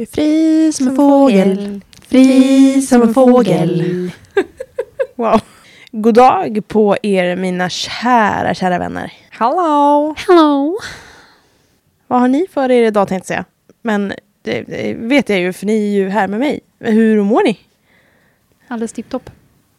Är 0.00 0.06
fri 0.06 0.72
som 0.72 0.88
en 0.88 0.96
fågel. 0.96 1.80
Fri 2.08 2.82
som 2.82 3.02
en 3.02 3.14
fågel. 3.14 4.10
wow. 5.14 5.40
God 5.92 6.14
dag 6.14 6.68
på 6.68 6.96
er 7.02 7.36
mina 7.36 7.68
kära, 7.68 8.54
kära 8.54 8.78
vänner. 8.78 9.12
Hallå! 9.30 10.14
Hello! 10.28 10.78
Vad 12.06 12.20
har 12.20 12.28
ni 12.28 12.46
för 12.50 12.70
er 12.70 12.82
idag 12.82 13.08
tänkte 13.08 13.34
jag. 13.34 13.44
Men 13.82 14.12
det, 14.42 14.62
det 14.62 14.94
vet 14.94 15.28
jag 15.28 15.40
ju 15.40 15.52
för 15.52 15.66
ni 15.66 15.72
är 15.72 15.96
ju 15.98 16.08
här 16.08 16.28
med 16.28 16.40
mig. 16.40 16.60
Hur 16.78 17.22
mår 17.22 17.42
ni? 17.42 17.58
Alldeles 18.68 18.92
tipptopp. 18.92 19.30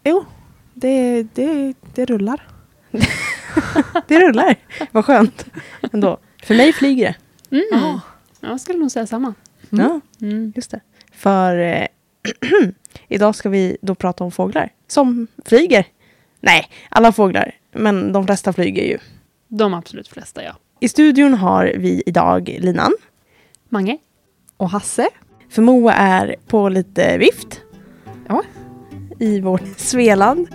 Jo, 0.03 0.25
det, 0.73 1.23
det, 1.33 1.73
det 1.93 2.05
rullar. 2.05 2.47
det 4.07 4.19
rullar. 4.19 4.55
Vad 4.91 5.05
skönt. 5.05 5.45
Ändå. 5.93 6.17
För 6.43 6.55
mig 6.55 6.73
flyger 6.73 7.05
det. 7.05 7.15
Mm. 7.55 7.67
Ja. 7.71 8.01
Jag 8.39 8.61
skulle 8.61 8.79
nog 8.79 8.91
säga 8.91 9.07
samma. 9.07 9.33
Mm. 9.71 9.85
Ja, 9.85 10.01
mm. 10.27 10.53
just 10.55 10.71
det. 10.71 10.79
För 11.11 11.57
eh, 11.59 11.87
idag 13.07 13.35
ska 13.35 13.49
vi 13.49 13.77
då 13.81 13.95
prata 13.95 14.23
om 14.23 14.31
fåglar 14.31 14.69
som 14.87 15.27
flyger. 15.45 15.85
Nej, 16.39 16.69
alla 16.89 17.11
fåglar. 17.11 17.55
Men 17.71 18.13
de 18.13 18.25
flesta 18.25 18.53
flyger 18.53 18.83
ju. 18.83 18.97
De 19.47 19.73
absolut 19.73 20.07
flesta, 20.07 20.43
ja. 20.43 20.55
I 20.79 20.89
studion 20.89 21.33
har 21.33 21.73
vi 21.77 22.03
idag 22.05 22.57
Linan. 22.59 22.91
Mange. 23.69 23.97
Och 24.57 24.69
Hasse. 24.69 25.09
För 25.49 25.61
Moa 25.61 25.93
är 25.93 26.35
på 26.47 26.69
lite 26.69 27.17
vift. 27.17 27.61
Ja. 28.27 28.43
I 29.19 29.41
vårt 29.41 29.77
Svealand. 29.77 30.47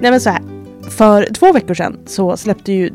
Nej 0.00 0.10
men 0.10 0.20
så 0.20 0.30
här. 0.30 0.42
För 0.90 1.24
två 1.34 1.52
veckor 1.52 1.74
sedan 1.74 1.98
så 2.06 2.36
släppte 2.36 2.72
ju 2.72 2.90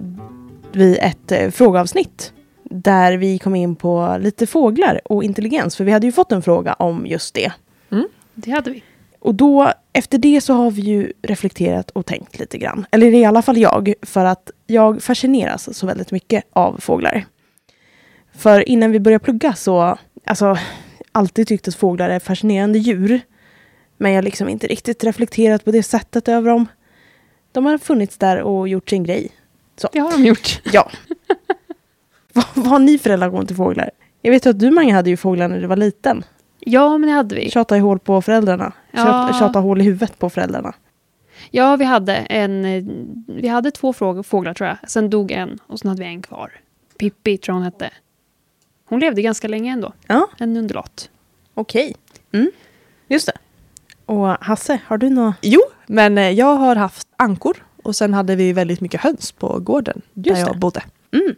vi 0.71 0.97
ett 0.97 1.31
eh, 1.31 1.49
frågeavsnitt 1.49 2.33
där 2.63 3.17
vi 3.17 3.39
kom 3.39 3.55
in 3.55 3.75
på 3.75 4.17
lite 4.19 4.47
fåglar 4.47 5.01
och 5.05 5.23
intelligens. 5.23 5.75
För 5.75 5.83
vi 5.83 5.91
hade 5.91 6.05
ju 6.05 6.11
fått 6.11 6.31
en 6.31 6.41
fråga 6.41 6.73
om 6.73 7.05
just 7.07 7.33
det. 7.33 7.51
Mm, 7.91 8.07
det 8.33 8.51
hade 8.51 8.71
vi. 8.71 8.83
Och 9.19 9.35
då, 9.35 9.71
efter 9.93 10.17
det 10.17 10.41
så 10.41 10.53
har 10.53 10.71
vi 10.71 10.81
ju 10.81 11.13
reflekterat 11.21 11.91
och 11.91 12.05
tänkt 12.05 12.39
lite 12.39 12.57
grann. 12.57 12.85
Eller 12.91 13.13
i 13.13 13.25
alla 13.25 13.41
fall 13.41 13.57
jag, 13.57 13.93
för 14.01 14.25
att 14.25 14.51
jag 14.67 15.03
fascineras 15.03 15.77
så 15.77 15.87
väldigt 15.87 16.11
mycket 16.11 16.43
av 16.53 16.77
fåglar. 16.79 17.25
För 18.33 18.69
innan 18.69 18.91
vi 18.91 18.99
började 18.99 19.23
plugga 19.23 19.53
så, 19.53 19.97
alltså, 20.25 20.57
alltid 21.11 21.47
tyckt 21.47 21.67
att 21.67 21.75
fåglar 21.75 22.09
är 22.09 22.19
fascinerande 22.19 22.79
djur. 22.79 23.21
Men 23.97 24.11
jag 24.11 24.17
har 24.17 24.23
liksom 24.23 24.49
inte 24.49 24.67
riktigt 24.67 25.03
reflekterat 25.03 25.65
på 25.65 25.71
det 25.71 25.83
sättet 25.83 26.27
över 26.27 26.49
dem. 26.49 26.67
De 27.55 27.65
har 27.65 27.77
funnits 27.77 28.17
där 28.17 28.41
och 28.41 28.67
gjort 28.67 28.89
sin 28.89 29.03
grej. 29.03 29.31
Så. 29.75 29.89
Det 29.91 29.99
har 29.99 30.11
de 30.11 30.25
gjort. 30.25 30.61
Ja. 30.73 30.91
vad, 32.33 32.45
vad 32.53 32.67
har 32.67 32.79
ni 32.79 32.97
för 32.97 33.09
relation 33.09 33.47
till 33.47 33.55
fåglar? 33.55 33.91
Jag 34.21 34.31
vet 34.31 34.45
att 34.45 34.59
du 34.59 34.71
Mange 34.71 34.93
hade 34.93 35.09
ju 35.09 35.17
fåglar 35.17 35.47
när 35.47 35.61
du 35.61 35.67
var 35.67 35.75
liten. 35.75 36.23
Ja, 36.59 36.97
men 36.97 37.09
det 37.09 37.15
hade 37.15 37.35
vi. 37.35 37.49
Tjata 37.49 37.77
i 37.77 37.79
hål 37.79 37.99
på 37.99 38.21
föräldrarna. 38.21 38.73
Ja. 38.91 39.35
Tjata 39.39 39.59
hål 39.59 39.81
i 39.81 39.83
huvudet 39.83 40.19
på 40.19 40.29
föräldrarna. 40.29 40.73
Ja, 41.51 41.75
vi 41.75 41.85
hade 41.85 42.15
en... 42.15 42.63
Vi 43.27 43.47
hade 43.47 43.71
två 43.71 43.93
fåglar 44.23 44.53
tror 44.53 44.67
jag. 44.69 44.89
Sen 44.89 45.09
dog 45.09 45.31
en 45.31 45.59
och 45.67 45.79
sen 45.79 45.89
hade 45.89 46.03
vi 46.03 46.07
en 46.07 46.21
kvar. 46.21 46.51
Pippi 46.97 47.37
tror 47.37 47.53
hon 47.53 47.63
hette. 47.63 47.89
Hon 48.85 48.99
levde 48.99 49.21
ganska 49.21 49.47
länge 49.47 49.71
ändå. 49.71 49.93
Ja. 50.07 50.27
En 50.37 50.57
undulat. 50.57 51.09
Okej. 51.53 51.95
Mm. 52.31 52.51
Just 53.07 53.25
det. 53.25 53.33
Och 54.05 54.27
Hasse, 54.27 54.79
har 54.85 54.97
du 54.97 55.09
något? 55.09 55.35
Jo, 55.41 55.61
men 55.87 56.17
eh, 56.17 56.29
jag 56.29 56.55
har 56.55 56.75
haft 56.75 57.07
ankor 57.17 57.57
och 57.83 57.95
sen 57.95 58.13
hade 58.13 58.35
vi 58.35 58.53
väldigt 58.53 58.81
mycket 58.81 59.01
höns 59.01 59.31
på 59.31 59.59
gården 59.59 60.01
Just 60.13 60.29
där 60.29 60.47
jag 60.47 60.55
det. 60.55 60.59
bodde. 60.59 60.83
Mm. 61.13 61.35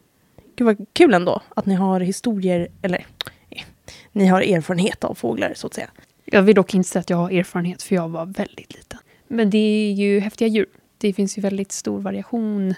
Gud 0.55 0.65
vad 0.65 0.85
kul 0.93 1.13
ändå 1.13 1.41
att 1.55 1.65
ni 1.65 1.73
har 1.73 1.99
historier, 1.99 2.67
eller 2.81 3.05
eh, 3.49 3.63
ni 4.11 4.27
har 4.27 4.41
erfarenhet 4.41 5.03
av 5.03 5.13
fåglar 5.13 5.53
så 5.55 5.67
att 5.67 5.73
säga. 5.73 5.89
Jag 6.25 6.41
vill 6.41 6.55
dock 6.55 6.73
inte 6.73 6.89
säga 6.89 6.99
att 6.99 7.09
jag 7.09 7.17
har 7.17 7.31
erfarenhet 7.31 7.83
för 7.83 7.95
jag 7.95 8.09
var 8.09 8.25
väldigt 8.25 8.73
liten. 8.73 8.99
Men 9.27 9.49
det 9.49 9.57
är 9.57 9.93
ju 9.93 10.19
häftiga 10.19 10.47
djur. 10.47 10.65
Det 10.97 11.13
finns 11.13 11.37
ju 11.37 11.41
väldigt 11.41 11.71
stor 11.71 11.99
variation 11.99 12.75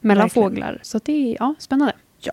mellan 0.00 0.24
Verkligen. 0.24 0.50
fåglar. 0.50 0.78
Så 0.82 1.00
det 1.04 1.12
är 1.32 1.36
ja, 1.40 1.54
spännande. 1.58 1.94
Ja. 2.20 2.32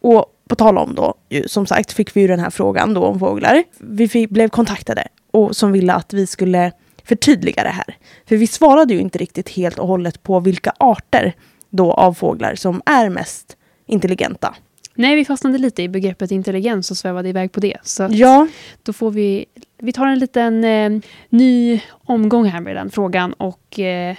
Och 0.00 0.26
på 0.48 0.56
tal 0.56 0.78
om 0.78 0.94
då, 0.94 1.14
som 1.46 1.66
sagt 1.66 1.92
fick 1.92 2.16
vi 2.16 2.20
ju 2.20 2.26
den 2.26 2.40
här 2.40 2.50
frågan 2.50 2.94
då 2.94 3.04
om 3.04 3.18
fåglar. 3.18 3.64
Vi 3.78 4.08
fick, 4.08 4.30
blev 4.30 4.48
kontaktade 4.48 5.08
och 5.32 5.56
som 5.56 5.72
ville 5.72 5.92
att 5.92 6.12
vi 6.12 6.26
skulle 6.26 6.72
förtydliga 7.04 7.62
det 7.62 7.68
här. 7.68 7.96
För 8.28 8.36
vi 8.36 8.46
svarade 8.46 8.94
ju 8.94 9.00
inte 9.00 9.18
riktigt 9.18 9.48
helt 9.48 9.78
och 9.78 9.88
hållet 9.88 10.22
på 10.22 10.40
vilka 10.40 10.72
arter 10.78 11.34
då 11.70 11.92
av 11.92 12.14
fåglar 12.14 12.54
som 12.54 12.82
är 12.86 13.08
mest 13.08 13.56
intelligenta. 13.86 14.54
Nej, 14.94 15.16
vi 15.16 15.24
fastnade 15.24 15.58
lite 15.58 15.82
i 15.82 15.88
begreppet 15.88 16.30
intelligens 16.30 16.90
och 16.90 16.96
svävade 16.96 17.28
iväg 17.28 17.52
på 17.52 17.60
det. 17.60 17.76
Så 17.82 18.08
ja. 18.10 18.48
då 18.82 18.92
får 18.92 19.10
vi, 19.10 19.44
vi 19.78 19.92
tar 19.92 20.06
en 20.06 20.18
liten 20.18 20.64
eh, 20.64 20.90
ny 21.28 21.80
omgång 21.90 22.44
här 22.44 22.60
med 22.60 22.76
den 22.76 22.90
frågan 22.90 23.32
och 23.32 23.78
eh, 23.78 24.16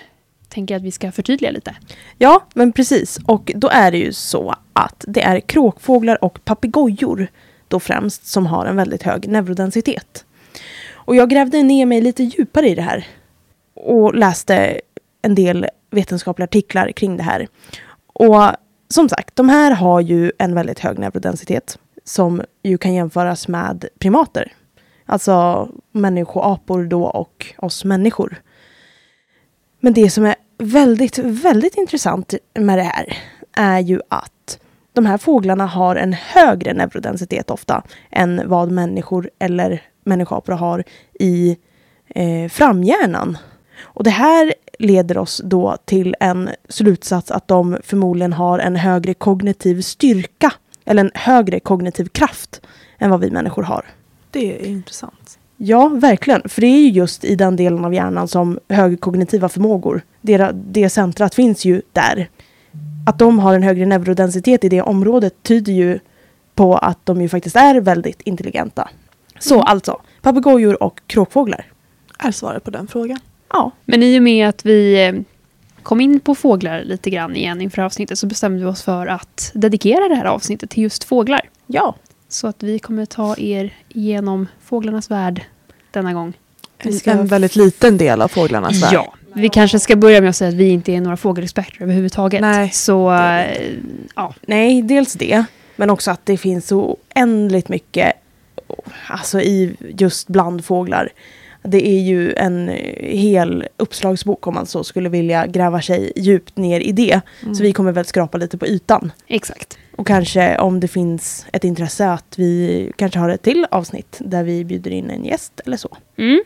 tänker 0.50 0.76
att 0.76 0.82
vi 0.82 0.92
ska 0.92 1.12
förtydliga 1.12 1.52
lite. 1.52 1.76
Ja, 2.18 2.46
men 2.54 2.72
precis. 2.72 3.20
Och 3.26 3.52
då 3.56 3.70
är 3.70 3.92
det 3.92 3.98
ju 3.98 4.14
så 4.14 4.56
att 4.74 5.06
det 5.08 5.22
är 5.22 5.40
kråkfåglar 5.40 6.24
och 6.24 6.46
papegojor 6.46 7.28
då 7.68 7.80
främst 7.80 8.28
som 8.28 8.46
har 8.46 8.66
en 8.66 8.76
väldigt 8.76 9.04
hög 9.04 9.28
neurodensitet. 9.28 10.26
Och 11.06 11.16
jag 11.16 11.30
grävde 11.30 11.64
ner 11.64 11.86
mig 11.86 12.02
lite 12.02 12.24
djupare 12.24 12.70
i 12.70 12.76
det 12.76 12.82
här 12.82 13.08
och 13.74 14.16
läste 14.16 14.82
en 15.22 15.36
del 15.36 15.68
vetenskapliga 15.92 16.44
artiklar 16.44 16.92
kring 16.92 17.18
det 17.18 17.24
här. 17.24 17.48
Och 18.14 18.42
som 18.90 19.10
sagt, 19.10 19.36
de 19.36 19.50
här 19.50 19.72
har 19.72 20.02
ju 20.02 20.32
en 20.38 20.56
väldigt 20.56 20.80
hög 20.80 21.00
neurodensitet 21.00 21.80
som 22.04 22.42
ju 22.64 22.78
kan 22.78 22.94
jämföras 22.94 23.48
med 23.48 23.86
primater. 24.00 24.54
Alltså 25.06 25.70
människoapor 25.92 26.84
då 26.84 27.04
och 27.04 27.46
oss 27.58 27.86
människor. 27.86 28.42
Men 29.80 29.94
det 29.94 30.10
som 30.10 30.26
är 30.26 30.36
väldigt, 30.58 31.18
väldigt 31.18 31.78
intressant 31.78 32.34
med 32.54 32.78
det 32.78 32.84
här 32.84 33.18
är 33.54 33.80
ju 33.80 34.00
att 34.10 34.60
de 34.94 35.06
här 35.06 35.18
fåglarna 35.18 35.66
har 35.66 35.96
en 35.96 36.14
högre 36.14 36.74
neurodensitet 36.74 37.50
ofta 37.50 37.84
än 38.12 38.42
vad 38.46 38.72
människor 38.72 39.30
eller 39.40 39.82
människoapor 40.04 40.54
har 40.54 40.84
i 41.14 41.58
eh, 42.08 42.50
framhjärnan. 42.50 43.38
Och 43.82 44.04
det 44.04 44.10
här 44.10 44.54
leder 44.80 45.18
oss 45.18 45.42
då 45.44 45.78
till 45.86 46.16
en 46.20 46.50
slutsats 46.70 47.32
att 47.32 47.48
de 47.48 47.78
förmodligen 47.84 48.34
har 48.34 48.60
en 48.60 48.76
högre 48.76 49.14
kognitiv 49.14 49.82
styrka 49.82 50.54
eller 50.86 51.04
en 51.04 51.12
högre 51.14 51.60
kognitiv 51.60 52.06
kraft 52.06 52.62
än 53.00 53.10
vad 53.10 53.20
vi 53.20 53.32
människor 53.32 53.64
har. 53.64 53.86
Det 54.32 54.62
är 54.62 54.66
intressant. 54.66 55.40
Ja, 55.58 55.88
verkligen. 55.88 56.50
För 56.50 56.62
det 56.62 56.68
är 56.68 56.80
ju 56.80 56.90
just 56.90 57.26
i 57.26 57.36
den 57.36 57.56
delen 57.56 57.86
av 57.86 57.94
hjärnan 57.94 58.28
som 58.28 58.60
högkognitiva 58.70 59.50
förmågor, 59.50 60.02
det, 60.22 60.52
det 60.54 60.90
centrat 60.90 61.36
finns 61.36 61.66
ju 61.66 61.82
där. 61.92 62.30
Att 63.08 63.20
de 63.20 63.40
har 63.40 63.54
en 63.54 63.64
högre 63.64 63.86
neurodensitet 63.86 64.64
i 64.64 64.70
det 64.70 64.82
området 64.82 65.34
tyder 65.44 65.74
ju 65.74 66.00
på 66.56 66.78
att 66.78 67.06
de 67.06 67.22
ju 67.22 67.30
faktiskt 67.30 67.56
är 67.56 67.82
väldigt 67.82 68.22
intelligenta. 68.22 68.90
Så 69.44 69.56
mm. 69.56 69.66
alltså, 69.68 70.02
papegojor 70.22 70.84
och 70.84 71.02
kråkfåglar. 71.08 71.66
Är 72.20 72.32
svaret 72.32 72.64
på 72.64 72.72
den 72.72 72.88
frågan. 72.88 73.20
Ja. 73.50 73.72
Men 73.86 74.04
i 74.04 74.20
och 74.20 74.24
med 74.24 74.50
att 74.50 74.66
vi 74.66 75.06
eh, 75.06 75.14
kom 75.84 76.02
in 76.02 76.20
på 76.20 76.36
fåglar 76.36 76.84
lite 76.84 77.10
grann 77.10 77.36
igen 77.36 77.62
inför 77.62 77.82
avsnittet 77.82 78.20
så 78.20 78.28
bestämde 78.28 78.60
vi 78.60 78.66
oss 78.66 78.84
för 78.84 79.08
att 79.08 79.52
dedikera 79.54 80.08
det 80.08 80.16
här 80.16 80.26
avsnittet 80.26 80.70
till 80.70 80.84
just 80.84 81.04
fåglar. 81.04 81.42
Ja. 81.68 81.96
Så 82.30 82.48
att 82.48 82.64
vi 82.64 82.80
kommer 82.80 83.06
ta 83.06 83.36
er 83.38 83.74
igenom 83.90 84.48
fåglarnas 84.64 85.12
värld 85.12 85.42
denna 85.92 86.14
gång. 86.14 86.34
Ska... 87.00 87.12
En 87.12 87.28
väldigt 87.28 87.56
liten 87.56 87.98
del 87.98 88.22
av 88.22 88.28
fåglarnas 88.28 88.84
värld. 88.84 88.94
Ja. 88.94 89.14
Vi 89.34 89.50
kanske 89.50 89.80
ska 89.80 89.96
börja 89.96 90.22
med 90.22 90.30
att 90.30 90.36
säga 90.36 90.50
att 90.50 90.56
vi 90.56 90.70
inte 90.70 90.92
är 90.92 91.02
några 91.02 91.18
fågelexperter 91.18 91.82
överhuvudtaget. 91.82 92.42
Nej. 92.42 92.70
Så, 92.72 93.14
äh, 93.14 93.46
ja. 94.16 94.34
Nej, 94.42 94.82
dels 94.82 95.14
det. 95.14 95.46
Men 95.76 95.90
också 95.90 96.12
att 96.12 96.26
det 96.26 96.38
finns 96.38 96.68
så 96.68 96.98
oändligt 97.16 97.70
mycket 97.70 98.14
alltså 99.08 99.42
i 99.42 99.76
just 99.98 100.28
bland 100.28 100.66
fåglar. 100.66 101.10
Det 101.64 101.88
är 101.88 102.00
ju 102.00 102.34
en 102.34 102.68
hel 103.00 103.68
uppslagsbok 103.78 104.48
om 104.48 104.54
man 104.54 104.66
så 104.66 104.84
skulle 104.84 105.10
vilja 105.10 105.48
gräva 105.48 105.82
sig 105.82 106.12
djupt 106.16 106.58
ner 106.58 106.80
i 106.80 106.92
det. 106.92 107.22
Mm. 107.42 107.56
Så 107.56 107.64
vi 107.64 107.74
kommer 107.74 107.92
väl 107.92 108.06
skrapa 108.06 108.38
lite 108.38 108.58
på 108.58 108.68
ytan. 108.68 109.12
Exakt. 109.28 109.78
Och 109.96 110.08
kanske 110.08 110.58
om 110.58 110.80
det 110.80 110.88
finns 110.88 111.46
ett 111.54 111.64
intresse 111.64 112.10
att 112.10 112.34
vi 112.38 112.92
kanske 112.96 113.20
har 113.20 113.30
ett 113.30 113.42
till 113.42 113.66
avsnitt 113.72 114.18
där 114.20 114.44
vi 114.44 114.66
bjuder 114.66 114.92
in 114.92 115.10
en 115.10 115.26
gäst 115.26 115.62
eller 115.66 115.78
så. 115.78 115.98
Mm. 116.18 116.44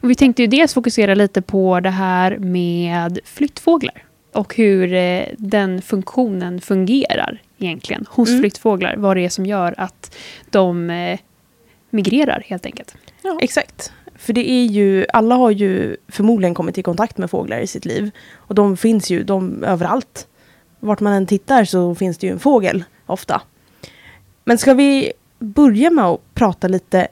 Och 0.00 0.10
vi 0.10 0.14
tänkte 0.14 0.42
ju 0.42 0.48
dels 0.48 0.74
fokusera 0.74 1.14
lite 1.14 1.42
på 1.42 1.80
det 1.80 1.90
här 1.90 2.38
med 2.38 3.18
flyttfåglar 3.24 4.02
och 4.32 4.56
hur 4.56 4.94
eh, 4.94 5.22
den 5.38 5.82
funktionen 5.82 6.60
fungerar 6.60 7.42
egentligen 7.58 8.06
hos 8.10 8.28
mm. 8.28 8.40
flyttfåglar. 8.40 8.96
Vad 8.96 9.16
det 9.16 9.24
är 9.24 9.28
som 9.28 9.46
gör 9.46 9.74
att 9.78 10.16
de 10.50 10.90
eh, 10.90 11.18
migrerar 11.90 12.44
helt 12.46 12.66
enkelt. 12.66 12.94
Exakt. 13.40 13.92
För 14.14 14.32
det 14.32 14.50
är 14.50 14.64
ju, 14.64 15.06
alla 15.12 15.34
har 15.34 15.50
ju 15.50 15.96
förmodligen 16.08 16.54
kommit 16.54 16.78
i 16.78 16.82
kontakt 16.82 17.18
med 17.18 17.30
fåglar 17.30 17.58
i 17.58 17.66
sitt 17.66 17.84
liv. 17.84 18.10
Och 18.34 18.54
de 18.54 18.76
finns 18.76 19.10
ju 19.10 19.24
de, 19.24 19.64
överallt. 19.64 20.26
Vart 20.80 21.00
man 21.00 21.12
än 21.12 21.26
tittar 21.26 21.64
så 21.64 21.94
finns 21.94 22.18
det 22.18 22.26
ju 22.26 22.32
en 22.32 22.38
fågel 22.38 22.84
ofta. 23.06 23.42
Men 24.44 24.58
ska 24.58 24.74
vi 24.74 25.12
börja 25.38 25.90
med 25.90 26.04
att 26.04 26.34
prata 26.34 26.68
lite 26.68 27.08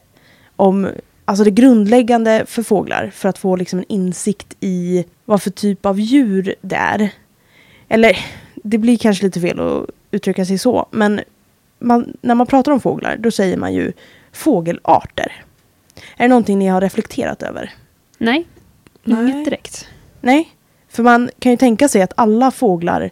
om 0.56 0.88
alltså 1.24 1.44
det 1.44 1.50
grundläggande 1.50 2.44
för 2.46 2.62
fåglar 2.62 3.10
för 3.14 3.28
att 3.28 3.38
få 3.38 3.56
liksom 3.56 3.78
en 3.78 3.84
insikt 3.88 4.56
i 4.60 5.04
vad 5.24 5.42
för 5.42 5.50
typ 5.50 5.86
av 5.86 6.00
djur 6.00 6.54
det 6.60 6.76
är. 6.76 7.10
Eller 7.88 8.18
det 8.54 8.78
blir 8.78 8.96
kanske 8.96 9.24
lite 9.24 9.40
fel 9.40 9.60
att 9.60 9.86
uttrycka 10.10 10.44
sig 10.44 10.58
så, 10.58 10.86
men 10.90 11.20
man, 11.78 12.16
när 12.20 12.34
man 12.34 12.46
pratar 12.46 12.72
om 12.72 12.80
fåglar 12.80 13.16
då 13.16 13.30
säger 13.30 13.56
man 13.56 13.74
ju 13.74 13.92
fågelarter. 14.34 15.32
Är 16.16 16.24
det 16.24 16.28
någonting 16.28 16.58
ni 16.58 16.66
har 16.66 16.80
reflekterat 16.80 17.42
över? 17.42 17.70
Nej, 18.18 18.46
Nej. 19.04 19.22
inget 19.22 19.44
direkt. 19.44 19.88
Nej, 20.20 20.48
för 20.88 21.02
man 21.02 21.30
kan 21.38 21.52
ju 21.52 21.58
tänka 21.58 21.88
sig 21.88 22.02
att 22.02 22.12
alla 22.16 22.50
fåglar, 22.50 23.10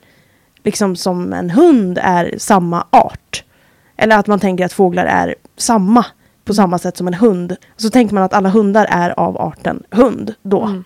liksom 0.63 0.97
som 0.97 1.33
en 1.33 1.51
hund, 1.51 1.99
är 2.03 2.35
samma 2.39 2.87
art. 2.91 3.45
Eller 3.97 4.19
att 4.19 4.27
man 4.27 4.41
tänker 4.41 4.65
att 4.65 4.73
fåglar 4.73 5.05
är 5.05 5.35
samma 5.57 6.07
på 6.45 6.55
samma 6.55 6.79
sätt 6.79 6.97
som 6.97 7.07
en 7.07 7.15
hund. 7.15 7.57
Så 7.77 7.91
tänker 7.91 8.15
man 8.15 8.23
att 8.23 8.33
alla 8.33 8.49
hundar 8.49 8.87
är 8.91 9.21
av 9.21 9.41
arten 9.41 9.83
hund 9.91 10.35
då. 10.43 10.63
Mm. 10.63 10.85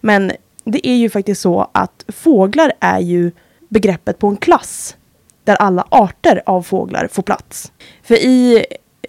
Men 0.00 0.32
det 0.64 0.88
är 0.88 0.96
ju 0.96 1.10
faktiskt 1.10 1.40
så 1.40 1.70
att 1.72 2.04
fåglar 2.08 2.72
är 2.80 3.00
ju 3.00 3.32
begreppet 3.68 4.18
på 4.18 4.26
en 4.26 4.36
klass 4.36 4.96
där 5.44 5.56
alla 5.56 5.86
arter 5.88 6.42
av 6.46 6.62
fåglar 6.62 7.08
får 7.12 7.22
plats. 7.22 7.72
För 8.02 8.14
i 8.14 8.64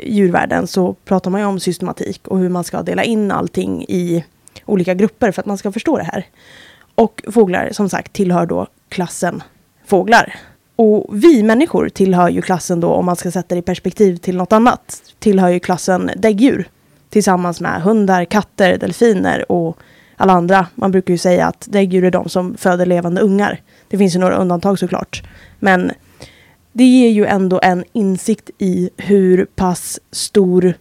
djurvärlden 0.06 0.68
så 0.68 0.94
pratar 0.94 1.31
man 1.31 1.42
ju 1.42 1.48
om 1.48 1.60
systematik 1.60 2.28
och 2.28 2.40
hur 2.40 2.50
man 2.50 2.63
ska 2.63 2.81
dela 2.81 3.04
in 3.04 3.31
allting 3.31 3.84
i 3.84 4.25
olika 4.66 4.94
grupper 4.94 5.31
för 5.31 5.42
att 5.42 5.46
man 5.46 5.57
ska 5.57 5.72
förstå 5.72 5.98
det 5.98 6.04
här. 6.04 6.25
Och 6.96 7.24
fåglar 7.31 7.69
som 7.72 7.90
sagt 7.90 8.13
tillhör 8.13 8.46
då 8.46 8.68
klassen 8.90 9.44
fåglar. 9.86 10.36
Och 10.75 11.06
vi 11.12 11.44
människor 11.44 11.90
tillhör 11.90 12.30
ju 12.30 12.42
klassen 12.42 12.80
då, 12.80 12.88
om 12.88 13.06
man 13.06 13.16
ska 13.16 13.31
sätta 13.31 13.56
det 13.56 13.60
i 13.60 13.62
perspektiv 13.62 14.18
till 14.18 14.38
något 14.38 14.54
annat, 14.54 15.02
tillhör 15.19 15.50
ju 15.50 15.60
klassen 15.60 16.12
däggdjur. 16.16 16.68
Tillsammans 17.10 17.62
med 17.62 17.81
hundar, 17.81 18.25
katter, 18.25 18.78
delfiner 18.78 19.52
och 19.52 19.78
alla 20.18 20.34
andra. 20.34 20.68
Man 20.75 20.92
brukar 20.92 21.13
ju 21.13 21.18
säga 21.18 21.48
att 21.48 21.68
däggdjur 21.69 22.04
är 22.04 22.12
de 22.12 22.30
som 22.30 22.57
föder 22.57 22.86
levande 22.86 23.22
ungar. 23.22 23.62
Det 23.88 23.98
finns 23.98 24.16
ju 24.16 24.19
några 24.19 24.36
undantag 24.36 24.80
såklart. 24.80 25.24
Men 25.60 25.92
det 26.77 26.83
ger 26.83 27.10
ju 27.10 27.25
ändå 27.25 27.60
en 27.63 27.83
insikt 27.94 28.50
i 28.57 28.89
hur 28.98 29.45
pass 29.45 30.00
stor 30.12 30.74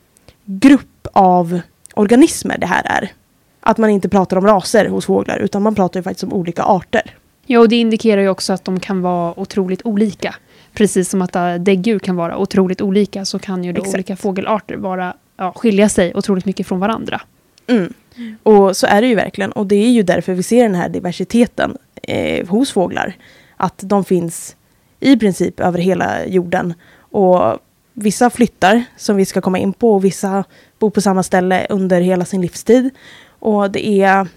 grupp 0.44 1.06
av 1.12 1.60
organismer 1.94 2.58
det 2.58 2.66
här 2.66 2.82
är. 2.84 3.12
Att 3.60 3.78
man 3.78 3.90
inte 3.90 4.08
pratar 4.08 4.36
om 4.36 4.46
raser 4.46 4.88
hos 4.88 5.06
fåglar 5.06 5.38
utan 5.38 5.62
man 5.62 5.74
pratar 5.74 6.00
ju 6.00 6.04
faktiskt 6.04 6.24
om 6.24 6.32
olika 6.32 6.62
arter. 6.62 7.14
Ja, 7.46 7.60
och 7.60 7.68
det 7.68 7.76
indikerar 7.76 8.20
ju 8.20 8.28
också 8.28 8.52
att 8.52 8.64
de 8.64 8.80
kan 8.80 9.02
vara 9.02 9.40
otroligt 9.40 9.82
olika. 9.84 10.34
Precis 10.72 11.10
som 11.10 11.22
att 11.22 11.36
äh, 11.36 11.54
däggdjur 11.54 11.98
kan 11.98 12.16
vara 12.16 12.38
otroligt 12.38 12.80
olika 12.80 13.24
så 13.24 13.38
kan 13.38 13.64
ju 13.64 13.72
då 13.72 13.80
Exakt. 13.80 13.94
olika 13.94 14.16
fågelarter 14.16 14.76
vara, 14.76 15.16
ja, 15.36 15.52
skilja 15.56 15.88
sig 15.88 16.14
otroligt 16.14 16.44
mycket 16.44 16.66
från 16.66 16.80
varandra. 16.80 17.20
Mm. 17.66 17.94
Och 18.42 18.76
så 18.76 18.86
är 18.86 19.00
det 19.00 19.08
ju 19.08 19.14
verkligen. 19.14 19.52
Och 19.52 19.66
det 19.66 19.76
är 19.76 19.90
ju 19.90 20.02
därför 20.02 20.34
vi 20.34 20.42
ser 20.42 20.62
den 20.62 20.74
här 20.74 20.88
diversiteten 20.88 21.76
eh, 22.02 22.48
hos 22.48 22.72
fåglar. 22.72 23.16
Att 23.56 23.78
de 23.78 24.04
finns 24.04 24.56
i 25.04 25.16
princip 25.16 25.60
över 25.60 25.78
hela 25.78 26.26
jorden. 26.26 26.74
Och 26.98 27.58
vissa 27.92 28.30
flyttar, 28.30 28.84
som 28.96 29.16
vi 29.16 29.24
ska 29.24 29.40
komma 29.40 29.58
in 29.58 29.72
på, 29.72 29.94
och 29.94 30.04
vissa 30.04 30.44
bor 30.78 30.90
på 30.90 31.00
samma 31.00 31.22
ställe 31.22 31.66
under 31.70 32.00
hela 32.00 32.24
sin 32.24 32.40
livstid. 32.40 32.90
Och 33.38 33.70
det 33.70 34.02
är... 34.02 34.28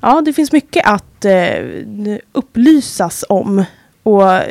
Ja, 0.00 0.20
det 0.20 0.32
finns 0.32 0.52
mycket 0.52 0.86
att 0.86 1.24
eh, 1.24 1.64
upplysas 2.32 3.24
om. 3.28 3.64
Och 4.02 4.32
eh, 4.32 4.46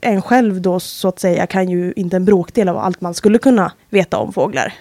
en 0.00 0.22
själv 0.22 0.60
då 0.60 0.80
så 0.80 1.08
att 1.08 1.20
säga 1.20 1.46
kan 1.46 1.70
ju 1.70 1.92
inte 1.96 2.16
en 2.16 2.24
bråkdel 2.24 2.68
av 2.68 2.78
allt 2.78 3.00
man 3.00 3.14
skulle 3.14 3.38
kunna 3.38 3.72
veta 3.90 4.18
om 4.18 4.32
fåglar. 4.32 4.74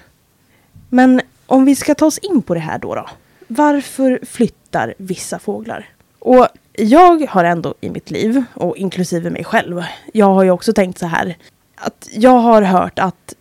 Men 0.90 1.22
om 1.46 1.66
vi 1.66 1.76
ska 1.76 1.96
ta 1.96 2.06
oss 2.06 2.18
in 2.18 2.42
på 2.42 2.54
det 2.54 2.60
här 2.60 2.80
då, 2.80 2.96
då. 2.96 3.10
Varför 3.48 4.20
flyttar 4.26 4.94
vissa 4.98 5.40
fåglar? 5.40 5.90
Och 6.20 6.48
jag 6.78 7.26
har 7.30 7.44
ändå 7.44 7.74
i 7.82 7.90
mitt 7.90 8.12
liv, 8.12 8.44
och 8.54 8.78
inklusive 8.78 9.30
mig 9.30 9.44
själv, 9.44 9.84
jag 10.14 10.34
har 10.34 10.44
ju 10.44 10.52
också 10.52 10.74
tänkt 10.74 11.00
så 11.00 11.06
här. 11.06 11.38
Att 11.76 12.10
jag 12.14 12.40
har 12.40 12.62
hört 12.62 13.00
att 13.00 13.34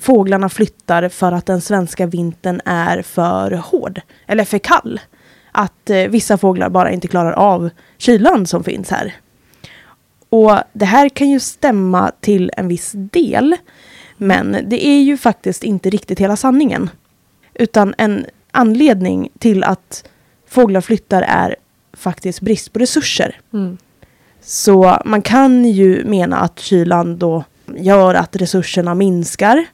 fåglarna 0.00 0.48
flyttar 0.48 1.08
för 1.08 1.32
att 1.32 1.46
den 1.46 1.60
svenska 1.60 2.06
vintern 2.06 2.60
är 2.64 3.02
för 3.02 3.50
hård. 3.50 4.00
Eller 4.26 4.44
för 4.44 4.58
kall. 4.58 5.00
Att 5.52 5.90
eh, 5.90 6.08
vissa 6.08 6.38
fåglar 6.38 6.68
bara 6.68 6.90
inte 6.90 7.08
klarar 7.08 7.32
av 7.32 7.70
kylan 7.98 8.46
som 8.46 8.64
finns 8.64 8.90
här. 8.90 9.14
Och 10.28 10.58
det 10.72 10.84
här 10.84 11.08
kan 11.08 11.30
ju 11.30 11.40
stämma 11.40 12.12
till 12.20 12.50
en 12.56 12.68
viss 12.68 12.92
del. 12.94 13.56
Men 14.16 14.56
det 14.66 14.86
är 14.86 15.00
ju 15.02 15.16
faktiskt 15.16 15.64
inte 15.64 15.90
riktigt 15.90 16.20
hela 16.20 16.36
sanningen. 16.36 16.90
Utan 17.54 17.94
en 17.98 18.26
anledning 18.50 19.28
till 19.38 19.64
att 19.64 20.04
fåglar 20.46 20.80
flyttar 20.80 21.22
är 21.22 21.56
faktiskt 22.00 22.40
brist 22.40 22.72
på 22.72 22.78
resurser. 22.78 23.40
Mm. 23.52 23.78
Så 24.42 24.98
man 25.04 25.22
kan 25.22 25.64
ju 25.64 26.04
mena 26.04 26.36
att 26.40 26.58
kylan 26.58 27.18
då 27.18 27.44
gör 27.76 28.14
att 28.14 28.36
resurserna 28.36 28.94
minskar. 28.94 29.66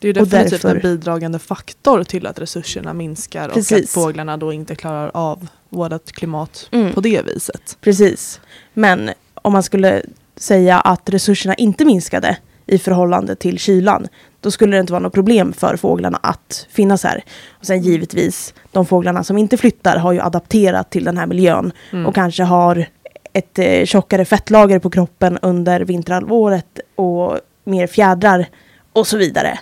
Det 0.00 0.08
är 0.08 0.20
Och 0.20 0.26
definitivt 0.28 0.50
därför- 0.62 0.74
en 0.76 0.82
bidragande 0.82 1.38
faktor 1.38 2.04
till 2.04 2.26
att 2.26 2.38
resurserna 2.38 2.92
minskar 2.94 3.48
och 3.48 3.54
Precis. 3.54 3.84
att 3.84 3.90
fåglarna 3.90 4.36
då 4.36 4.52
inte 4.52 4.74
klarar 4.74 5.10
av 5.14 5.46
vårt 5.68 6.12
klimat 6.12 6.68
Mm. 6.72 6.92
på 6.92 7.00
det 7.00 7.22
viset. 7.26 7.76
Precis. 7.80 8.40
Men 8.74 9.10
om 9.34 9.52
man 9.52 9.62
skulle 9.62 10.02
säga 10.36 10.80
att 10.80 11.10
resurserna 11.10 11.54
inte 11.54 11.84
minskade 11.84 12.36
i 12.66 12.78
förhållande 12.78 13.34
till 13.36 13.58
kylan, 13.58 14.06
då 14.40 14.50
skulle 14.50 14.76
det 14.76 14.80
inte 14.80 14.92
vara 14.92 15.02
något 15.02 15.12
problem 15.12 15.52
för 15.52 15.76
fåglarna 15.76 16.18
att 16.22 16.66
finnas 16.70 17.04
här. 17.04 17.24
Och 17.50 17.66
sen 17.66 17.82
givetvis, 17.82 18.54
de 18.72 18.86
fåglarna 18.86 19.24
som 19.24 19.38
inte 19.38 19.56
flyttar 19.56 19.96
har 19.96 20.12
ju 20.12 20.20
adapterat 20.20 20.90
till 20.90 21.04
den 21.04 21.18
här 21.18 21.26
miljön 21.26 21.72
Mm. 21.92 22.06
och 22.06 22.14
kanske 22.14 22.42
har 22.42 22.86
ett 23.32 23.58
eh, 23.58 23.84
tjockare 23.84 24.24
fettlager 24.24 24.78
på 24.78 24.90
kroppen 24.90 25.38
under 25.42 25.80
vinterhalvåret 25.80 26.80
och 26.96 27.38
mer 27.64 27.86
fjädrar 27.86 28.46
och 28.92 29.06
så 29.06 29.16
vidare. 29.16 29.58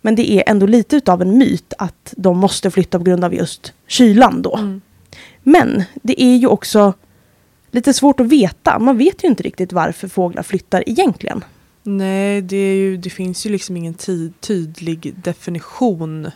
Men 0.00 0.14
det 0.14 0.30
är 0.32 0.42
ändå 0.46 0.66
lite 0.66 0.96
utav 0.96 1.22
en 1.22 1.38
myt 1.38 1.74
att 1.78 2.14
de 2.16 2.38
måste 2.38 2.70
flytta 2.70 2.98
på 2.98 3.04
grund 3.04 3.24
av 3.24 3.34
just 3.34 3.72
kylan 3.86 4.42
då. 4.42 4.56
Mm. 4.56 4.80
Men 5.42 5.84
det 5.94 6.22
är 6.22 6.36
ju 6.36 6.46
också 6.46 6.92
lite 7.70 7.94
svårt 7.94 8.20
att 8.20 8.26
veta. 8.26 8.78
Man 8.78 8.98
vet 8.98 9.24
ju 9.24 9.28
inte 9.28 9.42
riktigt 9.42 9.72
varför 9.72 10.08
fåglar 10.08 10.42
flyttar 10.42 10.88
egentligen. 10.88 11.44
Nej, 11.82 12.42
det, 12.42 12.56
är 12.56 12.74
ju, 12.74 12.96
det 12.96 13.10
finns 13.10 13.46
ju 13.46 13.50
liksom 13.50 13.76
ingen 13.76 13.94
ty- 13.94 14.30
tydlig 14.40 15.14
definition 15.22 16.30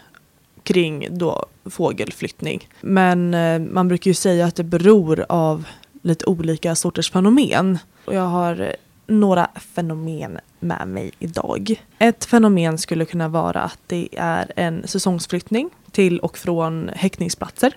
kring 0.62 1.18
då 1.18 1.46
fågelflyttning. 1.64 2.68
Men 2.80 3.34
eh, 3.34 3.58
man 3.58 3.88
brukar 3.88 4.10
ju 4.10 4.14
säga 4.14 4.46
att 4.46 4.54
det 4.56 4.64
beror 4.64 5.26
av 5.28 5.64
lite 6.02 6.26
olika 6.26 6.74
sorters 6.74 7.10
fenomen. 7.10 7.78
Och 8.04 8.14
jag 8.14 8.26
har 8.26 8.76
några 9.06 9.50
fenomen 9.74 10.38
med 10.60 10.88
mig 10.88 11.10
idag. 11.18 11.82
Ett 11.98 12.24
fenomen 12.24 12.78
skulle 12.78 13.04
kunna 13.04 13.28
vara 13.28 13.62
att 13.62 13.78
det 13.86 14.08
är 14.16 14.52
en 14.56 14.88
säsongsflyttning 14.88 15.70
till 15.90 16.18
och 16.20 16.38
från 16.38 16.90
häckningsplatser. 16.94 17.76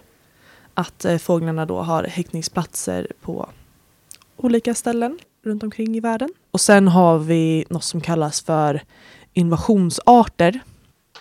Att 0.73 1.05
eh, 1.05 1.17
fåglarna 1.17 1.65
då 1.65 1.81
har 1.81 2.03
häckningsplatser 2.03 3.07
på 3.21 3.49
olika 4.37 4.75
ställen 4.75 5.19
runt 5.43 5.63
omkring 5.63 5.97
i 5.97 5.99
världen. 5.99 6.29
Och 6.51 6.61
sen 6.61 6.87
har 6.87 7.19
vi 7.19 7.65
något 7.69 7.83
som 7.83 8.01
kallas 8.01 8.41
för 8.41 8.83
invasionsarter. 9.33 10.59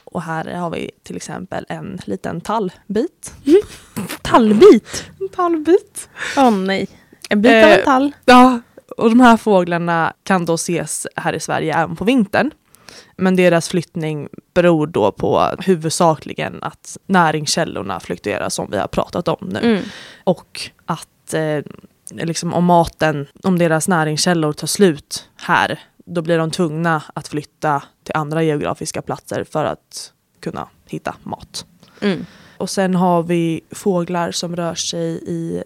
Och 0.04 0.22
här 0.22 0.54
har 0.54 0.70
vi 0.70 0.90
till 1.02 1.16
exempel 1.16 1.66
en 1.68 1.98
liten 2.04 2.40
tallbit. 2.40 3.34
Tallbit! 4.22 5.10
En 5.20 5.28
tallbit. 5.28 6.08
Åh 6.36 6.50
nej. 6.50 6.88
En 7.28 7.42
bit 7.42 7.52
av 7.52 7.58
Eh, 7.58 7.78
en 7.78 7.84
tall. 7.84 8.12
Ja, 8.24 8.60
och 8.96 9.08
de 9.10 9.20
här 9.20 9.36
fåglarna 9.36 10.12
kan 10.22 10.44
då 10.44 10.54
ses 10.54 11.06
här 11.16 11.32
i 11.32 11.40
Sverige 11.40 11.74
även 11.74 11.96
på 11.96 12.04
vintern. 12.04 12.50
Men 13.16 13.36
deras 13.36 13.68
flyttning 13.68 14.28
beror 14.54 14.86
då 14.86 15.12
på 15.12 15.50
huvudsakligen 15.58 16.58
att 16.62 16.96
näringskällorna 17.06 18.00
fluktuerar 18.00 18.48
som 18.48 18.70
vi 18.70 18.78
har 18.78 18.86
pratat 18.86 19.28
om 19.28 19.48
nu. 19.52 19.58
Mm. 19.58 19.82
Och 20.24 20.60
att 20.86 21.34
eh, 21.34 21.58
liksom 22.10 22.54
om 22.54 22.64
maten, 22.64 23.26
om 23.42 23.58
deras 23.58 23.88
näringskällor 23.88 24.52
tar 24.52 24.66
slut 24.66 25.28
här, 25.36 25.80
då 26.04 26.22
blir 26.22 26.38
de 26.38 26.50
tvungna 26.50 27.02
att 27.14 27.28
flytta 27.28 27.82
till 28.04 28.14
andra 28.14 28.42
geografiska 28.42 29.02
platser 29.02 29.44
för 29.44 29.64
att 29.64 30.12
kunna 30.40 30.68
hitta 30.86 31.14
mat. 31.22 31.66
Mm. 32.00 32.26
Och 32.56 32.70
sen 32.70 32.94
har 32.94 33.22
vi 33.22 33.60
fåglar 33.70 34.30
som 34.30 34.56
rör 34.56 34.74
sig 34.74 35.20
i 35.26 35.62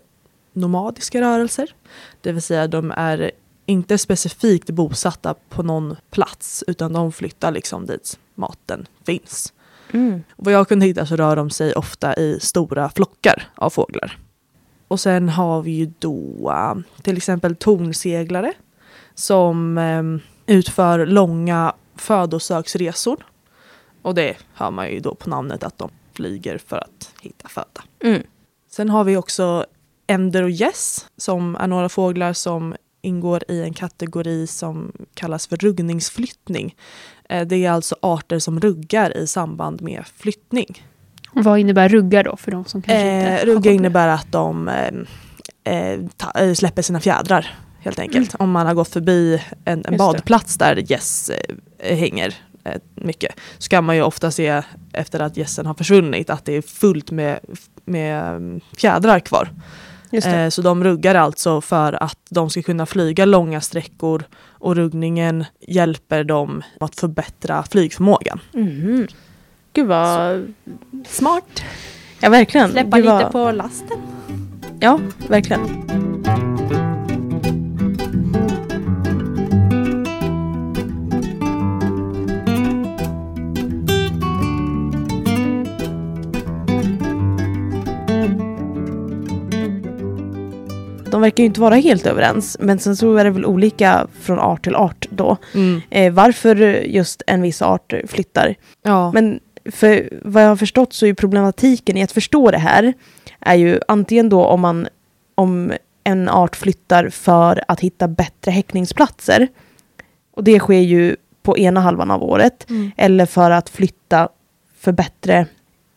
nomadiska 0.53 1.21
rörelser. 1.21 1.75
Det 2.21 2.33
vill 2.33 2.43
säga 2.43 2.67
de 2.67 2.91
är 2.97 3.31
inte 3.67 3.99
specifikt 3.99 4.71
bosatta 4.71 5.35
på 5.49 5.63
någon 5.63 5.97
plats 6.11 6.65
utan 6.67 6.93
de 6.93 7.13
flyttar 7.13 7.51
liksom 7.51 7.87
dit 7.87 8.19
maten 8.35 8.87
finns. 9.07 9.53
Mm. 9.93 10.23
Vad 10.37 10.55
jag 10.55 10.69
kunde 10.69 10.87
hitta 10.87 11.07
så 11.07 11.17
rör 11.17 11.37
de 11.37 11.51
sig 11.51 11.75
ofta 11.75 12.15
i 12.15 12.41
stora 12.41 12.91
flockar 12.91 13.49
av 13.55 13.71
fåglar. 13.71 14.19
Och 14.93 15.01
sen 15.01 15.29
har 15.29 15.63
vi 15.63 15.71
ju 15.71 15.93
då 15.99 16.83
till 17.03 17.17
exempel 17.17 17.57
tornseglare 17.57 18.53
som 19.15 19.79
eh, 19.79 20.03
utför 20.57 21.07
långa 21.07 21.73
födosöksresor. 21.97 23.27
Och 24.03 24.15
det 24.15 24.37
hör 24.55 24.71
man 24.71 24.91
ju 24.91 25.01
då 25.01 25.15
på 25.15 25.31
namnet 25.31 25.63
att 25.63 25.79
de 25.79 25.91
flyger 26.13 26.59
för 26.59 26.77
att 26.77 27.15
hitta 27.21 27.49
föda. 27.49 27.83
Mm. 28.05 28.23
Sen 28.71 28.91
har 28.91 29.05
vi 29.05 29.17
också 29.17 29.67
änder 30.07 30.43
och 30.43 30.51
gäss 30.51 31.09
som 31.17 31.57
är 31.57 31.67
några 31.67 31.89
fåglar 31.89 32.33
som 32.33 32.75
ingår 33.03 33.43
i 33.49 33.63
en 33.63 33.75
kategori 33.75 34.47
som 34.47 34.93
kallas 35.15 35.47
för 35.47 35.57
ruggningsflyttning. 35.57 36.77
Eh, 37.29 37.47
Det 37.47 37.65
är 37.65 37.71
alltså 37.71 37.97
arter 38.03 38.39
som 38.39 38.61
ruggar 38.61 39.17
i 39.17 39.27
samband 39.27 39.83
med 39.83 40.05
flyttning. 40.17 40.87
Och 41.35 41.45
vad 41.45 41.59
innebär 41.59 41.89
ruggar 41.89 42.25
då 42.25 42.37
för 42.37 42.51
de 42.51 42.65
som 42.65 42.83
kanske 42.83 43.03
inte 43.03 43.29
Eh, 43.29 43.39
har 43.39 43.47
rugga 43.47 43.73
innebär 43.73 44.09
att 44.09 44.33
de 44.33 44.69
eh, 44.69 45.75
eh, 45.75 46.01
ta, 46.17 46.41
eh, 46.41 46.55
släpper 46.55 46.83
sina 46.83 47.01
fjädrar 47.01 47.55
helt 47.81 47.99
enkelt. 47.99 48.35
Om 48.39 48.51
man 48.51 48.67
har 48.67 48.75
gått 48.75 48.89
förbi 48.89 49.43
en, 49.65 49.85
en 49.85 49.93
det. 49.93 49.99
badplats 49.99 50.59
där 50.59 50.91
gäss 50.93 51.31
eh, 51.79 51.97
hänger 51.97 52.35
eh, 52.65 52.81
mycket 52.95 53.35
så 53.59 53.69
kan 53.69 53.85
man 53.85 53.97
ju 53.97 54.03
ofta 54.03 54.31
se 54.31 54.62
efter 54.93 55.21
att 55.21 55.37
gässen 55.37 55.67
har 55.67 55.75
försvunnit 55.75 56.31
att 56.31 56.45
det 56.45 56.57
är 56.57 56.62
fullt 56.62 57.11
med, 57.11 57.41
med 57.85 58.29
mm, 58.29 58.61
fjädrar 58.77 59.21
kvar. 59.21 59.49
Just 60.12 60.27
det. 60.27 60.41
Eh, 60.41 60.49
så 60.49 60.62
de 60.62 60.85
ruggar 60.85 61.15
alltså 61.15 61.61
för 61.61 62.03
att 62.03 62.19
de 62.31 62.51
ska 62.51 62.62
kunna 62.62 62.87
flyga 62.87 63.25
långa 63.25 63.61
sträckor 63.61 64.25
och 64.45 64.77
ruggningen 64.77 65.45
hjälper 65.61 66.25
dem 66.25 66.62
att 66.81 66.97
förbättra 66.97 67.62
flygförmågan. 67.62 68.41
Mhm. 68.53 69.07
Gud 69.73 69.87
vad... 69.87 70.52
Smart! 71.07 71.62
Ja, 72.21 72.31
verkligen. 72.31 72.71
Släppa 72.71 72.97
Gud, 72.97 73.05
lite 73.05 73.14
vad- 73.14 73.33
på 73.33 73.50
lasten. 73.52 73.99
Ja, 74.81 75.00
verkligen. 75.29 75.61
De 91.11 91.21
verkar 91.21 91.43
ju 91.43 91.47
inte 91.47 91.61
vara 91.61 91.75
helt 91.75 92.07
överens, 92.07 92.57
men 92.61 92.79
sen 92.79 92.97
så 92.97 93.17
är 93.17 93.25
det 93.25 93.31
väl 93.31 93.47
olika 93.47 94.07
från 94.21 94.38
art 94.38 94.64
till 94.64 94.75
art 94.75 95.07
då. 95.11 95.37
Mm. 95.55 95.81
Eh, 95.91 96.12
varför 96.12 96.57
just 96.87 97.23
en 97.26 97.43
viss 97.43 97.62
art 97.62 97.95
flyttar. 98.09 98.55
Ja. 98.83 99.12
Men 99.12 99.41
för 99.71 100.09
vad 100.23 100.42
jag 100.42 100.49
har 100.49 100.57
förstått 100.57 100.92
så 100.92 101.07
är 101.07 101.14
problematiken 101.14 101.97
i 101.97 102.02
att 102.02 102.12
förstå 102.12 102.50
det 102.50 102.59
här 102.59 102.92
är 103.40 103.54
ju 103.54 103.81
antingen 103.88 104.28
då 104.28 104.45
om 104.45 104.61
man 104.61 104.88
om 105.35 105.73
en 106.04 106.28
art 106.28 106.57
flyttar 106.57 107.09
för 107.09 107.64
att 107.69 107.81
hitta 107.81 108.09
bättre 108.09 108.50
häckningsplatser. 108.50 109.49
Och 110.35 110.45
det 110.45 110.59
sker 110.59 110.81
ju 110.81 111.16
på 111.42 111.59
ena 111.59 111.81
halvan 111.81 112.11
av 112.11 112.23
året. 112.23 112.71
Mm. 112.71 112.90
Eller 112.97 113.26
för 113.26 113.50
att 113.50 113.71
flytta 113.71 114.28
för 114.78 114.92
bättre 114.92 115.47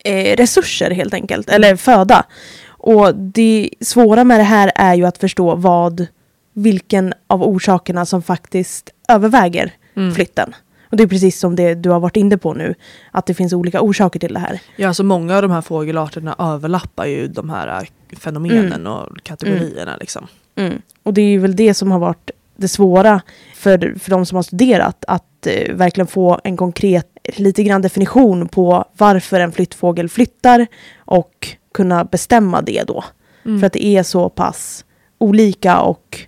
eh, 0.03 0.35
resurser 0.35 0.91
helt 0.91 1.13
enkelt. 1.13 1.49
Eller 1.49 1.75
föda. 1.75 2.25
Och 2.67 3.15
det 3.15 3.69
svåra 3.81 4.23
med 4.23 4.39
det 4.39 4.43
här 4.43 4.71
är 4.75 4.93
ju 4.95 5.05
att 5.05 5.17
förstå 5.17 5.55
vad 5.55 6.07
vilken 6.53 7.13
av 7.27 7.43
orsakerna 7.43 8.05
som 8.05 8.21
faktiskt 8.21 8.89
överväger 9.07 9.73
Mm. 9.97 10.15
flytten. 10.15 10.55
Och 10.89 10.97
det 10.97 11.03
är 11.03 11.07
precis 11.07 11.39
som 11.39 11.55
det 11.55 11.75
du 11.75 11.89
har 11.89 11.99
varit 11.99 12.17
inne 12.17 12.37
på 12.37 12.53
nu. 12.53 12.75
Att 13.11 13.25
det 13.25 13.33
finns 13.33 13.53
olika 13.53 13.81
orsaker 13.81 14.19
till 14.19 14.33
det 14.33 14.39
här. 14.39 14.61
Ja, 14.75 14.93
så 14.93 15.03
många 15.03 15.35
av 15.35 15.41
de 15.41 15.51
här 15.51 15.61
fågelarterna 15.61 16.35
överlappar 16.39 17.05
ju 17.05 17.27
de 17.27 17.49
här 17.49 17.81
äh, 17.81 18.17
fenomenen 18.19 18.87
och 18.87 19.23
kategorierna. 19.23 19.97
Liksom. 19.97 20.27
Mm. 20.55 20.81
Och 21.03 21.13
det 21.13 21.21
är 21.21 21.29
ju 21.29 21.39
väl 21.39 21.55
det 21.55 21.73
som 21.73 21.91
har 21.91 21.99
varit 21.99 22.31
det 22.55 22.67
svåra 22.67 23.21
för, 23.55 23.99
för 23.99 24.11
de 24.11 24.25
som 24.25 24.35
har 24.35 24.43
studerat. 24.43 25.05
Att 25.07 25.47
eh, 25.47 25.75
verkligen 25.75 26.07
få 26.07 26.39
en 26.43 26.57
konkret, 26.57 27.07
lite 27.35 27.63
grann 27.63 27.81
definition 27.81 28.47
på 28.47 28.85
varför 28.97 29.39
en 29.39 29.51
flyttfågel 29.51 30.09
flyttar. 30.09 30.67
Och 30.97 31.55
kunna 31.73 32.03
bestämma 32.03 32.61
det 32.61 32.83
då. 32.83 33.03
Mm. 33.45 33.59
För 33.59 33.67
att 33.67 33.73
det 33.73 33.85
är 33.85 34.03
så 34.03 34.29
pass 34.29 34.85
olika 35.17 35.79
och 35.81 36.19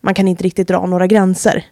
man 0.00 0.14
kan 0.14 0.28
inte 0.28 0.44
riktigt 0.44 0.68
dra 0.68 0.86
några 0.86 1.06
gränser. 1.06 1.64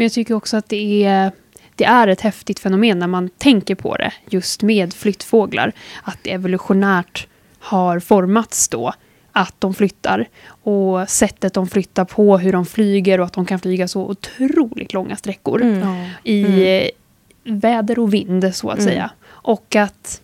Men 0.00 0.04
jag 0.04 0.12
tycker 0.12 0.34
också 0.34 0.56
att 0.56 0.68
det 0.68 1.04
är, 1.04 1.32
det 1.76 1.84
är 1.84 2.08
ett 2.08 2.20
häftigt 2.20 2.58
fenomen 2.58 2.98
när 2.98 3.06
man 3.06 3.28
tänker 3.28 3.74
på 3.74 3.96
det, 3.96 4.12
just 4.30 4.62
med 4.62 4.94
flyttfåglar. 4.94 5.72
Att 6.02 6.18
det 6.22 6.30
evolutionärt 6.32 7.26
har 7.58 8.00
formats 8.00 8.68
då, 8.68 8.92
att 9.32 9.54
de 9.58 9.74
flyttar. 9.74 10.28
Och 10.62 11.08
sättet 11.08 11.54
de 11.54 11.68
flyttar 11.68 12.04
på, 12.04 12.38
hur 12.38 12.52
de 12.52 12.66
flyger 12.66 13.20
och 13.20 13.26
att 13.26 13.32
de 13.32 13.46
kan 13.46 13.58
flyga 13.60 13.88
så 13.88 14.02
otroligt 14.02 14.92
långa 14.92 15.16
sträckor. 15.16 15.62
Mm. 15.62 16.08
I 16.24 16.44
Mm. 16.44 17.58
väder 17.60 17.98
och 17.98 18.14
vind 18.14 18.54
så 18.54 18.70
att 18.70 18.78
Mm. 18.78 18.90
säga. 18.90 19.10
Och 19.26 19.76
att 19.76 20.20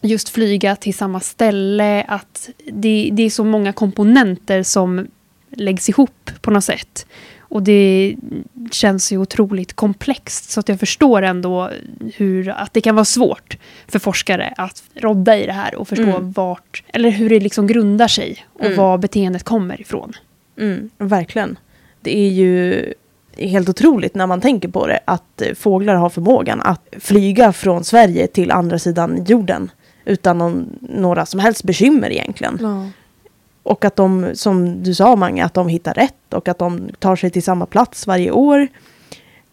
just 0.00 0.28
flyga 0.28 0.76
till 0.76 0.94
samma 0.94 1.20
ställe, 1.20 2.04
att 2.08 2.48
det, 2.72 3.10
det 3.12 3.22
är 3.22 3.30
så 3.30 3.44
många 3.44 3.72
komponenter 3.72 4.62
som 4.62 5.06
läggs 5.50 5.88
ihop 5.88 6.30
på 6.40 6.50
något 6.50 6.64
sätt. 6.64 7.06
Och 7.48 7.62
det 7.62 8.16
känns 8.70 9.12
ju 9.12 9.18
otroligt 9.18 9.72
komplext 9.72 10.50
så 10.50 10.60
att 10.60 10.68
jag 10.68 10.80
förstår 10.80 11.22
ändå 11.22 11.70
hur, 12.16 12.48
att 12.48 12.72
det 12.74 12.80
kan 12.80 12.94
vara 12.94 13.04
svårt 13.04 13.56
för 13.88 13.98
forskare 13.98 14.54
att 14.56 14.82
rodda 14.94 15.38
i 15.38 15.46
det 15.46 15.52
här 15.52 15.74
och 15.74 15.88
förstå 15.88 16.02
Mm. 16.04 16.32
vart, 16.32 16.82
eller 16.88 17.10
hur 17.10 17.30
det 17.30 17.40
liksom 17.40 17.66
grundar 17.66 18.08
sig 18.08 18.46
och 18.52 18.64
Mm. 18.64 18.76
var 18.76 18.98
beteendet 18.98 19.42
kommer 19.44 19.80
ifrån. 19.80 20.12
Mm, 20.58 20.90
verkligen. 20.98 21.58
Det 22.00 22.18
är 22.18 22.28
ju 22.30 22.84
helt 23.36 23.68
otroligt 23.68 24.14
när 24.14 24.26
man 24.26 24.40
tänker 24.40 24.68
på 24.68 24.86
det 24.86 25.00
att 25.04 25.42
fåglar 25.54 25.94
har 25.94 26.10
förmågan 26.10 26.60
att 26.60 26.88
flyga 26.98 27.52
från 27.52 27.84
Sverige 27.84 28.26
till 28.26 28.50
andra 28.50 28.78
sidan 28.78 29.24
jorden 29.28 29.70
utan 30.04 30.38
någon, 30.38 30.78
några 30.80 31.26
som 31.26 31.40
helst 31.40 31.64
bekymmer 31.64 32.10
egentligen. 32.10 32.58
Ja. 32.62 32.88
Och 33.68 33.84
att 33.84 33.96
de, 33.96 34.30
som 34.34 34.82
du 34.82 34.94
sa 34.94 35.16
Mange, 35.16 35.44
att 35.44 35.54
de 35.54 35.68
hittar 35.68 35.94
rätt 35.94 36.34
och 36.34 36.48
att 36.48 36.58
de 36.58 36.90
tar 36.98 37.16
sig 37.16 37.30
till 37.30 37.42
samma 37.42 37.66
plats 37.66 38.06
varje 38.06 38.30
år. 38.30 38.68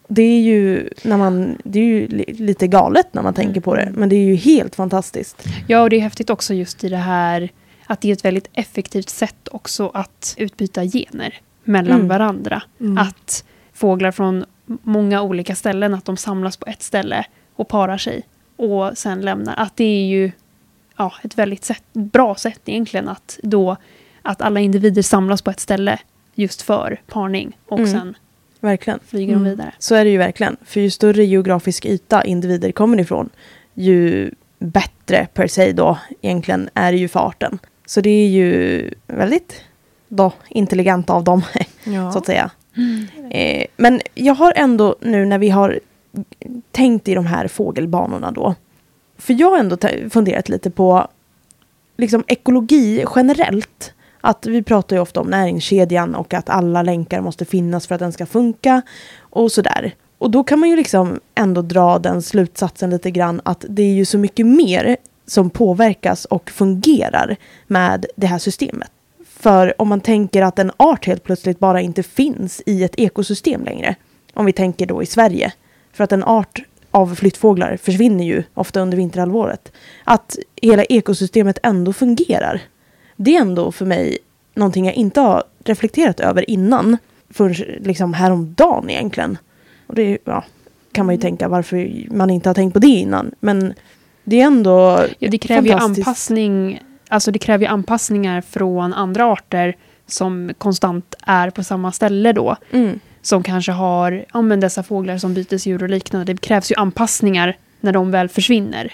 Det 0.07 0.21
är 0.21 0.41
ju, 0.41 0.89
när 1.03 1.17
man, 1.17 1.57
det 1.63 1.79
är 1.79 1.83
ju 1.83 2.07
li- 2.07 2.33
lite 2.33 2.67
galet 2.67 3.13
när 3.13 3.21
man 3.21 3.33
tänker 3.33 3.61
på 3.61 3.75
det, 3.75 3.91
men 3.95 4.09
det 4.09 4.15
är 4.15 4.23
ju 4.25 4.35
helt 4.35 4.75
fantastiskt. 4.75 5.43
Ja, 5.67 5.81
och 5.81 5.89
det 5.89 5.95
är 5.95 6.01
häftigt 6.01 6.29
också 6.29 6.53
just 6.53 6.83
i 6.83 6.89
det 6.89 6.97
här 6.97 7.49
att 7.85 8.01
det 8.01 8.09
är 8.09 8.13
ett 8.13 8.25
väldigt 8.25 8.49
effektivt 8.53 9.09
sätt 9.09 9.47
också 9.51 9.91
att 9.93 10.33
utbyta 10.37 10.83
gener 10.83 11.39
mellan 11.63 11.95
Mm. 11.95 12.07
varandra. 12.07 12.61
Mm. 12.79 12.97
Att 12.97 13.43
fåglar 13.73 14.11
från 14.11 14.45
många 14.65 15.21
olika 15.21 15.55
ställen, 15.55 15.93
att 15.93 16.05
de 16.05 16.17
samlas 16.17 16.57
på 16.57 16.65
ett 16.69 16.83
ställe 16.83 17.25
och 17.55 17.67
parar 17.67 17.97
sig 17.97 18.23
och 18.55 18.97
sen 18.97 19.21
lämnar. 19.21 19.53
Att 19.57 19.77
det 19.77 19.83
är 19.83 20.05
ju 20.05 20.31
ja, 20.97 21.13
ett 21.23 21.37
väldigt 21.37 21.63
sätt, 21.65 21.83
bra 21.93 22.35
sätt 22.35 22.61
egentligen 22.65 23.09
att 23.09 23.39
då 23.43 23.77
att 24.25 24.41
alla 24.41 24.59
individer 24.59 25.01
samlas 25.01 25.41
på 25.41 25.51
ett 25.51 25.59
ställe 25.59 25.99
just 26.35 26.61
för 26.61 27.01
parning 27.07 27.57
och 27.65 27.79
Mm. 27.79 27.91
sen 27.91 28.17
Verkligen. 28.59 28.99
flyger 29.07 29.33
de 29.33 29.39
Mm. 29.39 29.49
vidare. 29.51 29.73
Så 29.79 29.95
är 29.95 30.05
det 30.05 30.11
ju 30.11 30.17
verkligen. 30.17 30.57
För 30.65 30.81
ju 30.81 30.89
större 30.89 31.25
geografisk 31.25 31.85
yta 31.85 32.23
individer 32.23 32.71
kommer 32.71 32.99
ifrån, 32.99 33.29
ju 33.73 34.31
bättre 34.59 35.27
per 35.33 35.47
se 35.47 35.71
då 35.71 35.97
egentligen 36.21 36.69
är 36.73 36.91
det 36.91 36.97
ju 36.97 37.07
för 37.07 37.19
arten. 37.27 37.59
Så 37.85 38.01
det 38.01 38.09
är 38.09 38.27
ju 38.27 38.91
väldigt 39.07 39.61
då, 40.07 40.31
intelligent 40.49 41.09
av 41.09 41.23
dem, 41.23 41.41
Ja. 41.83 42.11
så 42.11 42.17
att 42.17 42.25
säga. 42.25 42.51
Eh, 43.29 43.65
men 43.77 44.01
jag 44.13 44.33
har 44.35 44.53
ändå 44.55 44.95
nu 45.01 45.25
när 45.25 45.37
vi 45.37 45.49
har 45.49 45.79
tänkt 46.71 47.07
i 47.07 47.13
de 47.15 47.25
här 47.25 47.47
fågelbanorna 47.47 48.31
då. 48.31 48.55
För 49.17 49.33
jag 49.33 49.49
har 49.51 49.57
ändå 49.57 49.77
funderat 50.09 50.49
lite 50.49 50.69
på 50.71 51.07
liksom 51.97 52.23
ekologi 52.27 53.05
generellt. 53.15 53.93
Att 54.27 54.45
vi 54.45 54.63
pratar 54.63 54.95
ju 54.95 55.01
ofta 55.01 55.21
om 55.21 55.27
näringskedjan 55.27 56.15
och 56.15 56.33
att 56.33 56.49
alla 56.49 56.81
länkar 56.81 57.21
måste 57.21 57.45
finnas 57.45 57.87
för 57.87 57.95
att 57.95 57.99
den 57.99 58.11
ska 58.11 58.25
funka 58.25 58.81
och 59.19 59.51
sådär. 59.51 59.95
Och 60.17 60.31
då 60.31 60.43
kan 60.43 60.59
man 60.59 60.69
ju 60.69 60.75
liksom 60.75 61.19
ändå 61.35 61.61
dra 61.61 61.99
den 61.99 62.21
slutsatsen 62.21 62.89
lite 62.89 63.11
grann 63.11 63.41
att 63.45 63.65
det 63.69 63.83
är 63.83 63.93
ju 63.93 64.05
så 64.05 64.17
mycket 64.17 64.45
mer 64.45 64.97
som 65.27 65.49
påverkas 65.49 66.25
och 66.25 66.49
fungerar 66.49 67.35
med 67.67 68.05
det 68.15 68.27
här 68.27 68.39
systemet. 68.39 68.91
För 69.27 69.81
om 69.81 69.87
man 69.87 70.01
tänker 70.01 70.41
att 70.41 70.59
en 70.59 70.71
art 70.77 71.05
helt 71.05 71.23
plötsligt 71.23 71.59
bara 71.59 71.81
inte 71.81 72.03
finns 72.03 72.61
i 72.65 72.83
ett 72.83 72.99
ekosystem 72.99 73.63
längre. 73.63 73.95
Om 74.33 74.45
vi 74.45 74.53
tänker 74.53 74.85
då 74.85 75.03
i 75.03 75.05
Sverige. 75.05 75.53
För 75.93 76.03
att 76.03 76.11
en 76.11 76.23
art 76.23 76.63
av 76.91 77.15
flyttfåglar 77.15 77.77
försvinner 77.77 78.23
ju 78.23 78.43
ofta 78.53 78.79
under 78.79 78.97
vinterhalvåret. 78.97 79.71
Att 80.03 80.37
hela 80.61 80.83
ekosystemet 80.83 81.59
ändå 81.63 81.93
fungerar. 81.93 82.61
Det 83.15 83.35
är 83.35 83.41
ändå 83.41 83.71
för 83.71 83.85
mig 83.85 84.17
någonting 84.53 84.85
jag 84.85 84.95
inte 84.95 85.21
har 85.21 85.43
reflekterat 85.63 86.19
över 86.19 86.49
innan. 86.49 86.97
För 87.29 87.79
liksom 87.83 88.13
häromdagen 88.13 88.89
egentligen. 88.89 89.37
Och 89.87 89.95
det 89.95 90.17
ja, 90.23 90.43
kan 90.91 91.05
man 91.05 91.15
ju 91.15 91.21
tänka 91.21 91.47
varför 91.47 92.05
man 92.11 92.29
inte 92.29 92.49
har 92.49 92.53
tänkt 92.53 92.73
på 92.73 92.79
det 92.79 92.87
innan. 92.87 93.31
Men 93.39 93.73
det 94.23 94.41
är 94.41 94.45
ändå 94.45 94.99
Ja, 95.19 95.29
det 95.29 95.37
kräver 95.37 95.67
ju 95.67 95.71
fantastiskt. 95.71 96.07
anpassning. 96.07 96.81
Alltså 97.07 97.31
det 97.31 97.39
kräver 97.39 97.65
ju 97.65 97.71
anpassningar 97.71 98.41
från 98.41 98.93
andra 98.93 99.25
arter 99.25 99.75
som 100.07 100.51
konstant 100.57 101.15
är 101.21 101.49
på 101.49 101.63
samma 101.63 101.91
ställe 101.91 102.31
då. 102.33 102.55
Mm. 102.71 102.99
Som 103.21 103.43
kanske 103.43 103.71
har 103.71 104.25
ja, 104.33 104.41
men 104.41 104.59
dessa 104.59 104.83
fåglar 104.83 105.17
som 105.17 105.33
bytesdjur 105.33 105.83
och 105.83 105.89
liknande. 105.89 106.33
Det 106.33 106.41
krävs 106.41 106.71
ju 106.71 106.75
anpassningar 106.75 107.57
när 107.79 107.91
de 107.91 108.11
väl 108.11 108.29
försvinner. 108.29 108.93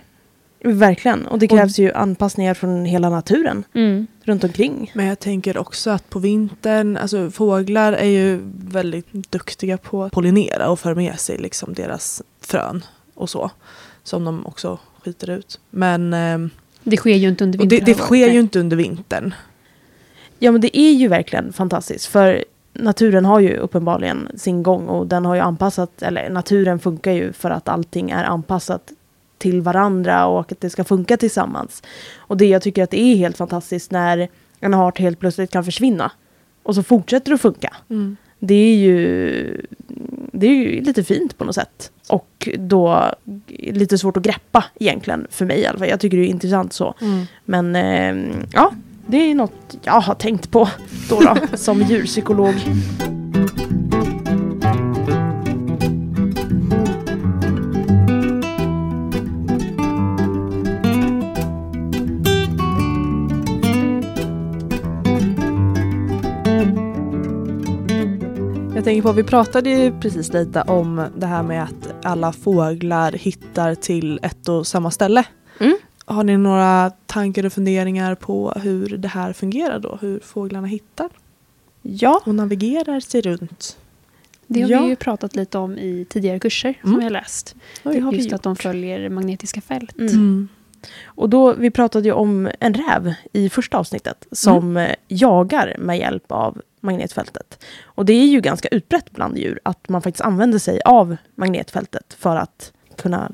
Verkligen. 0.64 1.28
Och 1.28 1.40
det 1.40 1.48
krävs 1.48 1.80
ju 1.80 1.92
anpassningar 1.94 2.54
från 2.54 2.86
hela 2.86 3.10
naturen 3.10 3.64
Mm. 3.74 4.08
runt 4.24 4.44
omkring. 4.44 4.92
Men 4.96 5.06
jag 5.06 5.20
tänker 5.20 5.58
också 5.58 5.90
att 5.90 6.10
på 6.10 6.20
vintern, 6.20 6.98
alltså 6.98 7.32
fåglar 7.32 7.94
är 7.94 8.06
ju 8.10 8.40
väldigt 8.68 9.14
duktiga 9.32 9.78
på 9.78 10.04
att 10.04 10.12
pollinera 10.12 10.70
och 10.70 10.80
föra 10.80 10.96
med 10.96 11.20
sig 11.20 11.38
liksom 11.38 11.74
deras 11.74 12.22
frön 12.42 12.84
och 13.14 13.30
så. 13.30 13.52
Som 14.04 14.26
de 14.26 14.46
också 14.46 14.80
skiter 15.04 15.30
ut. 15.30 15.60
Men 15.70 16.14
eh, 16.14 16.38
Det 16.84 16.98
sker 16.98 17.16
ju 17.16 17.28
inte 17.30 17.44
under 17.44 17.60
och 17.62 17.68
det, 17.68 17.76
vintern. 17.76 17.96
det 17.98 18.02
sker 18.04 18.28
ju 18.30 18.40
inte 18.40 18.60
under 18.60 18.78
vintern. 18.78 19.34
Ja 20.40 20.52
men 20.52 20.62
det 20.62 20.78
är 20.78 20.92
ju 20.92 21.08
verkligen 21.08 21.54
fantastiskt. 21.54 22.06
För 22.06 22.44
naturen 22.74 23.26
har 23.26 23.40
ju 23.40 23.58
uppenbarligen 23.58 24.30
sin 24.36 24.64
gång 24.64 24.88
och 24.88 25.08
den 25.08 25.26
har 25.26 25.36
ju 25.36 25.42
anpassat, 25.42 26.02
eller 26.02 26.30
naturen 26.30 26.80
funkar 26.80 27.12
ju 27.12 27.34
för 27.34 27.50
att 27.50 27.70
allting 27.70 28.10
är 28.12 28.24
anpassat 28.24 28.92
till 29.42 29.62
varandra 29.62 30.26
och 30.26 30.52
att 30.52 30.62
det 30.62 30.70
ska 30.70 30.84
funka 30.84 31.18
tillsammans. 31.18 31.84
Och 32.18 32.38
det 32.38 32.46
jag 32.46 32.62
tycker 32.62 32.84
att 32.84 32.92
det 32.92 33.02
är 33.02 33.16
helt 33.16 33.38
fantastiskt 33.38 33.92
när 33.92 34.28
en 34.60 34.74
art 34.74 35.00
helt 35.00 35.20
plötsligt 35.20 35.52
kan 35.52 35.64
försvinna. 35.64 36.12
Och 36.64 36.76
så 36.76 36.84
fortsätter 36.84 37.32
det 37.32 37.36
att 37.36 37.42
funka. 37.42 37.76
Det 38.40 38.56
är 38.56 38.76
ju, 38.76 39.66
det 40.32 40.48
är 40.48 40.52
ju 40.52 40.82
lite 40.82 41.04
fint 41.04 41.38
på 41.38 41.46
något 41.46 41.56
sätt. 41.56 41.92
Och 42.10 42.50
då 42.58 43.14
lite 43.58 43.98
svårt 43.98 44.18
att 44.18 44.24
greppa 44.24 44.64
egentligen 44.80 45.28
för 45.30 45.46
mig 45.46 45.60
i 45.60 45.66
alla 45.66 45.80
fall. 45.80 45.88
Jag 45.88 46.00
tycker 46.00 46.18
det 46.18 46.24
är 46.26 46.28
intressant 46.28 46.74
så. 46.74 46.94
Men 47.46 47.76
eh, 47.76 48.36
ja, 48.54 48.72
det 49.08 49.18
är 49.18 49.36
något 49.36 49.78
jag 49.84 50.02
har 50.02 50.16
tänkt 50.16 50.52
på 50.52 50.70
då, 51.10 51.20
då 51.20 51.38
som 51.58 51.82
djurpsykolog. 51.82 52.54
Jag 68.82 68.86
tänker 68.86 69.02
på, 69.02 69.12
vi 69.12 69.24
pratade 69.24 69.70
ju 69.70 70.00
precis 70.00 70.34
lite 70.34 70.62
om 70.62 71.06
det 71.18 71.26
här 71.26 71.44
med 71.44 71.64
att 71.64 72.06
alla 72.06 72.32
fåglar 72.34 73.12
hittar 73.12 73.76
till 73.76 74.20
ett 74.24 74.50
och 74.50 74.68
samma 74.68 74.92
ställe. 74.92 75.24
Mm. 75.60 75.78
Har 76.06 76.24
ni 76.24 76.38
några 76.38 76.90
tankar 77.06 77.46
och 77.46 77.54
funderingar 77.54 78.16
på 78.16 78.52
hur 78.52 78.98
det 78.98 79.08
här 79.08 79.34
fungerar 79.34 79.80
då? 79.80 79.98
Hur 80.02 80.20
fåglarna 80.20 80.68
hittar 80.68 81.10
Ja, 81.82 82.22
och 82.26 82.36
navigerar 82.36 83.00
sig 83.00 83.22
runt? 83.22 83.78
Det 84.48 84.62
har 84.62 84.70
Ja. 84.70 84.82
vi 84.82 84.90
ju 84.90 84.96
pratat 84.96 85.36
lite 85.36 85.58
om 85.58 85.78
i 85.78 86.06
tidigare 86.10 86.40
kurser 86.40 86.74
som 86.82 86.90
Mm. 86.90 87.00
vi 87.00 87.04
har 87.04 87.12
läst. 87.12 87.56
det 87.84 88.00
har 88.00 88.14
Just 88.14 88.34
att 88.34 88.44
de 88.44 88.56
följer 88.56 89.10
magnetiska 89.10 89.62
fält. 89.62 89.98
Mm. 90.00 90.48
Och 91.06 91.30
då, 91.30 91.54
vi 91.54 91.72
pratade 91.72 92.06
ju 92.06 92.12
om 92.14 92.50
en 92.60 92.74
räv 92.74 93.14
i 93.34 93.50
första 93.50 93.78
avsnittet 93.78 94.28
som 94.32 94.78
eh, 94.78 94.96
jagar 95.08 95.76
med 95.80 95.98
hjälp 95.98 96.32
av 96.32 96.62
magnetfältet. 96.82 97.64
Och 97.84 98.06
det 98.06 98.14
är 98.14 98.26
ju 98.26 98.42
ganska 98.42 98.68
utbrett 98.68 99.12
bland 99.12 99.38
djur 99.38 99.60
att 99.64 99.90
man 99.90 100.02
faktiskt 100.02 100.22
använder 100.22 100.60
sig 100.60 100.82
av 100.86 101.18
magnetfältet 101.36 102.16
för 102.20 102.36
att 102.36 102.72
kunna 102.96 103.32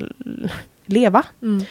leva. 0.85 1.23
Mm. 1.41 1.63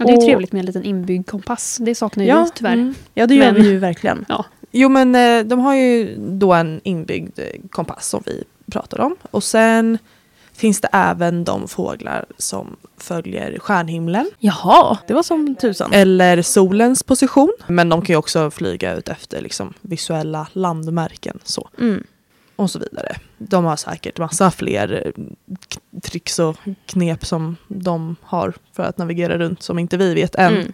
Och 0.00 0.06
det 0.06 0.12
är 0.12 0.16
Och- 0.16 0.24
trevligt 0.24 0.52
med 0.52 0.60
en 0.60 0.66
liten 0.66 0.84
inbyggd 0.84 1.26
kompass. 1.30 1.78
Det 1.80 1.94
saknar 1.94 2.24
ju 2.24 2.30
Ja, 2.30 2.42
vi 2.44 2.50
tyvärr. 2.54 2.72
Mm. 2.72 2.94
Ja, 3.14 3.26
det 3.26 3.34
gör 3.34 3.52
Men- 3.52 3.62
vi 3.62 3.68
ju 3.70 3.78
verkligen. 3.78 4.24
Jo 4.72 4.88
men 4.88 5.14
eh, 5.14 5.44
de 5.44 5.58
har 5.60 5.74
ju 5.74 6.16
då 6.18 6.52
en 6.52 6.80
inbyggd 6.84 7.38
eh, 7.38 7.44
kompass 7.70 8.08
som 8.08 8.22
vi 8.26 8.44
pratar 8.72 9.00
om. 9.00 9.16
Och 9.30 9.44
sen 9.44 9.98
finns 10.54 10.80
det 10.80 10.88
även 10.92 11.44
de 11.44 11.68
fåglar 11.68 12.24
som 12.38 12.76
följer 12.96 13.58
stjärnhimlen. 13.58 14.30
Jaha, 14.38 14.98
det 15.06 15.14
var 15.14 15.22
som 15.22 15.54
tusan. 15.54 15.92
Eller 15.92 16.42
solens 16.42 17.02
position. 17.02 17.52
Men 17.66 17.88
de 17.88 18.02
kan 18.02 18.12
ju 18.12 18.16
också 18.16 18.50
flyga 18.50 18.94
ut 18.94 19.08
efter 19.08 19.40
liksom, 19.40 19.74
visuella 19.80 20.46
landmärken. 20.52 21.38
Så. 21.44 21.68
Mm. 21.78 22.04
Och 22.56 22.70
så 22.70 22.78
vidare. 22.78 23.16
De 23.38 23.64
har 23.64 23.76
säkert 23.76 24.18
massa 24.18 24.50
fler 24.50 25.02
eh, 25.06 25.24
tricks 26.00 26.38
och 26.38 26.56
knep 26.86 27.26
som 27.26 27.56
de 27.68 28.16
har 28.22 28.54
för 28.72 28.82
att 28.82 28.98
navigera 28.98 29.38
runt 29.38 29.62
som 29.62 29.78
inte 29.78 29.96
vi 29.96 30.14
vet 30.14 30.34
än. 30.34 30.54
Mm. 30.54 30.72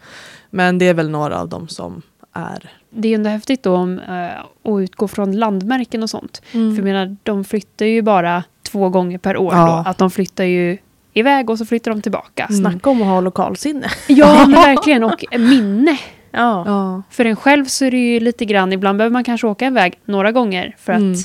Men 0.51 0.79
det 0.79 0.89
är 0.89 0.95
väl 0.95 1.11
några 1.11 1.41
av 1.41 1.49
dem 1.49 1.69
som 1.69 2.03
är 2.33 2.73
Det 2.91 3.09
är 3.09 3.11
ju 3.11 3.15
ändå 3.15 3.31
häftigt 3.31 3.63
då 3.63 3.75
om, 3.75 3.99
eh, 3.99 4.41
att 4.41 4.81
utgå 4.81 5.09
från 5.09 5.33
landmärken 5.37 6.03
och 6.03 6.11
sånt. 6.11 6.43
För 6.51 6.59
jag 6.59 6.85
menar, 6.85 7.17
de 7.23 7.45
flyttar 7.45 7.87
ju 7.87 8.03
bara 8.03 8.45
två 8.73 8.89
gånger 8.89 9.19
per 9.19 9.37
år. 9.37 9.55
Ja. 9.55 9.67
Då. 9.85 9.91
Att 9.91 9.99
de 9.99 10.11
flyttar 10.11 10.45
ju 10.45 10.79
iväg 11.15 11.51
och 11.51 11.59
så 11.59 11.67
flyttar 11.67 11.91
de 11.91 12.03
tillbaka. 12.03 12.45
Mm. 12.51 12.61
Snacka 12.61 12.91
om 12.91 13.03
att 13.03 13.09
ha 13.09 13.21
lokalsinne. 13.21 13.87
Ja, 14.09 14.35
men 14.47 14.53
verkligen. 14.53 15.05
Och 15.05 15.25
minne. 15.39 15.99
Ja. 16.31 16.63
Ja. 16.67 17.03
För 17.11 17.25
en 17.25 17.37
själv 17.37 17.65
så 17.65 17.85
är 17.85 17.91
det 17.91 17.97
ju 18.13 18.21
lite 18.21 18.45
grann, 18.45 18.73
ibland 18.73 18.99
behöver 18.99 19.13
man 19.13 19.25
kanske 19.25 19.47
åka 19.47 19.67
iväg 19.67 19.99
några 20.05 20.33
gånger 20.33 20.77
för 20.79 20.93
att 20.93 20.99
Mm. 21.01 21.19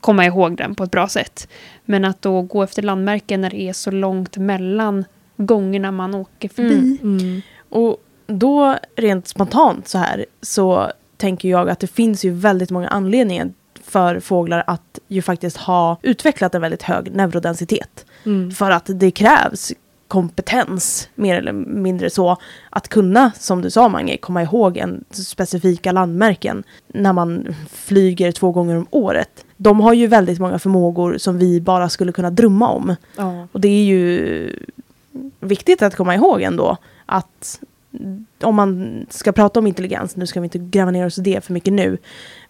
komma 0.00 0.24
ihåg 0.26 0.56
den 0.56 0.74
på 0.74 0.84
ett 0.84 0.90
bra 0.90 1.08
sätt. 1.08 1.48
Men 1.84 2.04
att 2.04 2.22
då 2.22 2.42
gå 2.42 2.62
efter 2.62 2.82
landmärken 2.82 3.40
när 3.40 3.50
det 3.50 3.60
är 3.62 3.72
så 3.72 3.90
långt 3.90 4.36
mellan 4.36 5.04
gångerna 5.36 5.92
man 5.92 6.14
åker 6.14 6.48
förbi. 6.48 6.98
Mm. 7.02 7.18
Mm. 7.18 7.42
Och 7.68 7.96
då 8.26 8.76
rent 8.96 9.28
spontant 9.28 9.88
så 9.88 9.98
här 9.98 10.26
så 10.42 10.90
tänker 11.16 11.48
jag 11.48 11.70
att 11.70 11.80
det 11.80 11.86
finns 11.86 12.24
ju 12.24 12.30
väldigt 12.30 12.70
många 12.70 12.88
anledningar 12.88 13.50
för 13.84 14.20
fåglar 14.20 14.64
att 14.66 14.98
ju 15.08 15.22
faktiskt 15.22 15.56
ha 15.56 15.96
utvecklat 16.02 16.54
en 16.54 16.60
väldigt 16.60 16.82
hög 16.82 17.14
neurodensitet. 17.14 18.06
Mm. 18.24 18.50
För 18.50 18.70
att 18.70 18.84
det 18.86 19.10
krävs 19.10 19.72
kompetens, 20.12 21.08
mer 21.14 21.36
eller 21.36 21.52
mindre 21.52 22.10
så, 22.10 22.36
att 22.70 22.88
kunna, 22.88 23.32
som 23.38 23.62
du 23.62 23.70
sa 23.70 23.88
Mange, 23.88 24.16
komma 24.16 24.42
ihåg 24.42 24.76
en 24.76 25.04
specifika 25.10 25.92
landmärken 25.92 26.62
när 26.86 27.12
man 27.12 27.54
flyger 27.70 28.32
två 28.32 28.52
gånger 28.52 28.76
om 28.76 28.86
året. 28.90 29.44
De 29.56 29.80
har 29.80 29.92
ju 29.92 30.06
väldigt 30.06 30.38
många 30.38 30.58
förmågor 30.58 31.18
som 31.18 31.38
vi 31.38 31.60
bara 31.60 31.88
skulle 31.88 32.12
kunna 32.12 32.30
drömma 32.30 32.68
om. 32.68 32.96
Ja. 33.16 33.46
Och 33.52 33.60
det 33.60 33.68
är 33.68 33.84
ju 33.84 34.56
viktigt 35.40 35.82
att 35.82 35.96
komma 35.96 36.14
ihåg 36.14 36.42
ändå 36.42 36.76
att 37.06 37.60
om 38.42 38.54
man 38.54 39.06
ska 39.10 39.32
prata 39.32 39.60
om 39.60 39.66
intelligens, 39.66 40.16
nu 40.16 40.26
ska 40.26 40.40
vi 40.40 40.44
inte 40.44 40.58
gräva 40.58 40.90
ner 40.90 41.06
oss 41.06 41.18
i 41.18 41.22
det 41.22 41.44
för 41.44 41.52
mycket 41.52 41.72
nu, 41.72 41.98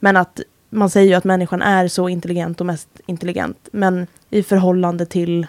men 0.01 0.16
att 0.16 0.40
man 0.72 0.90
säger 0.90 1.08
ju 1.08 1.14
att 1.14 1.24
människan 1.24 1.62
är 1.62 1.88
så 1.88 2.08
intelligent 2.08 2.61
och 2.61 2.66
mest 2.66 2.88
intelligent, 3.06 3.68
men 3.72 4.06
i 4.30 4.42
förhållande 4.42 5.06
till 5.06 5.46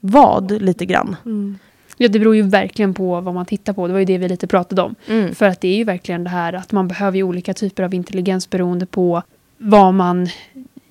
vad 0.00 0.62
lite 0.62 0.86
grann. 0.86 1.16
Mm. 1.24 1.58
Ja, 1.96 2.08
det 2.08 2.18
beror 2.18 2.36
ju 2.36 2.42
verkligen 2.42 2.94
på 2.94 3.20
vad 3.20 3.34
man 3.34 3.46
tittar 3.46 3.72
på. 3.72 3.86
Det 3.86 3.92
var 3.92 4.00
ju 4.00 4.04
det 4.06 4.18
vi 4.18 4.28
lite 4.28 4.46
pratade 4.46 4.82
om. 4.82 4.94
Mm. 5.08 5.34
För 5.34 5.46
att 5.46 5.60
det 5.60 5.68
är 5.68 5.76
ju 5.76 5.84
verkligen 5.84 6.24
det 6.24 6.30
här 6.30 6.52
att 6.52 6.72
man 6.72 6.88
behöver 6.88 7.16
ju 7.16 7.22
olika 7.22 7.54
typer 7.54 7.82
av 7.82 7.94
intelligens 7.94 8.50
beroende 8.50 8.86
på 8.86 9.22
vad 9.58 9.94
man 9.94 10.28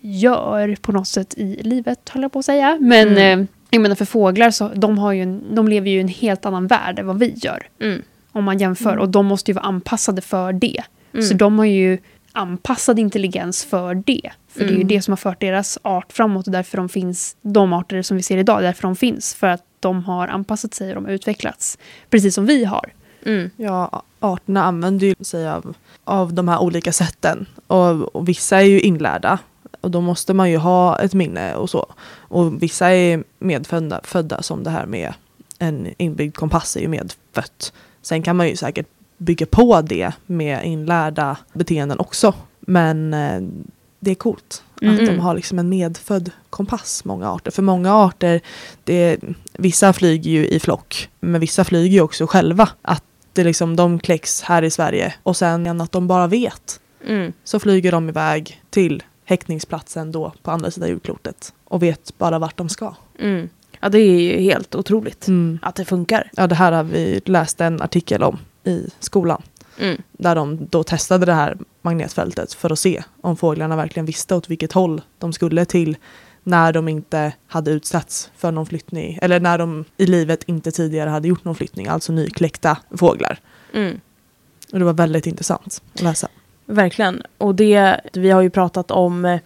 gör 0.01 0.75
på 0.81 0.91
något 0.91 1.07
sätt 1.07 1.33
i 1.37 1.63
livet, 1.63 2.09
håller 2.09 2.23
jag 2.23 2.31
på 2.31 2.39
att 2.39 2.45
säga. 2.45 2.77
Men 2.81 3.07
Mm. 3.07 3.39
eh, 3.39 3.45
jag 3.69 3.81
menar 3.81 3.95
för 3.95 4.05
fåglar 4.05 4.51
så 4.51 4.67
de, 4.75 4.97
har 4.97 5.11
ju 5.13 5.21
en, 5.23 5.55
de 5.55 5.67
lever 5.67 5.89
ju 5.89 5.97
i 5.97 6.01
en 6.01 6.07
helt 6.07 6.45
annan 6.45 6.67
värld 6.67 6.99
än 6.99 7.07
vad 7.07 7.19
vi 7.19 7.33
gör. 7.37 7.67
Mm. 7.81 8.01
Om 8.31 8.43
man 8.43 8.57
jämför. 8.59 8.89
Mm. 8.91 9.01
Och 9.01 9.09
de 9.09 9.25
måste 9.25 9.51
ju 9.51 9.55
vara 9.55 9.65
anpassade 9.65 10.21
för 10.21 10.53
det. 10.53 10.81
Mm. 11.13 11.25
Så 11.25 11.33
de 11.33 11.57
har 11.59 11.65
ju 11.65 11.97
anpassad 12.31 12.99
intelligens 12.99 13.65
för 13.65 13.95
det. 13.95 14.31
För 14.47 14.59
det 14.59 14.65
är 14.65 14.69
ju 14.69 14.75
Mm. 14.75 14.87
det 14.87 15.01
som 15.01 15.11
har 15.11 15.17
fört 15.17 15.39
deras 15.41 15.77
art 15.81 16.13
framåt 16.13 16.47
och 16.47 16.53
därför 16.53 16.77
de 16.77 16.89
finns, 16.89 17.35
de 17.41 17.73
arter 17.73 18.01
som 18.01 18.17
vi 18.17 18.23
ser 18.23 18.37
idag, 18.37 18.61
därför 18.63 18.81
de 18.81 18.95
finns. 18.95 19.35
För 19.35 19.47
att 19.47 19.63
de 19.79 20.03
har 20.03 20.27
anpassat 20.27 20.73
sig 20.73 20.89
och 20.89 20.95
de 20.95 21.05
har 21.05 21.11
utvecklats. 21.11 21.77
Precis 22.09 22.35
som 22.35 22.45
vi 22.45 22.65
har. 22.65 22.93
Mm. 23.25 23.49
Ja, 23.57 24.03
arterna 24.19 24.63
använder 24.63 25.07
ju 25.07 25.15
sig 25.21 25.49
av, 25.49 25.73
av 26.03 26.33
de 26.33 26.47
här 26.47 26.59
olika 26.61 26.91
sätten. 26.91 27.45
Och, 27.67 28.15
och 28.15 28.29
vissa 28.29 28.57
är 28.57 28.65
ju 28.65 28.79
inlärda. 28.79 29.39
Och 29.81 29.91
då 29.91 30.01
måste 30.01 30.33
man 30.33 30.51
ju 30.51 30.57
ha 30.57 30.99
ett 30.99 31.13
minne 31.13 31.55
och 31.55 31.69
så. 31.69 31.85
Och 32.11 32.63
vissa 32.63 32.91
är 32.91 33.23
medfödda 33.39 34.01
födda, 34.03 34.41
som 34.41 34.63
det 34.63 34.69
här 34.69 34.85
med 34.85 35.13
en 35.59 35.87
inbyggd 35.97 36.35
kompass 36.35 36.75
är 36.77 36.81
ju 36.81 36.87
medfött. 36.87 37.73
Sen 38.01 38.23
kan 38.23 38.35
man 38.35 38.47
ju 38.47 38.55
säkert 38.55 38.87
bygga 39.19 39.45
på 39.45 39.81
det 39.81 40.11
med 40.25 40.65
inlärda 40.65 41.37
beteenden 41.53 41.99
också. 41.99 42.33
Men 42.59 43.13
eh, 43.13 43.41
det 43.99 44.11
är 44.11 44.15
coolt 44.15 44.63
Mm. 44.81 44.95
att 44.95 45.05
de 45.05 45.19
har 45.19 45.35
liksom 45.35 45.59
en 45.59 45.69
medfödd 45.69 46.31
kompass, 46.49 47.05
många 47.05 47.31
arter. 47.31 47.51
För 47.51 47.61
många 47.61 47.93
arter, 47.93 48.41
det, 48.83 49.17
vissa 49.53 49.93
flyger 49.93 50.31
ju 50.31 50.47
i 50.47 50.59
flock, 50.59 51.09
men 51.19 51.41
vissa 51.41 51.63
flyger 51.63 51.93
ju 51.93 52.01
också 52.01 52.27
själva. 52.27 52.69
Att 52.81 53.03
det 53.33 53.43
liksom, 53.43 53.75
de 53.75 53.99
kläcks 53.99 54.41
här 54.41 54.63
i 54.63 54.71
Sverige 54.71 55.13
och 55.23 55.37
sen 55.37 55.81
att 55.81 55.91
de 55.91 56.07
bara 56.07 56.27
vet. 56.27 56.79
Mm. 57.07 57.33
Så 57.43 57.59
flyger 57.59 57.91
de 57.91 58.09
iväg 58.09 58.61
till 58.69 59.03
häckningsplatsen 59.25 60.11
då 60.11 60.33
på 60.43 60.51
andra 60.51 60.71
sidan 60.71 60.89
jordklotet 60.89 61.53
och 61.63 61.83
vet 61.83 62.17
bara 62.17 62.39
vart 62.39 62.57
de 62.57 62.69
ska. 62.69 62.95
Mm. 63.19 63.49
Ja, 63.79 63.89
det 63.89 63.99
är 63.99 64.19
ju 64.21 64.41
helt 64.41 64.75
otroligt 64.75 65.27
Mm. 65.27 65.59
att 65.61 65.75
det 65.75 65.85
funkar. 65.85 66.29
Ja, 66.35 66.47
det 66.47 66.55
här 66.55 66.71
har 66.71 66.83
vi 66.83 67.21
läst 67.25 67.61
en 67.61 67.81
artikel 67.81 68.23
om 68.23 68.37
i 68.69 68.89
skolan. 68.99 69.41
Mm. 69.79 70.01
Där 70.11 70.35
de 70.35 70.67
då 70.69 70.83
testade 70.83 71.25
det 71.25 71.33
här 71.33 71.57
magnetfältet 71.81 72.53
för 72.53 72.71
att 72.71 72.79
se 72.79 73.03
om 73.21 73.37
fåglarna 73.37 73.75
verkligen 73.75 74.05
visste 74.05 74.35
åt 74.35 74.49
vilket 74.49 74.71
håll 74.71 75.01
de 75.17 75.33
skulle 75.33 75.65
till 75.65 75.97
när 76.43 76.73
de 76.73 76.87
inte 76.87 77.33
hade 77.47 77.71
utsatts 77.71 78.31
för 78.37 78.51
någon 78.51 78.65
flyttning. 78.65 79.19
Eller 79.21 79.39
när 79.39 79.57
de 79.57 79.85
i 79.97 80.05
livet 80.05 80.43
inte 80.43 80.71
tidigare 80.71 81.09
hade 81.09 81.27
gjort 81.27 81.45
någon 81.45 81.55
flyttning, 81.55 81.87
alltså 81.87 82.11
nykläckta 82.11 82.77
fåglar. 82.97 83.39
Mm. 83.73 83.99
Och 84.73 84.79
det 84.79 84.85
var 84.85 84.93
väldigt 84.93 85.27
intressant 85.27 85.81
att 85.93 86.01
läsa. 86.01 86.27
Verkligen. 86.65 87.23
Och 87.37 87.55
det, 87.55 88.01
vi 88.13 88.29
har 88.29 88.41
ju 88.41 88.49
pratat 88.49 88.91
om 88.91 89.25
eh, 89.25 89.39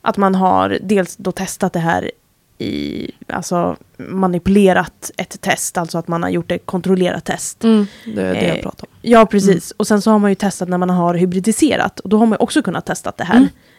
att 0.00 0.16
man 0.16 0.34
har 0.34 0.78
dels 0.82 1.16
då 1.16 1.32
testat 1.32 1.72
det 1.72 1.78
här 1.78 2.10
i, 2.58 3.10
alltså 3.28 3.76
manipulerat 3.96 5.10
ett 5.16 5.40
test, 5.40 5.78
alltså 5.78 5.98
att 5.98 6.08
man 6.08 6.22
har 6.22 6.30
gjort 6.30 6.52
ett 6.52 6.66
kontrollerat 6.66 7.24
test. 7.24 7.60
Det 7.60 7.68
är 7.68 7.86
det 8.14 8.22
Eh, 8.32 8.48
jag 8.48 8.62
pratar 8.62 8.86
om. 8.86 8.92
Ja, 9.02 9.26
precis. 9.26 9.70
Och 9.76 9.86
sen 9.86 10.02
så 10.02 10.10
har 10.10 10.18
man 10.18 10.30
ju 10.30 10.34
testat 10.34 10.68
när 10.68 10.78
man 10.78 10.90
har 10.90 11.14
hybridiserat. 11.14 12.00
Och 12.00 12.08
då 12.08 12.18
har 12.18 12.26
man 12.26 12.38
också 12.40 12.62
kunnat 12.62 12.86
testa 12.86 13.12
det 13.16 13.24
här 13.24 13.36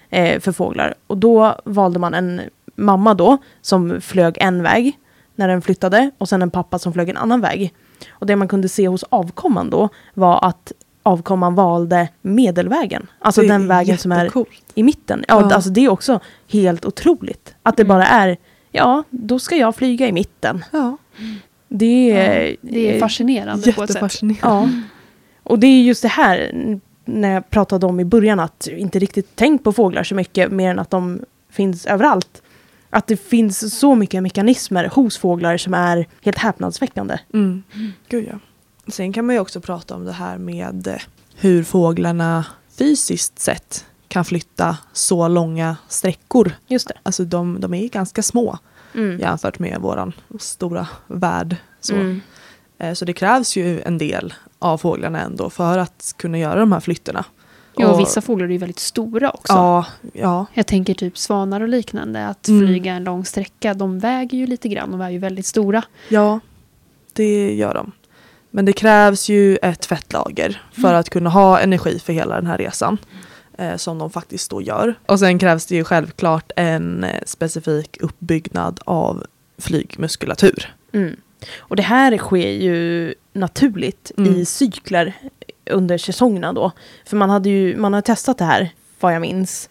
Mm. 0.10 0.36
eh, 0.36 0.40
för 0.40 0.52
fåglar. 0.52 0.94
Och 1.08 1.18
då 1.18 1.56
valde 1.64 2.00
man 2.00 2.14
en 2.14 2.42
mamma 2.76 3.14
då 3.14 3.38
som 3.62 4.02
flög 4.02 4.38
en 4.40 4.64
väg 4.64 4.98
när 5.36 5.48
den 5.48 5.62
flyttade 5.62 6.12
och 6.18 6.30
sen 6.30 6.42
en 6.42 6.52
pappa 6.52 6.80
som 6.80 6.94
flög 6.94 7.10
en 7.10 7.18
annan 7.18 7.42
väg. 7.42 7.74
Och 8.10 8.26
det 8.26 8.36
man 8.36 8.48
kunde 8.48 8.70
se 8.70 8.88
hos 8.88 9.04
avkomman 9.10 9.70
då 9.70 9.90
var 10.14 10.46
att 10.46 10.72
avkomman 11.04 11.56
valde 11.56 12.08
medelvägen. 12.22 13.08
Alltså 13.20 13.42
den 13.42 13.68
vägen 13.68 13.98
som 13.98 14.12
är 14.12 14.32
i 14.76 14.84
mitten. 14.84 15.26
Ja, 15.28 15.42
Ja. 15.50 15.56
Alltså 15.56 15.70
det 15.70 15.86
är 15.86 15.90
också 15.90 16.20
helt 16.48 16.86
otroligt. 16.86 17.56
Att 17.64 17.78
det 17.78 17.84
Mm. 17.84 17.88
bara 17.98 18.08
är, 18.08 18.38
ja, 18.72 19.04
då 19.10 19.40
ska 19.40 19.56
jag 19.56 19.76
flyga 19.76 20.08
i 20.08 20.12
mitten. 20.12 20.66
Ja, 20.72 20.98
Det 21.68 22.12
är... 22.12 22.56
Det 22.62 22.96
är 22.96 23.00
fascinerande 23.00 23.74
på 23.74 23.84
ett 23.84 23.92
sätt. 23.92 24.22
Ja. 24.42 24.70
Och 25.44 25.60
det 25.60 25.68
är 25.68 25.82
just 25.82 26.02
det 26.02 26.08
här 26.08 26.52
när 27.06 27.34
jag 27.34 27.50
pratade 27.50 27.86
om 27.86 28.00
i 28.00 28.06
början 28.06 28.40
att 28.40 28.68
inte 28.68 29.00
riktigt 29.00 29.36
tänkt 29.36 29.64
på 29.64 29.74
fåglar 29.74 30.04
så 30.04 30.16
mycket 30.16 30.52
mer 30.52 30.72
än 30.72 30.80
att 30.80 30.90
de 30.90 31.22
finns 31.50 31.86
överallt. 31.86 32.42
Att 32.90 33.08
det 33.08 33.18
finns 33.18 33.80
så 33.80 33.96
mycket 33.96 34.24
mekanismer 34.24 34.86
hos 34.94 35.18
fåglar 35.18 35.58
som 35.58 35.74
är 35.74 36.08
helt 36.22 36.38
häpnadsväckande. 36.38 37.20
Mm. 37.34 37.64
Gud 38.10 38.28
ja. 38.32 38.40
Sen 38.92 39.14
kan 39.14 39.26
man 39.26 39.36
ju 39.36 39.42
också 39.42 39.62
prata 39.62 39.96
om 39.96 40.06
det 40.06 40.12
här 40.12 40.38
med 40.38 40.88
eh, 40.88 40.96
hur 41.36 41.64
fåglarna 41.64 42.46
fysiskt 42.78 43.40
sett 43.40 43.86
kan 44.08 44.26
flytta 44.26 44.78
så 44.94 45.28
långa 45.28 45.78
sträckor. 45.88 46.52
Just 46.68 46.88
det. 46.88 46.94
Alltså 47.04 47.24
de, 47.24 47.60
de 47.60 47.74
är 47.74 47.88
ganska 47.88 48.24
små 48.24 48.58
Mm. 48.96 49.20
jämfört 49.20 49.60
med 49.60 49.82
våran 49.82 50.14
stora 50.40 50.88
värld. 51.08 51.56
Så. 51.82 51.94
Mm. 51.96 52.22
Eh, 52.80 52.94
så 52.94 53.06
det 53.06 53.14
krävs 53.14 53.56
ju 53.56 53.82
en 53.82 53.98
del 53.98 54.34
av 54.60 54.78
fåglarna 54.78 55.22
ändå 55.22 55.50
för 55.50 55.78
att 55.78 56.14
kunna 56.18 56.38
göra 56.38 56.60
de 56.60 56.72
här 56.72 56.80
flytterna. 56.80 57.26
Ja, 57.76 57.88
och 57.88 57.94
Och- 57.94 58.00
vissa 58.00 58.22
fåglar 58.22 58.48
är 58.48 58.52
ju 58.52 58.58
väldigt 58.58 58.80
stora 58.80 59.32
också. 59.32 59.54
Ja, 59.54 59.86
ja. 60.14 60.46
Jag 60.54 60.68
tänker 60.68 60.94
typ 60.94 61.18
svanar 61.18 61.62
och 61.62 61.68
liknande. 61.68 62.28
Att 62.28 62.48
Mm. 62.48 62.68
flyga 62.68 62.94
en 62.94 63.04
lång 63.04 63.26
sträcka, 63.26 63.74
de 63.74 64.00
väger 64.00 64.38
ju 64.38 64.48
lite 64.48 64.68
grann. 64.70 64.92
De 64.92 65.02
är 65.02 65.10
ju 65.10 65.18
väldigt 65.18 65.46
stora. 65.46 65.84
Ja, 66.10 66.40
det 67.14 67.56
gör 67.56 67.74
de. 67.74 67.92
Men 68.52 68.66
det 68.66 68.74
krävs 68.74 69.30
ju 69.30 69.58
ett 69.58 69.86
fettlager 69.86 70.62
för 70.72 70.88
Mm. 70.88 71.00
att 71.00 71.10
kunna 71.10 71.30
ha 71.30 71.60
energi 71.60 72.00
för 72.00 72.14
hela 72.14 72.36
den 72.36 72.48
här 72.48 72.58
resan. 72.58 72.98
Eh, 73.04 73.18
som 73.78 73.98
de 73.98 74.10
faktiskt 74.10 74.52
då 74.52 74.62
gör. 74.62 74.96
Och 75.06 75.20
sen 75.20 75.40
krävs 75.40 75.66
det 75.66 75.76
ju 75.76 75.84
självklart 75.84 76.52
en 76.56 77.04
eh, 77.04 77.22
specifik 77.26 77.98
uppbyggnad 78.02 78.80
av 78.86 79.26
flygmuskulatur. 79.58 80.76
Mm. 80.94 81.16
Och 81.58 81.76
det 81.76 81.84
här 81.84 82.18
sker 82.18 82.50
ju 82.52 83.14
naturligt 83.34 84.12
Mm. 84.18 84.36
i 84.36 84.46
cykler 84.46 85.14
under 85.72 85.98
säsongerna 85.98 86.54
då. 86.54 86.72
För 87.06 87.18
man 87.18 87.30
hade 87.30 87.50
ju, 87.50 87.78
man 87.78 87.94
har 87.94 88.02
testat 88.02 88.38
det 88.38 88.46
här, 88.46 88.70
vad 89.00 89.14
jag 89.16 89.22
minns. 89.22 89.70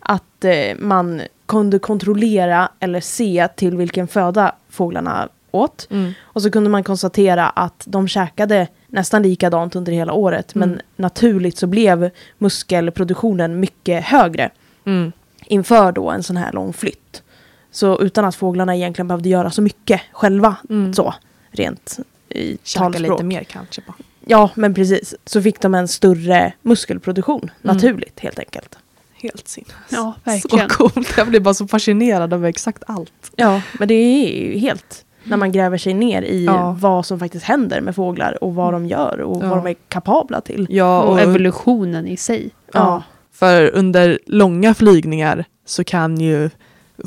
Att 0.00 0.44
eh, 0.44 0.76
man 0.78 1.22
kunde 1.46 1.78
kontrollera 1.78 2.68
eller 2.80 3.00
se 3.00 3.48
till 3.56 3.76
vilken 3.76 4.08
föda 4.08 4.54
fåglarna 4.68 5.28
åt. 5.50 5.88
Och 6.20 6.42
så 6.42 6.50
kunde 6.50 6.70
man 6.70 6.84
konstatera 6.84 7.48
att 7.48 7.82
de 7.86 8.08
käkade 8.08 8.68
nästan 8.88 9.22
likadant 9.22 9.76
under 9.76 9.92
hela 9.92 10.12
året. 10.12 10.54
Men 10.54 10.68
Mm. 10.72 10.80
naturligt 10.96 11.58
så 11.58 11.66
blev 11.66 12.10
muskelproduktionen 12.38 13.60
mycket 13.60 14.04
högre 14.04 14.50
Mm. 14.84 15.12
inför 15.46 15.92
då 15.92 16.10
en 16.10 16.22
sån 16.22 16.36
här 16.36 16.52
lång 16.52 16.72
flytt. 16.72 17.22
Så 17.70 18.00
utan 18.00 18.24
att 18.24 18.34
fåglarna 18.36 18.76
egentligen 18.76 19.08
behövde 19.08 19.28
göra 19.28 19.50
så 19.50 19.62
mycket 19.62 20.00
själva, 20.12 20.56
Mm. 20.70 20.94
så 20.94 21.14
rent 21.50 21.98
i 22.28 22.58
Käka 22.62 22.84
talspråk. 22.84 23.10
lite 23.10 23.24
mer 23.24 23.44
kanske. 23.44 23.82
Bara. 23.86 23.94
Ja, 24.26 24.50
men 24.54 24.74
precis. 24.74 25.14
Så 25.24 25.42
fick 25.42 25.60
de 25.60 25.74
en 25.74 25.88
större 25.88 26.52
muskelproduktion, 26.62 27.40
Mm. 27.42 27.50
naturligt 27.76 28.20
helt 28.20 28.38
enkelt. 28.38 28.78
Helt 29.22 29.48
sinnes. 29.48 29.70
Ja, 29.90 30.14
Så 30.24 30.30
verkligen. 30.30 30.68
coolt. 30.68 31.14
Jag 31.16 31.28
blir 31.28 31.40
bara 31.40 31.54
så 31.54 31.68
fascinerad 31.68 32.32
av 32.34 32.46
exakt 32.46 32.82
allt. 32.86 33.12
Ja, 33.36 33.62
men 33.78 33.88
det 33.88 33.94
är 33.94 34.28
ju 34.28 34.58
helt 34.58 35.04
när 35.28 35.36
man 35.36 35.52
gräver 35.52 35.78
sig 35.78 35.94
ner 35.94 36.22
i 36.22 36.44
Ja. 36.44 36.76
vad 36.80 37.06
som 37.06 37.18
faktiskt 37.18 37.44
händer 37.44 37.80
med 37.80 37.94
fåglar 37.94 38.44
och 38.44 38.54
vad 38.54 38.72
de 38.72 38.86
gör 38.86 39.20
och 39.20 39.44
Ja. 39.44 39.48
vad 39.48 39.58
de 39.58 39.66
är 39.66 39.74
kapabla 39.88 40.40
till. 40.40 40.66
Ja, 40.70 41.02
Och 41.02 41.12
och, 41.12 41.20
evolutionen 41.20 42.06
i 42.08 42.16
sig. 42.16 42.50
Ja. 42.72 43.02
för 43.32 43.70
under 43.74 44.18
långa 44.26 44.74
flygningar 44.74 45.44
så 45.66 45.84
kan 45.84 46.20
ju 46.20 46.50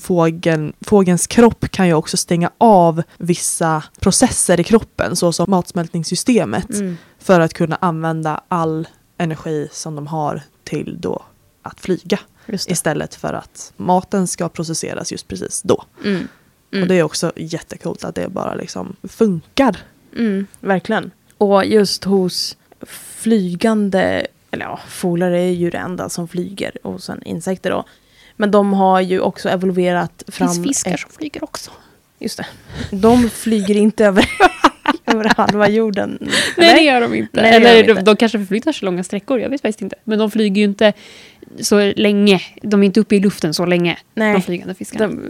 fågeln, 0.01 0.73
fågelns 0.81 1.27
kropp 1.27 1.69
kan 1.71 1.88
ju 1.88 1.93
också 1.93 2.17
stänga 2.17 2.51
av 2.57 3.03
vissa 3.17 3.84
processer 3.99 4.60
i 4.60 4.63
kroppen 4.63 5.15
såsom 5.15 5.45
matsmältningssystemet 5.51 6.69
Mm. 6.69 6.97
för 7.19 7.39
att 7.39 7.53
kunna 7.53 7.77
använda 7.81 8.41
all 8.47 8.88
energi 9.17 9.67
som 9.71 9.95
de 9.95 10.07
har 10.07 10.41
till 10.63 10.97
då 10.99 11.21
att 11.62 11.79
flyga 11.79 12.19
istället 12.67 13.15
för 13.15 13.34
att 13.34 13.73
maten 13.77 14.27
ska 14.27 14.49
processeras 14.49 15.12
just 15.12 15.27
precis 15.27 15.62
då. 15.62 15.84
Mm. 16.05 16.27
Mm. 16.71 16.81
Och 16.84 16.88
det 16.88 16.95
är 16.95 17.03
också 17.03 17.31
jättekult 17.36 18.03
att 18.03 18.15
det 18.15 18.27
bara 18.27 18.55
liksom 18.55 18.95
funkar. 19.03 19.77
Mm, 20.17 20.47
verkligen. 20.60 21.12
Och 21.38 21.65
just 21.65 22.03
hos 22.03 22.57
flygande, 23.21 24.27
eller 24.51 24.65
ja, 24.65 24.79
fåglar 24.88 25.31
är 25.31 25.49
ju 25.49 25.69
det 25.69 25.77
enda 25.77 26.10
som 26.10 26.27
flyger 26.27 26.88
och 26.88 27.03
sen 27.03 27.23
insekter 27.23 27.69
då. 27.69 27.84
Men 28.36 28.51
de 28.51 28.73
har 28.73 29.01
ju 29.01 29.19
också 29.19 29.49
evoluerat 29.49 30.23
Det 30.25 30.31
fram... 30.31 30.47
finns 30.53 30.63
fiskar 30.67 30.93
ett- 30.93 30.99
som 30.99 31.10
flyger 31.12 31.43
också. 31.43 31.71
Just 32.19 32.38
det. 32.38 32.45
De 32.91 33.29
flyger 33.29 33.75
inte 33.77 34.05
över, 34.05 34.25
över 35.06 35.32
halva 35.38 35.69
jorden. 35.69 36.17
Nej, 36.21 36.30
det 36.58 36.63
eller? 36.65 36.82
gör 36.82 37.01
de 37.01 37.13
inte. 37.15 37.41
Nej, 37.41 37.56
Eller 37.56 37.75
de 37.75 37.84
de, 37.84 37.89
inte. 37.91 38.01
de 38.04 38.15
kanske 38.15 38.38
förflyttar 38.39 38.71
sig 38.71 38.86
långa 38.86 39.04
sträckor, 39.04 39.39
jag 39.39 39.49
vet 39.49 39.62
faktiskt 39.62 39.82
inte. 39.82 39.95
Men 40.04 40.19
de 40.19 40.32
flyger 40.32 40.56
ju 40.56 40.63
inte 40.63 40.93
så 41.60 41.93
länge. 41.95 42.41
De 42.62 42.82
är 42.84 42.86
inte 42.86 42.99
uppe 42.99 43.15
i 43.15 43.19
luften 43.19 43.54
så 43.54 43.65
länge, 43.65 43.97
de 44.13 44.19
Nej. 44.19 44.41
flygande 44.41 44.73
fiskarna. 44.73 45.08
De, 45.08 45.21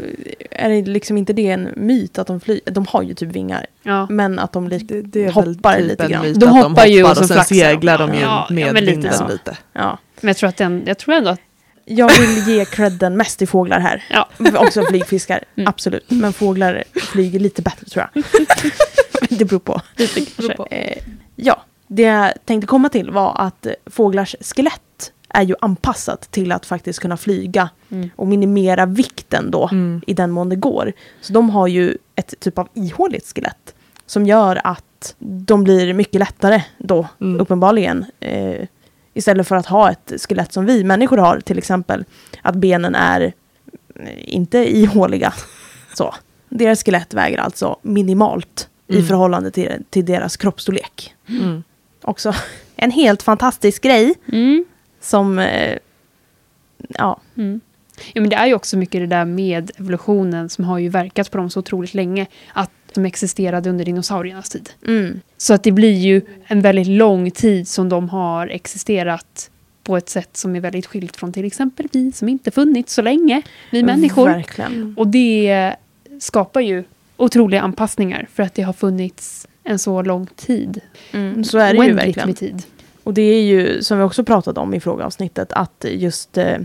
är 0.51 0.69
det 0.69 0.81
liksom 0.81 1.17
inte 1.17 1.33
det 1.33 1.47
en 1.47 1.69
myt 1.75 2.17
att 2.19 2.27
de 2.27 2.39
flyger? 2.39 2.71
De 2.71 2.85
har 2.89 3.01
ju 3.01 3.13
typ 3.13 3.29
vingar. 3.35 3.65
ja. 3.83 4.07
Men 4.09 4.39
att 4.39 4.53
de 4.53 4.67
lik, 4.67 4.87
Det, 4.87 5.01
det 5.01 5.25
är 5.25 5.31
hoppar 5.31 5.77
typ 5.77 5.87
lite 5.89 6.07
grann. 6.07 6.33
De 6.33 6.45
hoppar 6.49 6.85
ju 6.85 7.03
och 7.03 7.09
och 7.09 7.17
så 7.17 7.27
sen 7.27 7.35
flaxar 7.35 7.55
de. 7.55 7.61
seglar 7.61 7.97
de 7.97 8.13
ju 8.13 8.19
Ja, 8.19 8.45
ja, 8.49 8.55
med 8.55 8.73
men 8.73 8.83
lite 8.85 8.91
vinden 8.95 9.13
så. 9.13 9.27
lite. 9.27 9.57
Ja. 9.73 9.97
Men 10.21 10.27
jag 10.27 10.37
tror, 10.37 10.49
att 10.49 10.57
den, 10.57 10.83
jag 10.85 10.97
tror 10.97 11.15
ändå 11.15 11.29
att 11.29 11.39
Jag 11.85 12.11
vill 12.19 12.47
ge 12.57 12.65
credden 12.65 13.17
mest 13.17 13.37
till 13.39 13.47
fåglar 13.47 13.79
här. 13.79 14.03
Ja. 14.09 14.29
Också 14.55 14.83
flygfiskar, 14.85 15.43
Mm. 15.57 15.67
absolut. 15.67 16.05
Men 16.11 16.33
fåglar 16.33 16.83
flyger 17.11 17.39
lite 17.39 17.61
bättre 17.61 17.85
tror 17.85 18.05
jag. 18.13 18.23
det 19.29 19.45
beror 19.45 19.59
på. 19.59 19.81
lite 19.97 20.21
kanske. 20.35 20.63
Eh, 20.71 20.97
ja, 21.35 21.61
det 21.87 22.01
jag 22.01 22.33
tänkte 22.45 22.67
komma 22.67 22.89
till 22.89 23.11
var 23.11 23.35
att 23.37 23.65
eh, 23.65 23.73
fåglars 23.85 24.35
skelett 24.41 25.11
är 25.29 25.41
ju 25.43 25.55
anpassat 25.61 26.31
till 26.31 26.51
att 26.51 26.65
faktiskt 26.65 26.99
kunna 26.99 27.17
flyga 27.17 27.69
Mm. 27.91 28.09
och 28.15 28.27
minimera 28.27 28.85
vikten 28.85 29.51
då 29.51 29.69
Mm. 29.71 30.01
i 30.07 30.13
den 30.13 30.31
mån 30.31 30.49
det 30.49 30.55
går. 30.55 30.93
Så 31.21 31.33
de 31.33 31.49
har 31.49 31.67
ju 31.67 31.97
ett 32.15 32.33
typ 32.39 32.57
av 32.57 32.67
ihåligt 32.73 33.31
skelett 33.35 33.75
som 34.05 34.25
gör 34.25 34.61
att 34.63 35.15
de 35.19 35.63
blir 35.63 35.93
mycket 35.93 36.19
lättare 36.19 36.63
då, 36.77 37.07
Mm. 37.21 37.41
uppenbarligen. 37.41 38.05
Eh, 38.19 38.67
istället 39.13 39.47
för 39.47 39.55
att 39.55 39.65
ha 39.65 39.91
ett 39.91 40.13
skelett 40.27 40.53
som 40.53 40.65
vi 40.65 40.83
människor 40.83 41.17
har, 41.17 41.39
till 41.39 41.57
exempel 41.57 42.05
att 42.41 42.55
benen 42.55 42.95
är 42.95 43.21
eh, 43.21 43.33
inte 44.35 44.77
ihåliga. 44.77 45.33
Så. 45.97 46.15
Deras 46.49 46.83
skelett 46.83 47.13
väger 47.13 47.37
alltså 47.37 47.77
minimalt 47.81 48.69
i 48.91 48.95
Mm. 48.95 49.07
förhållande 49.07 49.51
till, 49.51 49.69
till 49.89 50.05
deras 50.05 50.37
kroppsstorlek. 50.37 51.13
Mm. 51.29 51.63
Också 52.01 52.33
en 52.75 52.91
helt 52.91 53.23
fantastisk 53.23 53.83
grej 53.83 54.13
Mm. 54.31 54.65
som, 55.01 55.39
eh, 55.39 55.77
ja, 56.89 57.21
Mm. 57.37 57.61
Ja, 58.13 58.21
men 58.21 58.29
det 58.29 58.35
är 58.35 58.45
ju 58.47 58.53
också 58.53 58.77
mycket 58.77 59.01
det 59.01 59.07
där 59.07 59.25
med 59.25 59.71
evolutionen 59.77 60.49
som 60.49 60.65
har 60.65 60.79
ju 60.79 60.89
verkat 60.89 61.31
på 61.31 61.37
dem 61.37 61.49
så 61.49 61.59
otroligt 61.59 61.93
länge. 61.93 62.25
Att 62.53 62.71
de 62.93 63.05
existerade 63.05 63.69
under 63.69 63.85
dinosauriernas 63.85 64.49
tid. 64.49 64.69
mm, 64.87 65.21
Så 65.37 65.53
att 65.53 65.63
det 65.63 65.71
blir 65.71 65.93
ju 65.93 66.21
en 66.47 66.61
väldigt 66.61 66.87
lång 66.87 67.31
tid 67.31 67.67
som 67.67 67.89
de 67.89 68.09
har 68.09 68.47
existerat 68.47 69.49
på 69.83 69.97
ett 69.97 70.09
sätt 70.09 70.37
som 70.37 70.55
är 70.55 70.59
väldigt 70.59 70.85
skilt 70.85 71.15
från 71.17 71.33
till 71.33 71.45
exempel 71.45 71.87
vi 71.91 72.11
som 72.11 72.29
inte 72.29 72.51
funnits 72.51 72.93
så 72.93 73.01
länge, 73.01 73.41
vi 73.71 73.83
människor. 73.83 74.25
Verkligen. 74.29 74.95
Och 74.97 75.07
det 75.07 75.75
skapar 76.19 76.61
ju 76.61 76.83
otroliga 77.21 77.61
anpassningar 77.61 78.27
för 78.33 78.43
att 78.43 78.53
det 78.53 78.61
har 78.61 78.73
funnits 78.73 79.47
en 79.63 79.79
så 79.79 80.01
lång 80.01 80.25
tid. 80.35 80.81
Mm, 81.11 81.43
så 81.43 81.57
är 81.57 81.67
det 81.67 81.73
ju 81.73 81.79
Oändligt 81.79 81.97
verkligen. 82.07 82.27
med 82.29 82.37
tid. 82.37 82.63
Och 83.03 83.13
det 83.13 83.21
är 83.21 83.41
ju, 83.41 83.83
som 83.83 83.97
vi 83.97 84.03
också 84.03 84.23
pratade 84.23 84.59
om 84.59 84.73
i 84.73 84.79
frågeavsnittet, 84.79 85.51
att 85.53 85.85
just 85.89 86.37
eh, 86.37 86.57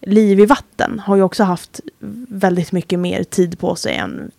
liv 0.00 0.40
i 0.40 0.46
vatten 0.46 0.98
har 0.98 1.16
ju 1.16 1.22
också 1.22 1.44
haft 1.44 1.80
väldigt 2.28 2.72
mycket 2.72 2.98
mer 2.98 3.24
tid 3.24 3.58
på 3.58 3.74
sig 3.74 3.94
än 3.96 4.30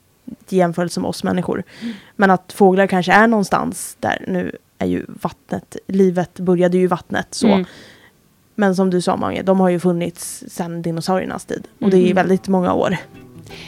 i 0.49 0.57
jämförelse 0.57 0.99
med 0.99 1.07
oss 1.09 1.23
människor. 1.23 1.63
Men 2.15 2.31
att 2.31 2.53
fåglar 2.53 2.87
kanske 2.87 3.11
är 3.11 3.27
någonstans 3.27 3.97
där, 3.99 4.25
nu 4.27 4.55
är 4.77 4.87
ju 4.87 5.05
vattnet, 5.07 5.77
livet 5.87 6.39
började 6.39 6.77
ju 6.77 6.83
i 6.83 6.87
vattnet 6.87 7.27
så. 7.31 7.47
Mm. 7.47 7.65
Men 8.55 8.75
som 8.75 8.89
du 8.89 9.01
sa 9.01 9.17
Mange, 9.17 9.41
de 9.41 9.59
har 9.59 9.69
ju 9.69 9.79
funnits 9.79 10.43
sedan 10.47 10.81
dinosauriernas 10.81 11.45
tid. 11.45 11.67
Och 11.81 11.89
det 11.89 11.97
är 11.97 12.01
Mm. 12.03 12.15
väldigt 12.15 12.47
många 12.47 12.73
år. 12.73 12.97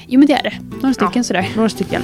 Jo 0.08 0.20
men 0.20 0.28
det 0.28 0.34
är 0.34 0.44
det. 0.44 0.54
Några 0.82 0.94
stycken 0.94 1.12
Ja. 1.16 1.24
sådär. 1.24 1.50
Några 1.56 1.70
stycken. 1.70 2.02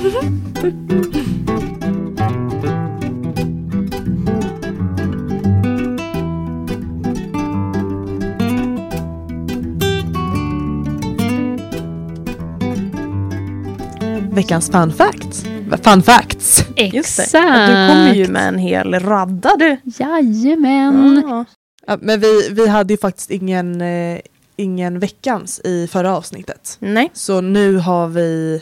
Veckans 14.32 14.70
fun 14.72 14.92
facts. 14.94 15.46
Fun 15.84 16.04
facts. 16.04 16.66
Just 16.78 17.18
det. 17.18 17.24
Exakt. 17.24 17.68
Du 17.72 17.88
kommer 17.90 18.13
ju 18.13 18.28
med 18.28 18.48
en 18.48 18.58
hel 18.58 18.94
radda 19.00 19.50
du. 19.60 19.78
Jajamän. 19.84 21.24
Ja. 21.28 21.46
Ja, 21.88 21.98
men 22.02 22.20
vi, 22.20 22.50
vi 22.52 22.68
hade 22.68 22.94
ju 22.94 22.98
faktiskt 22.98 23.32
ingen, 23.32 23.82
eh, 23.82 24.20
ingen 24.58 25.00
veckans 25.00 25.60
i 25.63 25.88
förra 25.88 26.17
avsnittet. 26.17 26.78
Nej. 26.80 27.10
Så 27.13 27.41
nu 27.41 27.78
har 27.78 28.08
vi... 28.08 28.62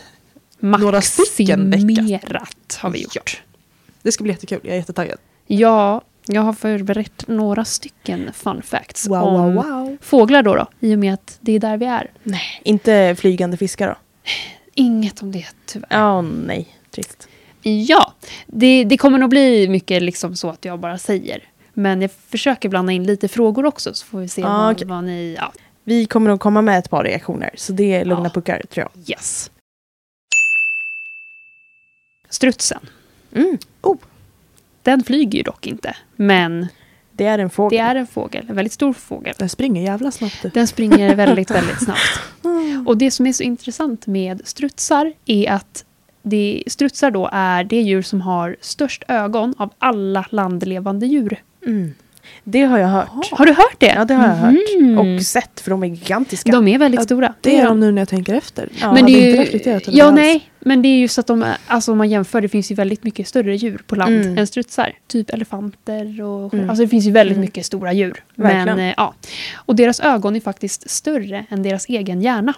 Några 0.60 1.01
stycken 1.01 1.69
vecka. 1.71 1.84
Maximerat 1.86 2.77
har 2.81 2.89
vi 2.89 3.01
gjort. 3.01 3.41
Det 4.01 4.12
ska 4.12 4.23
bli 4.23 4.34
jättekul, 4.34 4.60
jag 4.63 4.73
är 4.73 4.77
jättetaggad. 4.77 5.17
Ja, 5.47 6.01
jag 6.27 6.41
har 6.41 6.53
förberett 6.53 7.27
några 7.27 7.65
stycken 7.65 8.29
fun 8.34 8.62
facts 8.62 9.08
Wow, 9.08 9.17
om 9.23 9.55
wow, 9.55 9.65
wow. 9.65 9.97
fåglar 10.01 10.43
då, 10.43 10.55
då. 10.55 10.67
I 10.79 10.95
och 10.95 10.99
med 10.99 11.13
att 11.13 11.38
det 11.41 11.51
är 11.51 11.60
där 11.60 11.77
vi 11.77 11.86
är. 11.86 12.12
Nej, 12.23 12.62
inte 12.63 13.15
flygande 13.19 13.58
fiskar 13.58 13.88
då? 13.88 13.95
Inget 14.73 15.21
om 15.21 15.31
det 15.31 15.45
tyvärr. 15.65 15.88
Ja, 15.89 16.21
nej. 16.21 16.67
Trist. 16.91 17.27
Ja, 17.62 18.13
det, 18.47 18.84
det 18.84 18.97
kommer 18.97 19.17
nog 19.17 19.29
bli 19.29 19.67
mycket 19.67 20.01
liksom 20.03 20.36
så 20.36 20.49
att 20.49 20.65
jag 20.65 20.79
bara 20.79 20.97
säger. 20.97 21.43
Men 21.73 22.01
jag 22.01 22.12
försöker 22.29 22.69
blanda 22.69 22.91
in 22.91 23.03
lite 23.03 23.27
frågor 23.27 23.65
också 23.65 23.93
så 23.93 24.05
får 24.05 24.19
vi 24.19 24.27
se 24.27 24.43
Ah, 24.43 24.47
vad, 24.47 24.71
okej. 24.75 24.88
vad 24.88 25.03
ni... 25.03 25.36
Ja, 25.39 25.51
Vi 25.88 26.06
kommer 26.06 26.30
nog 26.30 26.39
komma 26.39 26.62
med 26.62 26.80
ett 26.80 26.89
par 26.89 27.04
reaktioner, 27.04 27.50
så 27.56 27.74
det 27.74 27.93
är 27.93 28.06
lugna 28.06 28.24
Ja. 28.26 28.30
puckar 28.30 28.62
tror 28.69 28.88
jag. 28.93 29.10
yes. 29.10 29.52
Strutsen. 32.30 32.80
Mm. 33.36 33.58
Den 34.84 35.04
flyger 35.04 35.38
ju 35.38 35.43
dock 35.43 35.67
inte. 35.67 35.95
Men 36.15 36.67
Det 37.12 37.26
är 37.26 37.39
en 37.39 37.50
fågel. 37.50 37.78
det 37.78 37.84
är 37.84 37.95
en 37.95 38.08
fågel, 38.08 38.45
en 38.50 38.56
väldigt 38.56 38.74
stor 38.74 38.93
fågel. 38.93 39.34
Den 39.38 39.50
springer 39.50 39.82
jävla 39.82 40.12
snabbt 40.12 40.41
du. 40.41 40.50
Den 40.50 40.67
springer 40.67 41.15
väldigt, 41.15 41.52
väldigt 41.52 41.84
snabbt. 41.84 42.19
Och 42.88 42.98
det 42.98 43.12
som 43.12 43.26
är 43.28 43.34
så 43.34 43.43
intressant 43.43 44.08
med 44.08 44.41
strutsar 44.48 45.13
är 45.26 45.52
att 45.52 45.86
det, 46.21 46.63
strutsar 46.67 47.12
då 47.12 47.30
är 47.32 47.63
det 47.63 47.82
djur 47.82 48.02
som 48.02 48.21
har 48.21 48.56
störst 48.62 49.04
ögon 49.08 49.54
av 49.58 49.74
alla 49.80 50.26
landlevande 50.30 51.06
djur. 51.06 51.43
Mm. 51.65 51.93
Det 52.43 52.61
har 52.61 52.77
jag 52.77 52.88
hört. 52.88 53.31
Har 53.31 53.45
du 53.45 53.51
hört 53.53 53.75
det? 53.79 53.93
Ja, 53.95 54.05
det 54.05 54.13
har 54.13 54.27
jag 54.27 54.38
Mhm. 54.81 54.97
hört. 54.97 55.17
Och 55.17 55.25
sett, 55.25 55.59
för 55.61 55.69
de 55.71 55.83
är 55.83 55.88
gigantiska. 55.88 56.51
De 56.51 56.67
är 56.67 56.77
väldigt 56.77 56.99
Ja, 56.99 57.03
stora. 57.05 57.33
Det 57.41 57.57
är 57.57 57.65
de 57.65 57.79
nu 57.79 57.91
när 57.91 58.01
jag 58.01 58.09
tänker 58.09 58.33
efter. 58.33 58.69
Ja, 58.71 58.77
jag 58.81 58.93
men 58.93 59.05
det 59.05 59.11
är 59.11 59.53
inte 59.53 59.69
ju, 59.69 59.75
över 59.75 59.83
ja, 59.91 60.05
alls. 60.05 60.15
nej, 60.15 60.49
men 60.59 60.81
det 60.81 60.88
är 60.88 60.97
ju 60.97 61.07
så 61.07 61.21
att 61.21 61.27
de, 61.27 61.43
är- 61.43 61.57
alltså 61.67 61.91
om 61.91 61.97
man 61.97 62.09
jämför, 62.09 62.41
det 62.41 62.49
finns 62.49 62.71
ju 62.71 62.75
väldigt 62.75 63.03
mycket 63.03 63.27
större 63.27 63.55
djur 63.55 63.81
på 63.88 63.95
land 63.95 64.15
Mm. 64.15 64.38
än 64.38 64.47
strutsar. 64.47 64.93
Typ 65.07 65.29
elefanter 65.29 66.21
och 66.21 66.53
Mm. 66.53 66.69
alltså 66.69 66.83
det 66.83 66.89
finns 66.89 67.05
ju 67.05 67.11
väldigt 67.11 67.38
Mm. 67.38 67.45
mycket 67.45 67.65
stora 67.65 67.93
djur. 67.93 68.23
Verkligen. 68.35 68.65
Men, 68.65 68.79
eh, 68.79 68.93
ja. 68.97 69.13
Och 69.55 69.75
deras 69.75 69.99
ögon 69.99 70.35
är 70.35 70.39
faktiskt 70.39 70.89
större 70.89 71.45
än 71.49 71.63
deras 71.63 71.85
egen 71.89 72.21
hjärna. 72.21 72.53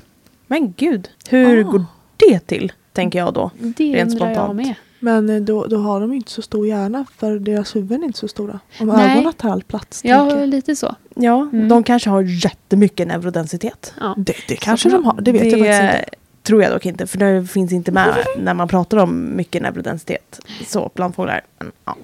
Men 0.47 0.73
gud, 0.77 1.10
hur 1.30 1.60
Ah. 1.60 1.63
går 1.63 1.86
det 2.17 2.39
till? 2.39 2.71
Tänker 2.93 3.19
jag 3.19 3.34
då. 3.34 3.51
Det 3.60 3.84
Rent 3.95 4.12
undrar 4.12 4.27
jag 4.27 4.36
spontant. 4.36 4.56
med. 4.56 4.75
Men 5.08 5.30
eh, 5.30 5.41
då, 5.41 5.65
då 5.65 5.78
har 5.78 6.00
de 6.02 6.13
inte 6.13 6.32
så 6.32 6.41
stor 6.41 6.67
hjärna 6.67 7.06
för 7.17 7.39
deras 7.39 7.76
huvuden 7.76 8.04
är 8.04 8.08
inte 8.08 8.20
så 8.20 8.28
stora. 8.28 8.60
Om 8.80 8.88
Nej. 8.88 9.12
ögonen 9.12 9.34
tar 9.34 9.50
all 9.50 9.63
plats. 9.63 10.02
Ja, 10.04 10.46
lite 10.46 10.76
så. 10.76 10.96
Ja, 11.15 11.41
Mm. 11.54 11.67
de 11.70 11.84
kanske 11.84 12.10
har 12.10 12.22
jättemycket 12.22 13.08
neurodensitet. 13.08 13.93
Ja. 14.00 14.13
Det, 14.17 14.34
det 14.48 14.56
kanske 14.56 14.89
kan 14.89 15.02
de 15.02 15.06
har, 15.06 15.22
det 15.22 15.32
vet 15.32 15.41
jag 15.43 15.52
faktiskt 15.52 15.82
inte. 15.82 16.06
tror 16.43 16.63
jag 16.63 16.72
dock 16.72 16.86
inte, 16.86 17.08
för 17.08 17.17
det 17.17 17.48
finns 17.48 17.72
inte 17.72 17.91
med 17.91 18.15
när 18.39 18.54
man 18.54 18.67
pratar 18.67 18.98
om 18.98 19.36
mycket 19.36 19.62
neurodensitet. 19.62 20.39
Så 20.67 20.91
bland 20.96 21.15
fåglar. 21.15 21.41
Ja. 21.86 21.96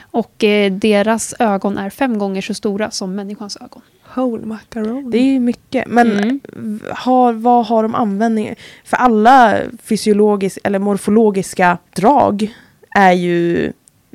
Och 0.00 0.44
eh, 0.44 0.72
deras 0.72 1.34
ögon 1.38 1.78
är 1.78 1.90
fem 1.90 2.18
gånger 2.18 2.42
så 2.42 2.54
stora 2.54 2.90
som 2.90 3.14
människans 3.14 3.56
ögon. 3.56 3.82
Whole 4.14 4.46
macaroni. 4.46 5.10
Det 5.10 5.18
är 5.18 5.40
mycket. 5.40 5.86
Men 5.86 6.10
Mm. 6.10 6.80
har, 6.90 7.32
vad 7.32 7.66
har 7.66 7.82
de 7.82 7.94
användning 7.94 8.54
För 8.84 8.96
alla 8.96 9.58
fysiologiska 9.82 10.60
eller 10.64 10.78
morfologiska 10.78 11.78
drag 11.96 12.54
är 12.96 13.12
ju, 13.12 13.72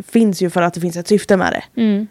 finns 0.08 0.42
ju 0.42 0.50
för 0.50 0.62
att 0.62 0.74
det 0.74 0.82
finns 0.82 0.98
ett 0.98 1.08
syfte 1.08 1.38
med 1.38 1.54
det. 1.54 1.82
Mm. 1.82 2.08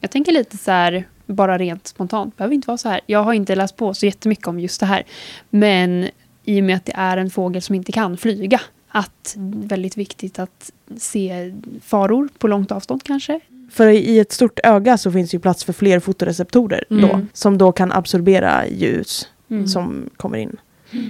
Jag 0.00 0.10
tänker 0.10 0.32
lite 0.32 0.56
så 0.56 0.70
här, 0.70 1.04
bara 1.26 1.58
rent 1.58 1.86
spontant, 1.86 2.36
behöver 2.36 2.54
inte 2.54 2.66
vara 2.66 2.78
så 2.78 2.88
här. 2.88 3.00
Jag 3.06 3.22
har 3.22 3.32
inte 3.32 3.54
läst 3.54 3.76
på 3.76 3.94
så 3.94 4.06
jättemycket 4.06 4.46
om 4.46 4.60
just 4.60 4.80
det 4.80 4.86
här. 4.86 5.02
Men 5.50 6.08
i 6.44 6.60
och 6.60 6.64
med 6.64 6.76
att 6.76 6.84
det 6.84 6.94
är 6.96 7.16
en 7.16 7.30
fågel 7.30 7.62
som 7.62 7.74
inte 7.74 7.92
kan 7.92 8.16
flyga, 8.16 8.60
att 8.88 9.34
väldigt 9.38 9.96
viktigt 9.96 10.38
att 10.38 10.70
se 10.96 11.54
faror 11.82 12.28
på 12.38 12.48
långt 12.48 12.72
avstånd 12.72 13.02
kanske. 13.02 13.40
För 13.70 13.88
i 13.88 14.18
ett 14.18 14.32
stort 14.32 14.58
öga 14.64 14.98
så 14.98 15.12
finns 15.12 15.34
ju 15.34 15.38
plats 15.38 15.64
för 15.64 15.72
fler 15.72 16.00
fotoreceptorer 16.00 16.84
Mm. 16.90 17.08
då, 17.08 17.20
som 17.32 17.58
då 17.58 17.72
kan 17.72 17.92
absorbera 17.92 18.66
ljus 18.68 19.28
Mm. 19.50 19.66
som 19.66 20.10
kommer 20.16 20.38
in. 20.38 20.56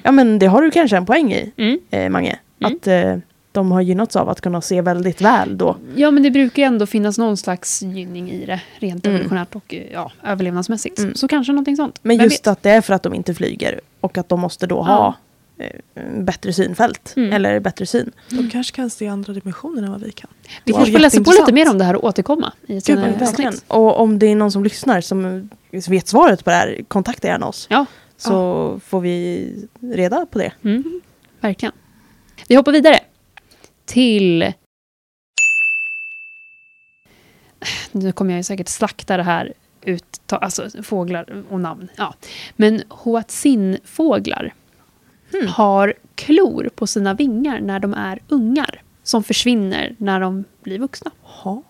Ja 0.04 0.12
men 0.12 0.38
det 0.38 0.46
har 0.46 0.62
du 0.62 0.70
kanske 0.70 0.96
en 0.96 1.06
poäng 1.06 1.32
i, 1.32 1.52
Mm. 1.56 1.78
eh, 1.90 2.08
Mange. 2.10 2.38
Mm. 2.60 2.76
Att 2.76 2.86
eh, 2.86 3.16
de 3.52 3.72
har 3.72 3.80
gynnats 3.80 4.16
av 4.16 4.28
att 4.28 4.40
kunna 4.40 4.60
se 4.60 4.80
väldigt 4.80 5.20
väl 5.20 5.58
då. 5.58 5.76
Ja, 5.96 6.10
men 6.10 6.22
det 6.22 6.30
brukar 6.30 6.62
ju 6.62 6.66
ändå 6.66 6.86
finnas 6.86 7.18
någon 7.18 7.36
slags 7.36 7.82
gynning 7.82 8.30
i 8.30 8.46
det, 8.46 8.60
rent 8.78 9.06
Mm. 9.06 9.14
evolutionärt 9.16 9.54
och 9.54 9.74
eh, 9.74 9.82
ja, 9.92 10.12
överlevnadsmässigt. 10.24 10.98
Mm. 10.98 11.14
Så 11.14 11.28
kanske 11.28 11.52
någonting 11.52 11.76
sånt. 11.76 11.98
Men 12.02 12.16
Vem 12.18 12.24
just 12.24 12.40
vet? 12.40 12.46
att 12.46 12.62
det 12.62 12.70
är 12.70 12.80
för 12.80 12.94
att 12.94 13.02
de 13.02 13.14
inte 13.14 13.34
flyger 13.34 13.80
och 14.00 14.18
att 14.18 14.28
de 14.28 14.40
måste 14.40 14.66
då 14.66 14.82
ha 14.82 15.06
eh, 15.08 15.14
bättre 16.18 16.52
synfält. 16.52 17.12
Mm. 17.16 17.32
Eller 17.32 17.60
bättre 17.60 17.86
syn. 17.86 18.12
De 18.30 18.50
kanske 18.50 18.76
kan 18.76 18.90
se 18.90 19.08
andra 19.08 19.32
dimensioner 19.32 19.82
än 19.82 19.90
vad 19.90 20.00
vi 20.00 20.12
kan. 20.12 20.30
Vi 20.64 20.72
kanske 20.72 20.92
får 20.92 20.98
läsa 20.98 21.24
på 21.24 21.30
lite 21.30 21.52
mer 21.52 21.70
om 21.70 21.78
det 21.78 21.84
här 21.84 21.96
och 21.96 22.04
återkomma 22.04 22.52
i 22.66 22.76
ett 22.76 22.86
Gud, 22.86 23.22
avsnitt. 23.22 23.64
Och 23.68 24.00
om 24.00 24.18
det 24.18 24.26
är 24.26 24.36
någon 24.36 24.52
som 24.52 24.64
lyssnar 24.64 25.00
som 25.00 25.50
vet 25.70 26.08
svaret 26.08 26.44
på 26.44 26.50
det 26.50 26.56
här, 26.56 26.80
kontakta 26.88 27.28
gärna 27.28 27.46
oss. 27.46 27.66
Ja. 27.70 27.86
Så 28.16 28.80
får 28.84 29.00
vi 29.00 29.54
reda 29.80 30.26
på 30.26 30.38
det. 30.38 30.52
Mm, 30.64 31.00
verkligen. 31.40 31.72
Vi 32.48 32.54
hoppar 32.54 32.72
vidare 32.72 33.00
till... 33.84 34.52
Nu 37.92 38.12
kommer 38.12 38.30
jag 38.30 38.38
ju 38.38 38.42
säkert 38.42 38.68
slakta 38.68 39.16
det 39.16 39.22
här 39.22 39.52
ut, 39.82 40.20
alltså 40.28 40.82
fåglar 40.82 41.44
och 41.50 41.60
namn. 41.60 41.88
Ja. 41.96 42.14
Men 42.56 42.82
hoatzin-fåglar 42.88 44.54
Hmm. 45.40 45.48
har 45.48 45.94
klor 46.14 46.70
på 46.74 46.86
sina 46.86 47.14
vingar 47.14 47.60
när 47.60 47.80
de 47.80 47.94
är 47.94 48.22
ungar 48.28 48.82
som 49.02 49.22
försvinner 49.22 49.94
när 49.98 50.20
de 50.20 50.44
blir 50.62 50.78
vuxna. 50.78 51.10
Jaha, 51.44 51.62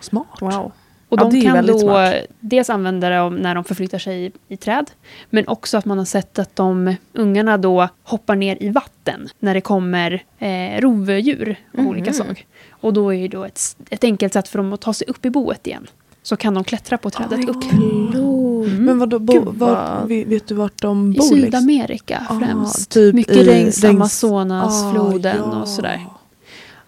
smart. 0.00 0.26
Wow. 0.40 0.72
Och 1.08 1.20
Ja, 1.20 1.24
de 1.30 1.42
kan 1.42 1.66
då 1.66 1.78
smart. 1.78 2.14
dels 2.40 2.70
använda 2.70 3.08
det 3.08 3.20
om- 3.20 3.36
när 3.36 3.54
de 3.54 3.64
förflyttar 3.64 3.98
sig 3.98 4.24
i, 4.26 4.32
i 4.48 4.56
träd. 4.56 4.90
Men 5.30 5.48
också 5.48 5.78
att 5.78 5.84
man 5.84 5.98
har 5.98 6.04
sett 6.04 6.38
att 6.38 6.56
de 6.56 6.96
ungarna 7.12 7.56
då 7.58 7.88
hoppar 8.02 8.36
ner 8.36 8.56
i 8.62 8.68
vatten 8.68 9.28
när 9.38 9.54
det 9.54 9.60
kommer 9.60 10.22
eh, 10.38 10.80
rovdjur 10.80 11.56
av 11.74 11.80
Mhm. 11.80 11.88
olika 11.88 12.12
slag. 12.12 12.46
Och 12.70 12.92
då 12.92 13.14
är 13.14 13.22
det 13.22 13.28
då 13.36 13.44
ett, 13.44 13.60
ett 13.90 14.04
enkelt 14.04 14.32
sätt 14.32 14.48
för 14.48 14.58
dem 14.58 14.72
att 14.72 14.80
ta 14.80 14.92
sig 14.92 15.06
upp 15.08 15.24
i 15.24 15.30
boet 15.30 15.66
igen. 15.66 15.86
Så 16.22 16.36
kan 16.36 16.54
de 16.54 16.64
klättra 16.64 16.98
på 16.98 17.10
trädet 17.10 17.38
Oj, 17.38 17.46
upp. 17.48 17.62
Klor. 17.70 18.43
Mm. 18.66 18.84
Men 18.84 18.98
vadå, 18.98 19.18
bo, 19.18 19.32
Gud, 19.32 19.54
vad- 19.54 20.08
vet, 20.08 20.26
vet 20.26 20.46
du 20.46 20.54
vart 20.54 20.82
de 20.82 21.12
I 21.12 21.16
bor? 21.16 21.24
liksom? 21.24 21.40
Sydamerika 21.44 22.26
Ah, 22.28 22.38
främst. 22.38 22.90
typ 22.90 23.14
Mycket 23.14 23.36
i 23.36 23.44
längs 23.44 23.84
Amazonasfloden 23.84 25.42
Ah, 25.42 25.48
ja. 25.52 25.62
och 25.62 25.68
sådär. 25.68 26.00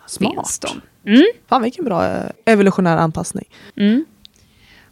Smart. 0.07 0.65
Mm. 1.07 1.23
Fan 1.49 1.63
vilken 1.63 1.85
bra 1.85 2.07
eh, 2.07 2.31
evolutionär 2.45 2.97
anpassning. 2.97 3.45
Mm. 3.77 4.05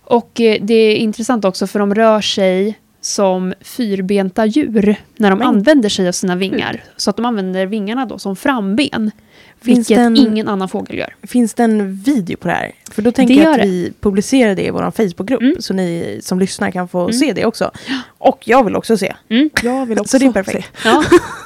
Och 0.04 0.40
eh, 0.40 0.58
det 0.62 0.74
är 0.74 0.96
intressant 0.96 1.44
också 1.44 1.66
för 1.66 1.78
de 1.78 1.94
rör 1.94 2.20
sig 2.20 2.78
som 3.00 3.54
fyrbenta 3.60 4.46
djur 4.46 4.96
när 5.16 5.30
de 5.30 5.38
Men- 5.38 5.48
använder 5.48 5.88
sig 5.88 6.08
av 6.08 6.12
sina 6.12 6.36
vingar. 6.36 6.84
Så 6.96 7.10
att 7.10 7.16
de 7.16 7.26
använder 7.26 7.66
vingarna 7.66 8.06
då 8.06 8.18
som 8.18 8.36
framben. 8.36 9.10
Finns 9.64 9.78
vilket 9.78 9.96
det 9.96 10.02
en- 10.02 10.16
ingen 10.16 10.48
annan 10.48 10.68
fågel 10.68 10.98
gör. 10.98 11.14
Finns 11.22 11.54
det 11.54 11.62
en 11.62 11.94
video 11.96 12.36
på 12.36 12.48
det 12.48 12.54
här? 12.54 12.72
För 12.90 13.02
då 13.02 13.12
tänker 13.12 13.34
Det 13.34 13.40
jag 13.42 13.50
att 13.54 13.60
det. 13.60 13.66
vi 13.68 13.92
publicerar 14.00 14.54
det 14.54 14.66
i 14.66 14.70
vår 14.70 14.90
Facebookgrupp. 14.90 15.40
Mm. 15.42 15.56
Så 15.60 15.74
ni 15.74 16.18
som 16.22 16.38
lyssnar 16.38 16.70
kan 16.70 16.88
få 16.88 17.00
Mm. 17.00 17.12
se 17.12 17.32
det 17.32 17.44
också. 17.46 17.70
Och 18.06 18.38
jag 18.48 18.64
vill 18.64 18.76
också 18.76 18.96
se. 18.96 19.14
Mm. 19.28 19.50
Jag 19.62 19.86
vill 19.86 19.98
också 20.00 20.10
Så 20.10 20.18
det 20.18 20.26
är 20.26 20.32
perfekt. 20.32 20.70
Ja, 20.84 21.04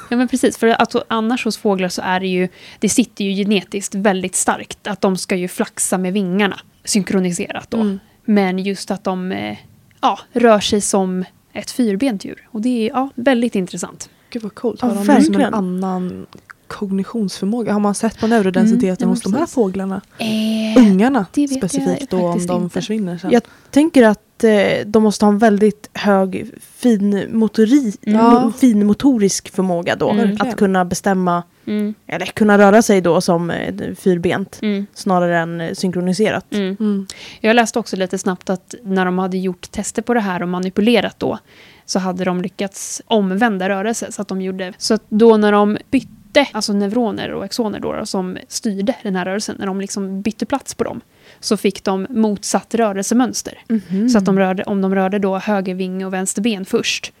Ja 0.09 0.17
men 0.17 0.27
precis, 0.27 0.57
för 0.57 0.67
alltså, 0.67 1.03
annars 1.07 1.45
hos 1.45 1.57
fåglar 1.57 1.89
så 1.89 2.01
är 2.01 2.19
det 2.19 2.27
ju, 2.27 2.47
det 2.79 2.89
sitter 2.89 3.25
ju 3.25 3.31
genetiskt 3.43 3.95
väldigt 3.95 4.35
starkt 4.35 4.87
att 4.87 5.01
de 5.01 5.17
ska 5.17 5.35
ju 5.35 5.47
flaxa 5.47 5.97
med 5.97 6.13
vingarna 6.13 6.59
synkroniserat 6.83 7.71
då. 7.71 7.77
Mm. 7.77 7.99
Men 8.25 8.59
just 8.59 8.91
att 8.91 9.03
de 9.03 9.31
eh, 9.31 9.57
ja, 10.01 10.19
rör 10.33 10.59
sig 10.59 10.81
som 10.81 11.25
ett 11.53 11.71
fyrbent 11.71 12.25
djur. 12.25 12.47
Och 12.51 12.61
det 12.61 12.85
är 12.85 12.89
ja, 12.89 13.09
väldigt 13.15 13.55
intressant. 13.55 14.09
Gud 14.29 14.43
vad 14.43 14.55
coolt. 14.55 14.79
Ja, 14.81 14.87
Har 14.87 14.95
de 14.95 14.99
liksom 14.99 15.15
verkligen. 15.17 15.41
en 15.41 15.53
annan 15.53 16.25
kognitionsförmåga? 16.69 17.73
Har 17.73 17.79
man 17.79 17.95
sett 17.95 18.19
på 18.19 18.27
neurodensiteten 18.27 19.03
Mm, 19.03 19.09
hos 19.09 19.21
de 19.21 19.33
här 19.33 19.45
fåglarna? 19.45 20.01
Eh, 20.17 20.81
Ungarna 20.83 21.25
specifikt 21.57 22.09
då 22.11 22.17
om 22.27 22.45
de 22.45 22.63
inte. 22.63 22.73
försvinner 22.73 23.17
sen. 23.17 23.31
Jag 23.31 23.41
tänker 23.71 24.03
att 24.03 24.43
eh, 24.43 24.85
de 24.85 25.03
måste 25.03 25.25
ha 25.25 25.31
en 25.31 25.37
väldigt 25.37 25.89
hög 25.93 26.51
fin, 26.61 27.25
motori, 27.31 27.93
Ja. 28.01 28.51
fin 28.57 28.85
motorisk 28.87 29.49
förmåga 29.55 29.95
då. 29.95 30.09
Mm. 30.09 30.37
Att 30.39 30.55
kunna 30.55 30.85
bestämma, 30.85 31.43
mm, 31.65 31.93
eller 32.07 32.25
kunna 32.25 32.57
röra 32.57 32.81
sig 32.81 33.01
då 33.01 33.21
som 33.21 33.51
eh, 33.51 33.73
fyrbent. 33.95 34.59
mm, 34.61 34.85
Snarare 34.93 35.39
än 35.39 35.61
eh, 35.61 35.73
synkroniserat. 35.73 36.45
mm. 36.53 36.77
Mm. 36.79 37.07
Jag 37.41 37.55
läste 37.55 37.79
också 37.79 37.95
lite 37.95 38.17
snabbt 38.17 38.49
att 38.49 38.75
när 38.83 39.05
de 39.05 39.17
hade 39.17 39.37
gjort 39.37 39.71
tester 39.71 40.01
på 40.01 40.13
det 40.13 40.19
här 40.19 40.41
och 40.41 40.49
manipulerat 40.49 41.15
då 41.19 41.39
så 41.85 41.99
hade 41.99 42.23
de 42.23 42.41
lyckats 42.41 43.01
omvända 43.05 43.69
rörelse. 43.69 44.11
Så 44.11 44.21
att 44.21 44.27
de 44.27 44.41
gjorde 44.41 44.73
så 44.77 44.93
att 44.93 45.03
då 45.09 45.37
när 45.37 45.51
de 45.51 45.77
bytte, 45.91 46.07
alltså 46.51 46.73
neuroner 46.73 47.31
och 47.31 47.45
exoner 47.45 47.79
då, 47.79 48.05
som 48.05 48.37
styrde 48.47 48.95
den 49.03 49.15
här 49.15 49.25
rörelsen, 49.25 49.55
när 49.59 49.65
de 49.65 49.81
liksom 49.81 50.21
bytte 50.21 50.45
plats 50.45 50.73
på 50.75 50.83
dem 50.83 51.01
så 51.39 51.57
fick 51.57 51.83
de 51.83 52.07
motsatt 52.09 52.75
rörelsemönster. 52.75 53.59
Mhm. 53.67 54.09
Så 54.09 54.17
att 54.17 54.25
de 54.25 54.39
rörde, 54.39 54.63
om 54.63 54.81
de 54.81 54.95
rörde 54.95 55.19
då 55.19 55.37
höger 55.37 55.75
vinge 55.75 56.05
och 56.05 56.13
vänster 56.13 56.41
ben 56.41 56.65
först 56.65 57.13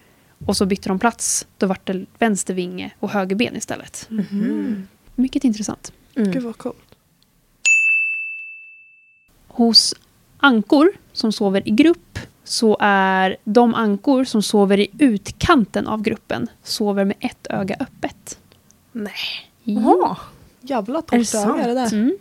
och 0.45 0.57
så 0.57 0.65
bytte 0.65 0.89
de 0.89 0.99
plats, 0.99 1.47
då 1.57 1.67
vart 1.67 1.87
det 1.87 2.05
vänster 2.19 2.53
vinge 2.53 2.91
och 2.99 3.09
höger 3.09 3.35
ben 3.35 3.55
istället. 3.55 4.05
Mhm. 4.09 4.87
Mycket 5.15 5.43
intressant. 5.43 5.93
Mm. 6.15 6.31
Gud 6.31 6.43
vad 6.43 6.57
coolt. 6.57 6.77
Hos 9.47 9.95
ankor 10.37 10.91
som 11.13 11.31
sover 11.31 11.67
i 11.67 11.71
grupp 11.71 12.19
så 12.43 12.77
är 12.79 13.37
de 13.43 13.75
ankor 13.75 14.23
som 14.23 14.43
sover 14.43 14.79
i 14.79 14.87
utkanten 14.99 15.87
av 15.87 16.01
gruppen 16.01 16.47
sover 16.63 17.05
med 17.05 17.17
ett 17.19 17.47
öga 17.49 17.75
öppet. 17.79 18.39
Nej. 18.91 19.13
Ja. 19.63 19.81
Jaha. 19.81 20.17
Jävla 20.61 20.97
Är 20.99 21.01
det 21.01 21.07
torrt 21.09 21.25
öga 21.25 21.57
är 21.63 21.67
det 21.67 21.73
där. 21.73 21.93
Mm. 21.93 22.17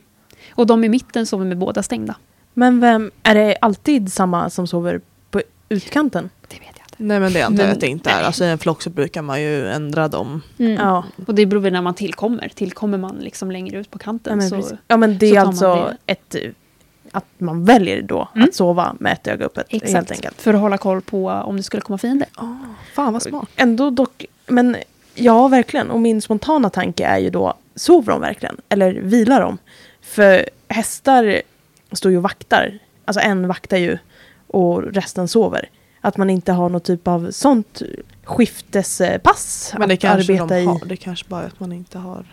Och 0.55 0.67
de 0.67 0.85
i 0.85 0.89
mitten 0.89 1.27
sover 1.27 1.45
med 1.45 1.59
båda 1.59 1.83
stängda. 1.83 2.15
Men 2.55 2.81
vem, 2.81 3.11
är 3.23 3.35
det 3.35 3.57
alltid 3.61 4.13
samma 4.13 4.51
som 4.51 4.67
sover 4.67 5.01
på 5.31 5.43
utkanten? 5.69 6.31
Det 6.49 6.55
vet 6.55 6.63
jag 6.63 6.85
inte. 6.85 6.97
Nej 6.99 7.21
men 7.21 7.33
det 7.33 7.43
antar 7.43 7.65
jag 7.65 7.73
att 7.73 7.81
det 7.81 7.87
inte 7.87 8.11
är. 8.11 8.23
Alltså 8.23 8.45
i 8.45 8.49
en 8.51 8.59
flock 8.59 8.83
så 8.83 8.91
brukar 8.91 9.23
man 9.23 9.43
ju 9.43 9.69
ändra 9.69 10.09
dem. 10.09 10.43
Mm. 10.59 10.73
Ja. 10.73 11.05
Och 11.27 11.35
det 11.35 11.47
beror 11.47 11.61
väl 11.61 11.73
när 11.73 11.83
man 11.83 11.95
tillkommer. 11.95 12.49
Tillkommer 12.55 12.99
man 12.99 13.17
liksom 13.17 13.51
längre 13.51 13.79
ut 13.79 13.91
på 13.91 13.99
Ja 13.99 14.03
kanten 14.05 14.39
men, 14.39 14.49
så... 14.63 14.77
ja, 14.89 14.97
men 14.97 15.19
det 15.19 15.37
är 15.37 15.41
alltså 15.41 15.95
ett... 16.07 16.35
eh, 16.35 16.51
Att 17.13 17.25
man 17.39 17.65
väljer 17.65 18.03
då 18.03 18.29
Mm. 18.35 18.49
att 18.49 18.55
sova 18.55 18.97
med 19.01 19.13
ett 19.13 19.27
öga 19.27 19.47
öppet. 19.47 19.67
Exakt. 19.69 19.93
Helt 19.93 20.11
enkelt. 20.11 20.41
För 20.43 20.55
att 20.55 20.61
hålla 20.61 20.79
koll 20.79 21.01
på 21.01 21.29
om 21.29 21.57
det 21.57 21.63
skulle 21.63 21.81
komma 21.81 21.99
fiender. 21.99 22.29
Oh, 22.37 22.57
fan 22.95 23.13
vad 23.13 23.23
smart. 23.23 23.49
Ändå 23.57 23.91
dock, 23.91 24.25
men 24.47 24.77
ja 25.19 25.49
verkligen. 25.49 25.91
Och 25.91 26.01
min 26.01 26.21
spontana 26.23 26.71
tanke 26.71 27.05
är 27.07 27.19
ju 27.19 27.31
då, 27.31 27.55
sover 27.75 28.13
de 28.13 28.21
verkligen? 28.21 28.57
Eller 28.69 28.93
vilar 28.93 29.41
de? 29.41 29.59
För 30.03 30.49
hästar 30.69 31.43
står 31.93 32.11
ju 32.11 32.17
och 32.17 32.23
vaktar. 32.23 32.79
Alltså 33.05 33.21
en 33.21 33.49
vaktar 33.49 33.77
ju 33.77 33.99
och 34.47 34.83
resten 34.83 35.29
sover. 35.29 35.69
Att 36.01 36.17
man 36.17 36.31
inte 36.31 36.53
har 36.53 36.69
någon 36.69 36.81
typ 36.81 37.09
av 37.09 37.31
sånt 37.31 37.83
skiftespass 38.25 39.75
Men 39.79 39.89
det 39.89 39.95
att 39.95 40.01
kanske 40.01 40.33
arbeta 40.33 40.55
de 40.55 40.61
i. 40.61 40.65
har. 40.65 40.81
Det 40.87 40.97
kanske 40.97 41.29
bara 41.29 41.43
är 41.43 41.47
att 41.47 41.61
man 41.61 41.73
inte 41.73 41.99
har 41.99 42.25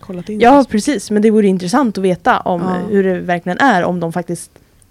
kollat 0.00 0.28
in 0.28 0.40
Ja, 0.40 0.58
det. 0.62 0.68
precis. 0.68 1.10
Men 1.10 1.22
det 1.22 1.30
vore 1.30 1.46
intressant 1.46 1.98
att 1.98 2.04
veta 2.04 2.40
om 2.40 2.60
Ja. 2.62 2.68
hur 2.90 3.04
det 3.04 3.20
verkligen 3.20 3.58
är. 3.58 3.84
Om 3.84 4.00
de 4.00 4.12
faktiskt 4.12 4.50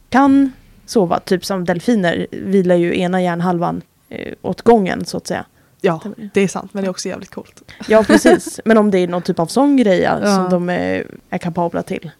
kan 0.09 0.51
sova. 0.85 1.19
Typ 1.19 1.45
som 1.45 1.65
delfiner 1.65 2.27
vilar 2.31 2.75
ju 2.75 2.99
ena 2.99 3.21
hjärnhalvan 3.21 3.81
eh, 4.09 4.33
åt 4.41 4.61
gången 4.61 5.05
så 5.05 5.17
att 5.17 5.27
säga. 5.27 5.45
Ja, 5.81 6.01
det 6.33 6.41
är 6.41 6.47
sant. 6.47 6.73
Men 6.73 6.83
det 6.83 6.87
är 6.87 6.89
också 6.89 7.09
jävligt 7.09 7.29
coolt. 7.29 7.71
Ja, 7.87 8.03
precis. 8.07 8.59
Men 8.65 8.77
om 8.77 8.91
det 8.91 8.99
är 8.99 9.07
någon 9.07 9.21
typ 9.21 9.39
av 9.39 9.45
sån 9.45 9.77
grej 9.77 9.99
ja, 9.99 10.35
som 10.35 10.49
de 10.49 10.69
är, 10.69 11.07
är 11.29 11.37
kapabla 11.37 11.83
till. 11.83 12.11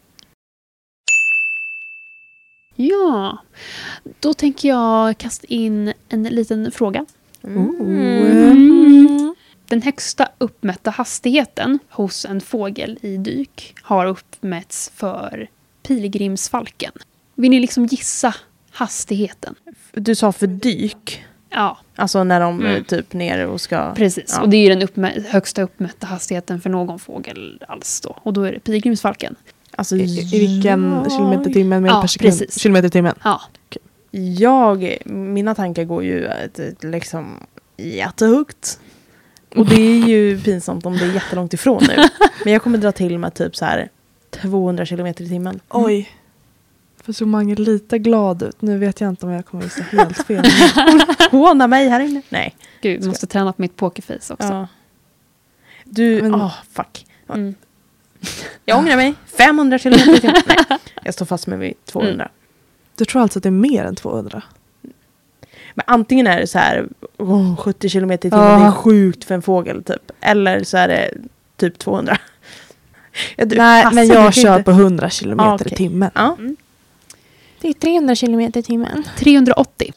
Ja, 2.76 3.38
då 4.20 4.34
tänker 4.34 4.68
jag 4.68 5.18
kasta 5.18 5.46
in 5.46 5.92
en 6.08 6.22
liten 6.22 6.72
fråga. 6.72 7.06
Mm. 7.44 9.34
Den 9.68 9.82
högsta 9.82 10.28
uppmätta 10.38 10.90
hastigheten 10.90 11.78
hos 11.90 12.24
en 12.24 12.40
fågel 12.40 12.98
i 13.02 13.16
dyk 13.16 13.74
har 13.82 14.06
uppmätts 14.06 14.92
för 14.94 15.48
pilgrimsfalken. 15.82 16.92
Vill 17.34 17.50
ni 17.50 17.60
liksom 17.60 17.86
gissa 17.86 18.34
hastigheten? 18.70 19.54
Du 19.92 20.14
sa 20.14 20.32
för 20.32 20.46
dyk. 20.46 21.24
Ja, 21.50 21.78
Alltså 21.96 22.24
när 22.24 22.40
de 22.40 22.60
Mm. 22.60 22.76
är 22.76 22.80
typ 22.82 23.12
ner 23.12 23.46
och 23.46 23.60
ska... 23.60 23.94
precis. 23.94 24.34
Ja. 24.36 24.42
Och 24.42 24.48
det 24.48 24.56
är 24.56 24.62
ju 24.62 24.68
den 24.68 24.82
uppmä- 24.88 25.24
högsta 25.28 25.62
uppmätta 25.62 26.06
hastigheten 26.06 26.60
för 26.60 26.70
någon 26.70 26.98
fågel 26.98 27.62
alls 27.68 28.00
då. 28.00 28.16
Och 28.22 28.32
då 28.32 28.42
är 28.42 28.52
det 28.52 28.60
pilgrimsfalken. 28.60 29.34
Alltså, 29.76 29.96
I, 29.96 30.00
i 30.34 30.38
vilken 30.48 30.92
jag- 31.04 31.12
kilometer 31.12 31.50
timmen? 31.50 31.84
Ja, 31.84 32.00
per 32.00 32.08
sekund? 32.08 32.30
precis. 32.30 32.58
Kilometer 32.60 32.88
timmen. 32.88 33.14
Ja, 33.24 33.40
Jag, 34.10 34.98
mina 35.06 35.54
tankar 35.54 35.84
går 35.84 36.04
ju 36.04 36.28
att, 36.28 36.60
liksom 36.84 37.36
jättehögt. 37.76 38.80
Och 39.56 39.66
det 39.66 39.74
är 39.82 40.06
ju 40.08 40.40
pinsamt 40.44 40.86
om 40.86 40.96
det 40.98 41.04
är 41.04 41.12
jättelångt 41.14 41.54
ifrån 41.54 41.82
nu. 41.88 41.96
Men 42.44 42.52
jag 42.52 42.62
kommer 42.62 42.78
dra 42.78 42.92
till 42.92 43.18
med 43.18 43.34
typ 43.34 43.56
så 43.56 43.64
här 43.64 43.88
200 44.30 44.86
kilometer 44.86 45.24
i 45.24 45.28
timmen. 45.28 45.60
Oj. 45.68 46.10
För 47.04 47.12
såg 47.12 47.28
Mange 47.28 47.54
lite 47.54 47.98
glad 47.98 48.42
ut. 48.42 48.62
Nu 48.62 48.78
vet 48.78 49.00
jag 49.00 49.08
inte 49.10 49.26
om 49.26 49.32
jag 49.32 49.46
kommer 49.46 49.64
gissa 49.64 49.82
helt 49.82 50.26
fel. 50.26 50.44
Håna 51.30 51.66
mig 51.66 51.88
här 51.88 52.00
inne. 52.00 52.22
Nej. 52.28 52.56
gud, 52.82 53.04
måste 53.06 53.26
träna 53.26 53.52
på 53.52 53.62
mitt 53.62 53.76
pokerface 53.76 54.32
också. 54.32 54.48
Ja. 54.48 54.68
Du, 55.84 56.22
Men- 56.22 56.34
åh 56.34 56.54
fuck. 56.72 57.06
Mm. 57.28 57.54
Jag 58.64 58.78
ångrar 58.78 58.96
mig. 58.96 59.14
500 59.38 59.78
kilometer. 59.78 60.32
Nej, 60.68 60.78
jag 61.04 61.14
står 61.14 61.26
fast 61.26 61.46
med 61.46 61.58
vid 61.58 61.84
200. 61.84 62.28
Du 62.96 63.04
tror 63.04 63.22
alltså 63.22 63.38
att 63.38 63.42
det 63.42 63.48
är 63.48 63.50
mer 63.50 63.84
än 63.84 63.96
200? 63.96 64.42
Men 65.74 65.84
antingen 65.86 66.26
är 66.26 66.40
det 66.40 66.46
så 66.46 66.58
här 66.58 66.88
åh, 67.16 67.56
70 67.56 67.88
kilometer 67.88 68.28
i 68.28 68.30
timmen, 68.30 68.46
Ja. 68.46 68.58
det 68.58 68.64
är 68.64 68.72
sjukt 68.72 69.24
för 69.24 69.34
en 69.34 69.42
fågel 69.42 69.84
typ. 69.84 70.10
Eller 70.20 70.64
så 70.64 70.76
är 70.76 70.88
det 70.88 71.10
typ 71.56 71.78
200. 71.78 72.18
Ja, 73.36 73.44
du, 73.44 73.56
Nej, 73.56 73.86
men 73.92 74.08
du 74.08 74.14
jag 74.14 74.34
kör 74.34 74.52
inte- 74.56 74.64
på 74.64 74.70
100 74.70 75.10
kilometer 75.10 75.50
Ah, 75.50 75.54
okej. 75.54 75.72
i 75.72 75.76
timmen. 75.76 76.10
Ja. 76.14 76.36
Det 77.60 77.68
är 77.68 77.72
300 77.72 78.14
kilometer 78.14 78.60
i 78.60 78.62
timmen. 78.62 79.04
380. 79.18 79.92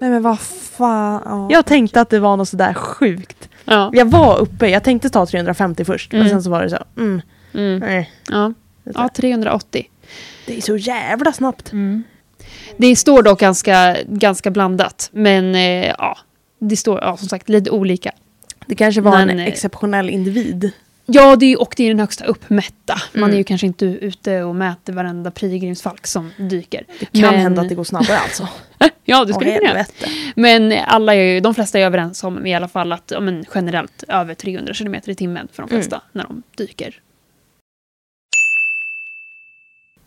Nej 0.00 0.10
men 0.10 0.22
vad 0.22 0.40
fan. 0.40 1.22
Ja. 1.24 1.48
Jag 1.50 1.66
tänkte 1.66 2.00
att 2.00 2.10
det 2.10 2.20
var 2.20 2.36
något 2.36 2.48
sådär 2.48 2.74
sjukt. 2.74 3.48
Ja. 3.64 3.90
Jag 3.94 4.10
var 4.10 4.38
uppe, 4.38 4.68
jag 4.68 4.84
tänkte 4.84 5.10
ta 5.10 5.26
350 5.26 5.84
först. 5.84 6.12
Men 6.12 6.20
Mm. 6.20 6.30
sen 6.30 6.42
så 6.42 6.50
var 6.50 6.62
det 6.62 6.70
så, 6.70 6.78
mm, 6.96 7.22
Mm. 7.54 7.78
nej. 7.78 8.10
Ja. 8.30 8.52
ja, 8.94 9.08
380. 9.16 9.86
Det 10.46 10.56
är 10.56 10.60
så 10.60 10.76
jävla 10.76 11.32
snabbt. 11.32 11.72
Det 12.76 12.96
står 12.96 13.22
dock 13.22 13.40
ganska, 13.40 13.96
ganska 14.08 14.50
blandat. 14.50 15.08
Men 15.12 15.54
eh, 15.54 15.86
ja, 15.98 16.18
det 16.58 16.76
står 16.76 17.00
ja, 17.00 17.16
som 17.16 17.28
sagt 17.28 17.48
lite 17.48 17.70
olika. 17.70 18.10
Det 18.66 18.74
kanske 18.74 19.00
var 19.00 19.10
Men, 19.18 19.30
en 19.30 19.38
eh, 19.38 19.46
exceptionell 19.46 20.10
individ. 20.10 20.70
Ja, 21.10 21.36
det 21.36 21.46
är, 21.52 21.60
och 21.60 21.74
det 21.76 21.84
är 21.84 21.88
den 21.88 22.00
högsta 22.00 22.24
uppmätta. 22.24 22.94
Man 23.14 23.22
Mm. 23.22 23.32
är 23.34 23.38
ju 23.38 23.44
kanske 23.44 23.66
inte 23.66 23.84
ute 23.86 24.42
och 24.42 24.54
mäter 24.54 24.92
varenda 24.92 25.30
pilgrimsfalk 25.30 26.06
som 26.06 26.30
dyker. 26.36 26.84
Det 26.98 27.06
kan 27.06 27.20
Men- 27.20 27.40
hända 27.40 27.62
att 27.62 27.68
det 27.68 27.74
går 27.74 27.84
snabbare 27.84 28.18
alltså. 28.18 28.48
Ja, 29.04 29.24
det 29.24 29.34
skulle 29.34 29.58
kunna. 29.58 29.84
Men 30.36 30.72
alla 30.86 31.14
är 31.14 31.40
de 31.40 31.54
flesta 31.54 31.78
är 31.78 31.86
överens 31.86 32.24
om 32.24 32.46
i 32.46 32.54
alla 32.54 32.68
fall 32.68 32.92
att 32.92 33.10
ja, 33.14 33.20
men 33.20 33.44
generellt 33.54 34.04
över 34.08 34.34
300 34.34 34.74
km 34.74 34.94
i 35.06 35.14
timmen 35.14 35.48
för 35.52 35.62
de 35.62 35.70
Mm. 35.70 35.80
flesta 35.82 36.02
när 36.12 36.22
de 36.24 36.42
dyker. 36.56 37.00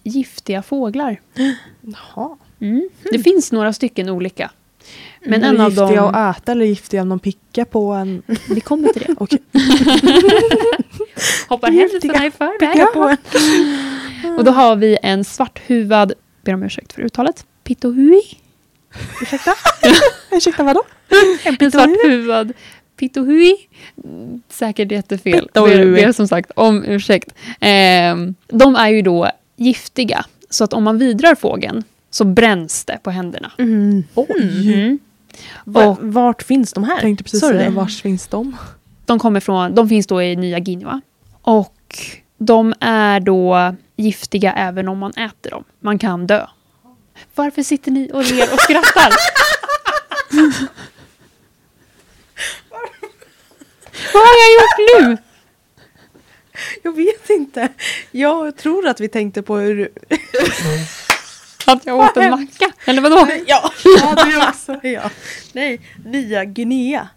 Giftiga 0.03 0.61
fåglar. 0.63 1.21
Jaha. 1.81 2.37
Mm. 2.59 2.89
Det 3.11 3.19
finns 3.19 3.51
några 3.51 3.73
stycken 3.73 4.09
olika. 4.09 4.51
Men 5.25 5.43
en 5.43 5.59
är 5.59 5.63
av 5.65 5.69
giftiga 5.71 6.01
dem... 6.01 6.15
att 6.15 6.37
äta 6.37 6.51
eller 6.51 6.65
giftiga 6.65 7.01
om 7.01 7.09
de 7.09 7.19
pickar 7.19 7.65
på 7.65 7.91
en? 7.91 8.21
Vi 8.49 8.61
kommer 8.61 8.87
till 8.93 9.01
det. 9.01 9.15
Hoppar 11.49 11.71
händelserna 11.71 12.25
i 12.25 12.31
förväg. 12.31 12.59
En. 14.23 14.35
Och 14.37 14.43
då 14.43 14.51
har 14.51 14.75
vi 14.75 14.97
en 15.03 15.23
svarthuvad, 15.23 16.13
ber 16.41 16.53
om 16.53 16.63
ursäkt 16.63 16.93
för 16.93 17.01
uttalet, 17.01 17.45
pitohui. 17.63 18.21
Ursäkta? 19.21 19.53
Ursäkta 20.31 20.63
vadå? 20.63 20.83
En 21.59 21.71
svarthuvad 21.71 22.53
pitohui. 22.97 23.55
Mm, 24.03 24.41
Säkert 24.49 24.91
jättefel. 24.91 25.45
Pitohui. 25.47 25.77
Ber, 25.77 25.85
ber 26.05 26.11
som 26.11 26.27
sagt 26.27 26.51
om 26.55 26.83
ursäkt. 26.83 27.33
Ehm, 27.59 28.35
de 28.47 28.75
är 28.75 28.89
ju 28.89 29.01
då 29.01 29.31
giftiga. 29.57 30.25
Så 30.49 30.63
att 30.63 30.73
om 30.73 30.83
man 30.83 30.97
vidrar 30.97 31.35
fågeln 31.35 31.83
så 32.09 32.23
bränns 32.23 32.85
det 32.85 32.97
på 33.03 33.11
händerna. 33.11 33.51
Mm. 33.57 34.03
Mm. 34.39 34.99
Va- 35.65 35.85
Och- 35.87 35.97
Vart 36.01 36.43
finns 36.43 36.73
de 36.73 36.83
här? 36.83 36.99
Tänkte 37.01 37.23
precis 37.23 37.39
säga 37.39 37.69
vars 37.69 38.01
finns 38.01 38.27
de? 38.27 38.55
De, 39.05 39.19
kommer 39.19 39.39
från, 39.39 39.75
de 39.75 39.89
finns 39.89 40.07
då 40.07 40.21
i 40.21 40.35
Nya 40.35 40.59
Guinea. 40.59 41.01
Och 41.51 41.97
de 42.37 42.73
är 42.79 43.19
då 43.19 43.75
giftiga 43.95 44.53
även 44.53 44.87
om 44.87 44.97
man 44.99 45.11
äter 45.11 45.49
dem. 45.51 45.63
Man 45.79 45.99
kan 45.99 46.27
dö. 46.27 46.47
Varför 47.35 47.63
sitter 47.63 47.91
ni 47.91 48.11
och 48.13 48.23
ler 48.23 48.53
och 48.53 48.59
skrattar? 48.59 49.13
Vad 54.13 54.23
har 54.23 54.35
jag 54.41 54.53
gjort 54.53 54.77
nu? 55.01 55.17
Jag 56.83 56.95
vet 56.95 57.29
inte. 57.29 57.67
Jag 58.11 58.57
tror 58.57 58.87
att 58.87 58.99
vi 58.99 59.07
tänkte 59.07 59.41
på 59.41 59.57
hur... 59.57 59.89
Att 61.67 61.85
jag 61.85 61.97
åt 61.99 62.17
en 62.17 62.29
macka? 62.31 62.71
Eller 62.85 63.01
vadå? 63.01 63.27
Ja, 63.47 63.71
ja 64.01 64.15
det 64.25 64.47
också. 64.49 64.87
Ja. 64.87 65.09
Nej, 65.53 65.81
Nya 66.05 66.45
Guinea. 66.45 67.09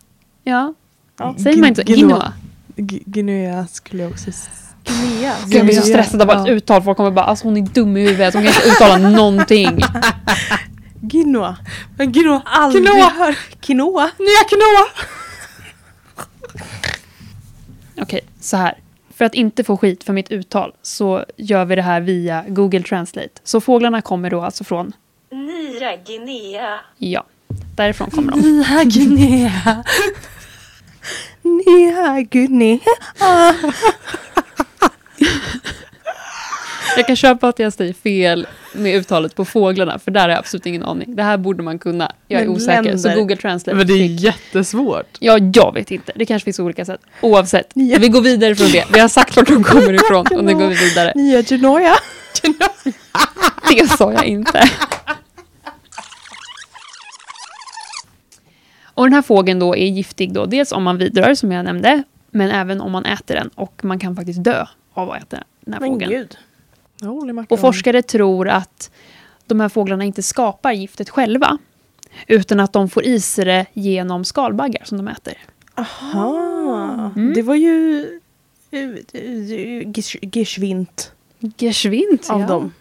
Ja, 0.44 0.74
Ja. 1.18 1.34
säger 1.42 1.56
man 1.58 1.68
inte 1.68 1.82
så? 1.86 1.92
Ginoa. 1.92 2.32
Guinea 2.76 3.66
skulle 3.66 4.02
jag 4.02 4.12
också 4.12 4.30
s- 4.30 4.48
Guinea. 4.84 5.34
Jag 5.48 5.66
blir 5.66 5.74
så 5.74 5.82
stressad 5.82 6.22
av 6.22 6.30
att 6.30 6.46
Ja. 6.48 6.52
uttal. 6.52 6.82
Folk 6.82 6.96
kommer 6.96 7.10
bara, 7.10 7.24
alltså 7.24 7.44
hon 7.46 7.56
är 7.56 7.60
dum 7.62 7.96
i 7.96 8.00
huvudet. 8.00 8.34
Hon 8.34 8.42
kan 8.44 8.52
inte 8.54 8.68
uttala 8.68 8.96
någonting. 9.10 9.78
Quinoa. 11.10 11.56
Men 11.96 12.12
Ginoa! 12.12 12.42
Aldrig 12.44 12.86
Quinoa! 12.86 13.08
hör. 13.10 13.34
Quinoa. 13.60 14.10
Nya 14.18 14.44
quinoa! 14.48 14.86
Okej, 18.02 18.20
så 18.40 18.56
här. 18.56 18.78
För 19.16 19.24
att 19.24 19.34
inte 19.34 19.64
få 19.64 19.76
skit 19.76 20.04
för 20.04 20.12
mitt 20.12 20.30
uttal 20.30 20.72
så 20.82 21.24
gör 21.36 21.64
vi 21.64 21.76
det 21.76 21.82
här 21.82 22.00
via 22.00 22.44
Google 22.48 22.82
Translate. 22.82 23.28
Så 23.44 23.60
fåglarna 23.60 24.02
kommer 24.02 24.30
då 24.30 24.42
alltså 24.42 24.64
från, 24.64 24.92
Nya 25.32 25.96
Guinea. 26.06 26.78
ja, 26.98 27.24
därifrån 27.76 28.10
kommer 28.10 28.32
de. 28.32 28.40
Nya 28.40 28.84
Guinea. 28.84 29.84
Nya 31.44 32.20
Guinea. 32.30 32.78
Jag 36.96 37.06
kan 37.06 37.16
köpa 37.16 37.48
att 37.48 37.58
jag 37.58 37.72
säger 37.72 37.92
fel 37.92 38.46
med 38.72 38.94
uttalet 38.96 39.34
på 39.36 39.44
fåglarna, 39.44 39.98
för 39.98 40.10
där 40.10 40.20
har 40.20 40.28
jag 40.28 40.38
absolut 40.38 40.66
ingen 40.66 40.82
aning. 40.82 41.16
Det 41.16 41.22
här 41.22 41.36
borde 41.36 41.62
man 41.62 41.78
kunna. 41.78 42.12
Jag 42.28 42.40
är 42.42 42.46
Men 42.46 42.56
osäker, 42.56 42.82
så 42.82 43.08
länder- 43.08 43.16
Google 43.16 43.36
Translate. 43.36 43.76
Men 43.76 43.86
det 43.86 43.92
är 43.92 44.08
fick- 44.08 44.20
jättesvårt. 44.20 45.16
Ja, 45.18 45.38
jag 45.54 45.74
vet 45.74 45.90
inte. 45.90 46.12
Det 46.14 46.26
kanske 46.26 46.44
finns 46.44 46.58
olika 46.58 46.84
sätt. 46.84 47.00
Oavsett, 47.20 47.70
Ja. 47.74 47.98
vi 48.00 48.08
går 48.08 48.20
vidare 48.20 48.54
från 48.54 48.70
det. 48.70 48.84
Vi 48.92 49.00
har 49.00 49.08
sagt 49.08 49.36
vart 49.36 49.46
de 49.48 49.64
kommer 49.64 49.92
ifrån 49.94 50.26
och 50.38 50.44
nu 50.44 50.54
går 50.54 50.66
vi 50.66 50.74
vidare. 50.74 51.12
Nya 51.14 51.42
Genoa. 51.42 51.94
Det 53.70 53.88
sa 53.98 54.12
jag 54.12 54.24
inte. 54.24 54.68
Och 58.94 59.04
den 59.04 59.12
här 59.12 59.22
fågeln 59.22 59.58
då 59.58 59.76
är 59.76 59.86
giftig 59.86 60.32
då, 60.32 60.46
dels 60.46 60.72
om 60.72 60.82
man 60.82 60.98
vidrör 60.98 61.34
som 61.34 61.52
jag 61.52 61.64
nämnde, 61.64 62.02
men 62.30 62.50
även 62.50 62.80
om 62.80 62.92
man 62.92 63.04
äter 63.04 63.34
den 63.34 63.48
och 63.54 63.84
man 63.84 63.98
kan 63.98 64.16
faktiskt 64.16 64.44
dö 64.44 64.66
av 64.94 65.10
att 65.10 65.22
äta 65.22 65.42
den 65.60 65.74
här 65.74 65.80
Men 65.80 65.90
fågeln. 65.90 66.10
gud. 66.10 66.36
Och 67.48 67.60
forskare 67.60 68.02
tror 68.02 68.48
att 68.48 68.90
de 69.46 69.60
här 69.60 69.68
fåglarna 69.68 70.04
inte 70.04 70.22
skapar 70.22 70.72
giftet 70.72 71.10
själva, 71.10 71.58
utan 72.26 72.60
att 72.60 72.72
de 72.72 72.88
får 72.90 73.04
i 73.04 73.20
sig 73.20 73.44
det 73.44 73.66
genom 73.72 74.24
skalbaggar 74.24 74.82
som 74.84 74.98
de 74.98 75.08
äter. 75.08 75.34
Aha. 75.74 77.10
Mm. 77.16 77.32
Det 77.34 77.42
var 77.42 77.54
ju 77.54 78.00
eh, 78.70 78.80
eh, 78.80 79.90
geschwint 80.32 81.12
Geschwint, 81.56 82.30
av 82.30 82.40
ja. 82.40 82.46
dem. 82.46 82.72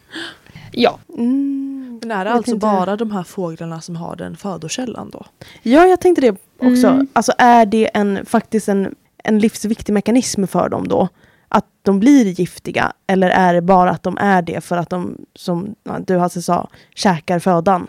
Ja, 0.72 1.00
Mm. 1.18 1.73
Men 2.08 2.18
är 2.18 2.26
det 2.26 2.32
alltså 2.32 2.52
inte. 2.54 2.66
bara 2.66 2.96
de 2.96 3.12
här 3.12 3.24
fåglarna 3.24 3.82
som 3.82 3.96
har 3.96 4.16
den 4.16 4.38
födokällan 4.38 5.10
då? 5.10 5.26
Ja, 5.62 5.86
jag 5.86 6.00
tänkte 6.02 6.22
det 6.22 6.32
också. 6.58 6.88
Mm. 6.88 7.08
Alltså 7.14 7.32
är 7.38 7.66
det 7.66 7.90
en, 7.94 8.26
faktiskt 8.26 8.70
en, 8.70 8.96
en 9.24 9.40
livsviktig 9.40 9.94
mekanism 9.94 10.46
för 10.48 10.70
dem 10.70 10.88
då? 10.88 11.10
Att 11.48 11.66
de 11.82 12.00
blir 12.00 12.26
giftiga? 12.26 12.94
Eller 13.08 13.30
är 13.30 13.54
det 13.54 13.62
bara 13.62 13.90
att 13.92 14.04
de 14.04 14.18
är 14.18 14.42
det 14.42 14.62
för 14.64 14.78
att 14.78 14.90
de, 14.90 15.18
som 15.36 15.76
du 16.06 16.18
Hasse 16.18 16.42
sa, 16.42 16.70
käkar 16.96 17.40
födan? 17.40 17.88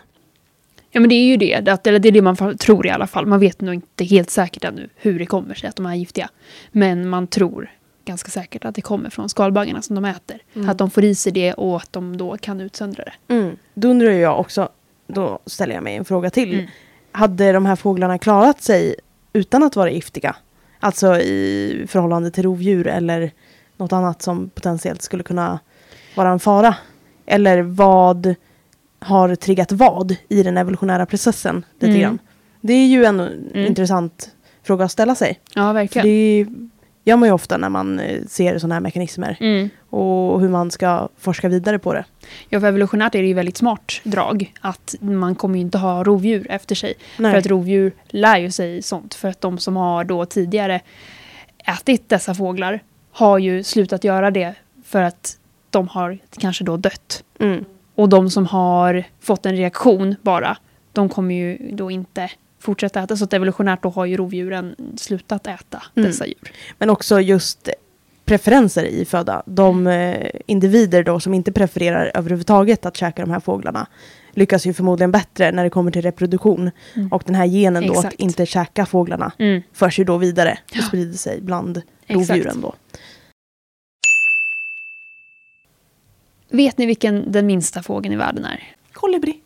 Ja 0.91 0.99
men 0.99 1.09
det 1.09 1.15
är 1.15 1.25
ju 1.25 1.37
det, 1.37 1.69
att- 1.69 1.87
eller 1.87 1.99
det 1.99 2.07
är 2.09 2.11
det 2.11 2.21
man 2.21 2.57
tror 2.57 2.87
i 2.87 2.89
alla 2.89 3.07
fall. 3.07 3.25
Man 3.25 3.39
vet 3.39 3.61
nog 3.61 3.73
inte 3.73 4.03
helt 4.03 4.29
säkert 4.29 4.63
ännu 4.63 4.89
hur 4.95 5.19
det 5.19 5.25
kommer 5.25 5.53
sig 5.53 5.69
att 5.69 5.75
de 5.75 5.85
är 5.85 5.95
giftiga. 5.95 6.29
Men 6.71 7.09
man 7.09 7.27
tror 7.27 7.71
ganska 8.05 8.31
säkert 8.31 8.65
att 8.65 8.75
det 8.75 8.81
kommer 8.81 9.09
från 9.09 9.29
skalbaggarna 9.29 9.81
som 9.81 9.95
de 9.95 10.05
äter. 10.05 10.39
Mm. 10.55 10.69
Att 10.69 10.77
de 10.77 10.89
får 10.91 11.03
i 11.03 11.15
sig 11.15 11.31
det 11.31 11.53
och 11.53 11.77
att 11.77 11.93
de 11.93 12.17
då 12.17 12.37
kan 12.37 12.61
utsöndra 12.61 13.03
det. 13.03 13.33
Mm. 13.33 13.55
Då 13.73 13.87
undrar 13.87 14.09
jag 14.11 14.39
också, 14.39 14.69
då 15.07 15.39
ställer 15.45 15.75
jag 15.75 15.83
mig 15.83 15.95
en 15.95 16.05
fråga 16.05 16.29
till. 16.29 16.53
Mm. 16.53 16.65
Hade 17.11 17.51
de 17.51 17.65
här 17.65 17.75
fåglarna 17.75 18.17
klarat 18.17 18.61
sig 18.61 18.95
utan 19.33 19.63
att 19.63 19.75
vara 19.75 19.91
giftiga? 19.91 20.35
Alltså 20.79 21.17
i 21.19 21.85
förhållande 21.89 22.31
till 22.31 22.43
rovdjur 22.43 22.87
eller 22.87 23.31
något 23.77 23.93
annat 23.93 24.21
som 24.21 24.49
potentiellt 24.49 25.01
skulle 25.01 25.23
kunna 25.23 25.59
vara 26.15 26.29
en 26.29 26.39
fara? 26.39 26.75
Eller 27.25 27.61
vad 27.61 28.35
har 28.99 29.35
triggat 29.35 29.71
vad 29.71 30.15
i 30.29 30.43
den 30.43 30.57
evolutionära 30.57 31.05
processen? 31.05 31.65
Lite 31.79 31.99
Mm. 31.99 32.19
Det 32.61 32.73
är 32.73 32.87
ju 32.87 33.05
en 33.05 33.19
Mm. 33.19 33.65
intressant 33.65 34.29
fråga 34.63 34.85
att 34.85 34.91
ställa 34.91 35.15
sig. 35.15 35.39
Ja, 35.55 35.61
För 35.69 35.73
verkligen. 35.73 36.07
det 36.07 36.45
gör 37.05 37.17
man 37.17 37.29
ju 37.29 37.33
ofta 37.33 37.57
när 37.57 37.69
man 37.69 37.99
eh, 37.99 38.21
ser 38.27 38.59
sådana 38.59 38.75
här 38.75 38.81
mekanismer. 38.81 39.37
Mm. 39.39 39.69
Och 39.89 40.41
hur 40.41 40.49
man 40.49 40.71
ska 40.71 41.09
forska 41.17 41.49
vidare 41.49 41.79
på 41.79 41.93
det. 41.93 42.05
Ja, 42.49 42.59
för 42.59 42.67
evolutionärt 42.67 43.15
är 43.15 43.21
det 43.21 43.27
ju 43.27 43.33
väldigt 43.33 43.57
smart 43.57 44.01
drag. 44.03 44.53
Att 44.61 44.95
man 44.99 45.35
kommer 45.35 45.55
ju 45.55 45.61
inte 45.61 45.77
ha 45.77 46.03
rovdjur 46.03 46.47
efter 46.49 46.75
sig. 46.75 46.93
Nej. 47.17 47.31
För 47.31 47.39
att 47.39 47.45
rovdjur 47.45 47.91
lär 48.07 48.37
ju 48.37 48.51
sig 48.51 48.81
sånt. 48.81 49.13
För 49.13 49.27
att 49.27 49.41
de 49.41 49.57
som 49.57 49.75
har 49.75 50.03
då 50.03 50.25
tidigare 50.25 50.81
ätit 51.65 52.09
dessa 52.09 52.35
fåglar 52.35 52.79
har 53.11 53.37
ju 53.37 53.63
slutat 53.63 54.03
göra 54.03 54.31
det 54.31 54.53
för 54.85 55.01
att 55.01 55.37
de 55.69 55.87
har 55.87 56.17
kanske 56.37 56.63
då 56.63 56.77
dött. 56.77 57.23
Mm. 57.39 57.65
Och 57.95 58.09
de 58.09 58.29
som 58.29 58.45
har 58.45 59.03
fått 59.19 59.45
en 59.45 59.55
reaktion 59.55 60.15
bara, 60.21 60.57
de 60.93 61.09
kommer 61.09 61.35
ju 61.35 61.71
då 61.71 61.91
inte 61.91 62.29
fortsätta 62.65 63.03
äta. 63.03 63.17
Så 63.17 63.23
att 63.23 63.33
evolutionärt 63.33 63.83
då 63.83 63.89
har 63.89 64.05
ju 64.05 64.17
rovdjuren 64.17 64.75
slutat 64.97 65.47
äta 65.47 65.83
Mm. 65.95 66.09
dessa 66.09 66.25
djur. 66.25 66.51
Men 66.77 66.89
också 66.89 67.19
just 67.21 67.69
preferenser 68.25 68.83
i 68.83 69.05
föda. 69.05 69.43
De 69.45 69.87
eh, 69.87 70.29
individer 70.45 71.03
då 71.03 71.19
som 71.19 71.33
inte 71.33 71.51
prefererar 71.51 72.11
överhuvudtaget 72.15 72.85
att 72.85 72.97
käka 72.97 73.21
de 73.25 73.31
här 73.31 73.39
fåglarna 73.39 73.87
lyckas 74.31 74.65
ju 74.65 74.73
förmodligen 74.73 75.11
bättre 75.11 75.51
när 75.51 75.63
det 75.63 75.69
kommer 75.69 75.91
till 75.91 76.01
reproduktion. 76.01 76.71
Mm. 76.95 77.07
Och 77.11 77.23
den 77.25 77.35
här 77.35 77.45
genen 77.45 77.87
då 77.87 77.93
Exakt. 77.93 78.07
att 78.07 78.13
inte 78.19 78.45
käka 78.45 78.85
fåglarna 78.85 79.31
Mm. 79.37 79.61
förs 79.73 79.99
ju 79.99 80.03
då 80.03 80.17
vidare 80.17 80.57
och 80.71 80.75
Ja. 80.77 80.81
sprider 80.81 81.17
sig 81.17 81.41
bland 81.41 81.81
rovdjuren 82.07 82.61
då. 82.61 82.73
Vet 86.49 86.77
ni 86.77 86.85
vilken 86.85 87.31
den 87.31 87.45
minsta 87.45 87.83
fågeln 87.83 88.13
i 88.13 88.17
världen 88.17 88.45
är? 88.45 88.63
Kolibri. 88.93 89.39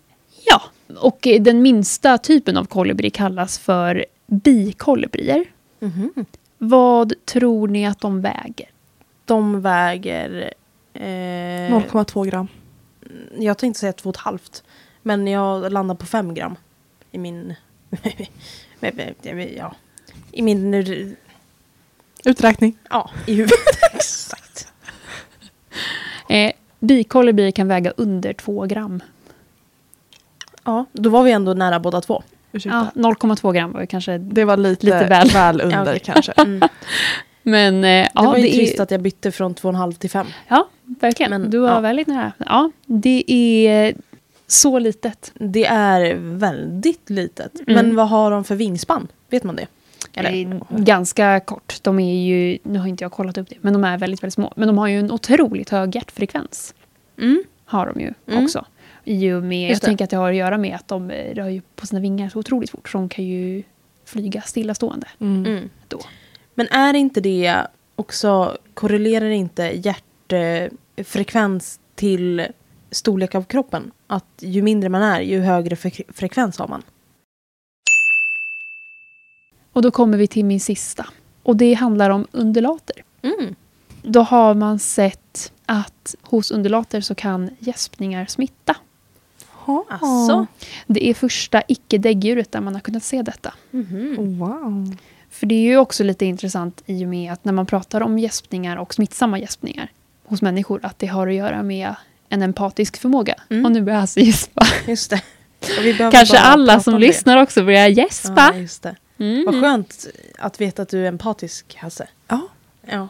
Ja, 0.46 0.62
och 0.98 1.28
eh, 1.28 1.42
den 1.42 1.62
minsta 1.62 2.18
typen 2.18 2.58
av 2.58 2.66
kolibri 2.66 3.10
kallas 3.10 3.60
för 3.60 4.06
bikolibrier. 4.28 5.46
Mhm. 5.80 6.26
Vad 6.58 7.14
tror 7.26 7.68
ni 7.68 7.88
att 7.88 8.00
de 8.00 8.22
väger? 8.22 8.70
De 9.26 9.62
väger... 9.62 10.54
Eh, 10.94 11.02
0,2 11.02 12.26
gram. 12.26 12.48
jag 13.38 13.58
tänkte 13.58 13.80
säga 13.80 13.94
två 13.94 14.10
och 14.10 14.16
ett 14.16 14.22
halvt. 14.22 14.64
Men 15.02 15.28
jag 15.28 15.72
landar 15.72 15.96
på 15.96 16.06
fem 16.06 16.34
gram. 16.34 16.56
I 17.12 17.18
min... 17.18 17.56
ja. 19.58 19.76
I 20.32 20.42
min... 20.42 20.74
Uträkning. 22.26 22.78
Ja, 22.90 23.10
i 23.28 23.34
huvudet. 23.34 23.60
Exakt. 23.94 24.68
Eh, 26.30 26.52
bikolibrier 26.80 27.52
kan 27.52 27.68
väga 27.68 27.94
under 27.98 28.34
två 28.34 28.66
gram. 28.66 29.02
Ja, 30.64 30.86
då 30.92 31.10
var 31.10 31.24
vi 31.24 31.32
ändå 31.32 31.54
nära 31.54 31.80
båda 31.80 32.02
två. 32.02 32.24
Ursäkta. 32.52 32.88
Ja, 32.96 33.02
0,2 33.02 33.54
gram 33.54 33.72
var 33.72 33.82
ju 33.82 33.88
kanske... 33.88 34.18
Det 34.18 34.46
var 34.46 34.58
lite, 34.58 34.86
Lite 34.86 35.06
väl. 35.06 35.30
väl, 35.30 35.62
under 35.62 35.78
Ja, 35.78 35.84
okej. 35.84 36.00
kanske. 36.06 36.32
Mm. 36.32 36.70
Men 37.44 37.76
eh, 37.76 37.82
Det 37.82 38.10
ja, 38.14 38.24
var 38.24 38.38
ju 38.38 38.44
det 38.44 38.54
trist 38.54 38.80
är, 38.80 38.84
att 38.84 38.92
jag 38.92 39.02
bytte 39.02 39.32
från 39.32 39.54
två 39.54 39.68
och 39.68 39.74
en 39.74 39.80
halv 39.80 39.94
till 39.94 40.10
fem. 40.10 40.28
Ja, 40.48 40.68
verkligen. 40.86 41.30
Men, 41.30 41.50
du 41.50 41.58
var 41.60 41.70
ja. 41.70 41.80
väldigt 41.80 42.08
nära. 42.08 42.32
Ja, 42.38 42.72
det 42.86 43.24
är 43.32 43.94
så 44.48 44.80
litet. 44.80 45.32
Det 45.36 45.66
är 45.66 46.16
väldigt 46.20 47.10
litet. 47.10 47.60
Mm. 47.68 47.74
Men 47.86 47.96
vad 47.96 48.10
har 48.10 48.32
de 48.32 48.44
för 48.44 48.56
vingspann? 48.56 49.08
Vet 49.30 49.44
man 49.44 49.56
det? 49.56 49.68
Det 50.14 50.20
är 50.20 50.62
ganska 50.78 51.40
kort. 51.40 51.80
De 51.82 52.00
är 52.00 52.26
ju, 52.28 52.58
nu 52.64 52.80
har 52.80 52.88
inte 52.88 53.04
jag 53.04 53.12
kollat 53.12 53.38
upp 53.38 53.50
det, 53.50 53.56
men 53.62 53.74
de 53.74 53.84
är 53.84 53.98
väldigt, 53.98 54.24
väldigt 54.24 54.34
små. 54.34 54.54
Men 54.56 54.68
de 54.68 54.78
har 54.78 54.88
ju 54.88 55.00
en 55.00 55.12
otroligt 55.12 55.70
hög 55.70 55.96
hjärtfrekvens. 55.96 56.74
Mm. 57.18 57.44
Har 57.66 57.86
de 57.94 58.00
ju 58.02 58.14
Mm. 58.28 58.44
också. 58.44 58.66
I 59.10 59.32
och 59.32 59.44
med, 59.44 59.72
jag 59.72 59.82
tänker 59.82 60.04
att 60.04 60.10
det 60.10 60.18
har 60.18 60.30
att 60.30 60.36
göra 60.36 60.58
med 60.58 60.76
att 60.76 60.88
de 60.88 61.12
rör 61.12 61.50
ju 61.50 61.62
på 61.76 61.88
sina 61.88 62.02
vingar 62.02 62.30
så 62.30 62.40
otroligt 62.40 62.70
fort. 62.70 62.90
Så 62.90 62.98
de 62.98 63.10
kan 63.10 63.26
ju 63.26 63.64
flyga 64.06 64.42
stillastående. 64.42 65.08
Mm. 65.20 65.46
Mm. 65.46 65.70
Då. 65.88 66.02
Men 66.56 66.68
är 66.68 66.94
inte 66.94 67.22
det 67.22 67.62
också, 67.96 68.58
korrelerar 68.74 69.30
inte 69.30 69.64
hjärtfrekvens 69.64 71.80
till 71.96 72.48
storlek 72.92 73.36
av 73.36 73.44
kroppen? 73.44 73.92
Att 74.08 74.26
ju 74.40 74.62
mindre 74.62 74.90
man 74.90 75.02
är, 75.02 75.22
ju 75.22 75.40
högre 75.40 75.76
fre- 75.76 76.14
frekvens 76.14 76.58
har 76.58 76.68
man. 76.68 76.84
Och 79.74 79.82
då 79.82 79.92
kommer 79.92 80.18
vi 80.18 80.28
till 80.28 80.46
min 80.46 80.60
sista. 80.60 81.08
Och 81.44 81.56
det 81.56 81.74
handlar 81.74 82.10
om 82.10 82.28
undulater. 82.32 83.04
Mm. 83.22 83.56
Då 84.02 84.22
har 84.22 84.54
man 84.54 84.80
sett 84.80 85.54
att 85.66 86.16
hos 86.22 86.52
undulater 86.52 87.02
så 87.02 87.16
kan 87.16 87.50
gäspningar 87.60 88.26
smitta. 88.26 88.76
Alltså. 89.90 90.46
Det 90.88 91.10
är 91.10 91.14
första 91.14 91.62
icke-däggdjuret 91.68 92.52
där 92.52 92.62
man 92.62 92.74
har 92.74 92.82
kunnat 92.82 93.04
se 93.04 93.22
detta. 93.22 93.54
Mhm. 93.72 94.40
Wow. 94.40 94.96
För 95.32 95.46
det 95.46 95.56
är 95.56 95.62
ju 95.62 95.78
också 95.78 96.04
lite 96.04 96.26
intressant 96.26 96.84
i 96.86 97.06
och 97.06 97.10
med 97.10 97.34
att 97.34 97.46
när 97.46 97.54
man 97.54 97.66
pratar 97.66 98.02
om 98.02 98.20
gäspningar 98.20 98.78
och 98.78 98.94
smittsamma 98.94 99.40
gäspningar 99.40 99.92
hos 100.26 100.42
människor, 100.42 100.80
att 100.84 101.00
det 101.00 101.08
har 101.08 101.28
att 101.28 101.34
göra 101.34 101.64
med 101.64 101.96
en 102.30 102.42
empatisk 102.42 102.98
förmåga. 102.98 103.36
Mm. 103.50 103.66
Och 103.66 103.72
nu 103.72 103.82
börjar 103.82 104.00
Hasse 104.00 104.20
gäspa. 104.22 104.66
Just 104.88 105.10
det. 105.10 105.22
Och 105.78 105.86
vi 105.86 105.94
behöver 105.94 106.12
Kanske 106.18 106.40
alla 106.40 106.80
som 106.80 106.94
det. 106.94 107.00
lyssnar 107.00 107.38
också 107.38 107.64
börjar 107.64 107.88
gäspa. 107.88 108.52
Ja, 108.54 108.60
just 108.60 108.84
det. 108.84 108.96
Mm. 109.20 109.46
Vad 109.46 109.62
skönt 109.62 110.08
att 110.40 110.62
veta 110.62 110.82
att 110.82 110.90
du 110.90 111.04
är 111.04 111.08
empatisk, 111.08 111.76
Hasse. 111.78 112.08
Ja. 112.28 112.48
Ja. 112.86 113.08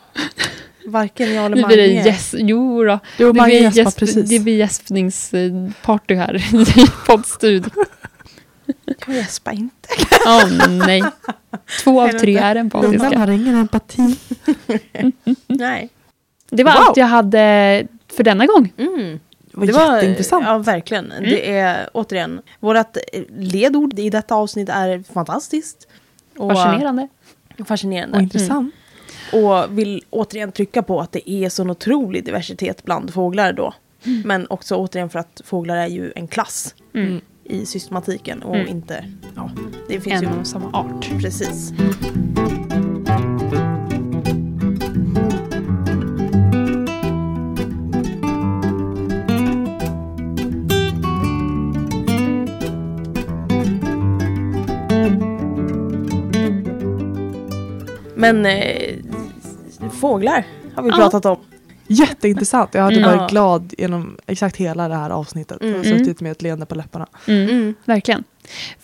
Varken 0.86 1.34
jag 1.34 1.46
eller 1.46 1.56
Nu 1.56 1.64
blir 1.64 1.78
det 1.78 1.88
Mange. 1.88 2.06
gäs... 2.06 2.36
Jo 2.38 2.84
då. 2.84 3.00
Jo, 3.18 3.32
det, 3.32 3.38
Mange 3.38 3.50
blir 3.50 3.62
gäspar 3.62 3.82
gäsp... 3.84 4.00
precis. 4.00 4.30
det 4.30 4.40
blir 4.40 4.56
gäspningsparty 4.58 6.16
här 6.16 6.36
i 6.80 6.88
poddstudion. 7.08 7.72
Jag 9.08 9.16
gäspar 9.16 9.52
inte. 9.54 9.90
Åh 10.26 10.68
nej. 10.70 11.04
Två 11.84 12.02
av 12.02 12.10
tre 12.10 12.38
är 12.38 12.56
empatiska. 12.56 13.20
har 13.20 13.28
ingen 13.32 13.56
empati. 13.56 14.16
Nej. 15.48 15.90
Det 16.50 16.64
var 16.64 16.72
Wow. 16.74 16.82
allt 16.88 16.98
jag 16.98 17.06
hade 17.08 17.88
för 18.16 18.24
denna 18.24 18.46
gång. 18.46 18.74
Mm. 18.78 19.20
Det 19.52 19.58
var, 19.58 19.66
Det 19.68 19.74
var 19.74 19.96
jätteintressant. 19.96 20.46
Ja, 20.46 20.58
verkligen. 20.58 21.14
Det 21.22 21.52
är 21.58 21.90
återigen, 21.94 22.42
vårt 22.60 22.98
ledord 23.38 24.00
i 24.00 24.10
detta 24.10 24.36
avsnitt 24.36 24.70
är 24.70 25.04
fantastiskt. 25.14 25.88
Och 26.38 26.52
Fascinerande. 26.52 27.08
Fascinerande. 27.66 28.18
och 28.18 28.24
intressant. 28.24 28.76
Och 29.34 29.78
vill 29.78 30.04
återigen 30.10 30.52
trycka 30.52 30.84
på 30.84 31.00
att 31.02 31.12
det 31.12 31.30
är 31.32 31.50
sån 31.50 31.70
otrolig 31.70 32.26
diversitet 32.26 32.84
bland 32.84 33.14
fåglar 33.14 33.54
då. 33.54 33.74
Men 34.26 34.48
också 34.50 34.76
återigen 34.76 35.10
för 35.10 35.20
att 35.20 35.42
fåglar 35.46 35.76
är 35.76 35.88
ju 35.88 36.12
en 36.16 36.28
klass 36.28 36.76
Mm. 36.94 37.22
i 37.44 37.66
systematiken 37.66 38.44
och 38.44 38.56
Mm. 38.56 38.68
inte, 38.68 39.06
ja, 39.36 39.52
det 39.90 40.00
finns 40.02 40.24
En 40.24 40.34
ju 40.34 40.40
och 40.40 40.48
samma 40.48 40.70
art. 40.72 41.10
precis. 41.22 41.74
Men 58.16 58.46
eh, 58.46 58.89
fåglar 60.00 60.45
har 60.76 60.84
vi 60.84 60.89
Ja. 60.89 60.95
pratat 60.95 61.26
om. 61.26 61.38
Jätteintressant. 61.88 62.70
Jag 62.74 62.82
hade 62.82 62.95
Mm. 62.97 63.10
Ja. 63.10 63.18
varit 63.18 63.32
glad 63.32 63.74
genom 63.78 64.18
exakt 64.28 64.56
hela 64.56 64.88
det 64.88 64.95
här 64.95 65.10
avsnittet. 65.10 65.58
Jag 65.62 65.68
har 65.68 65.76
Mm. 65.86 66.00
suttit 66.00 66.22
med 66.22 66.32
ett 66.32 66.41
leende 66.41 66.66
på 66.66 66.76
läpparna. 66.76 67.08
Mm. 67.28 67.50
Mm. 67.50 67.76
Verkligen. 67.86 68.24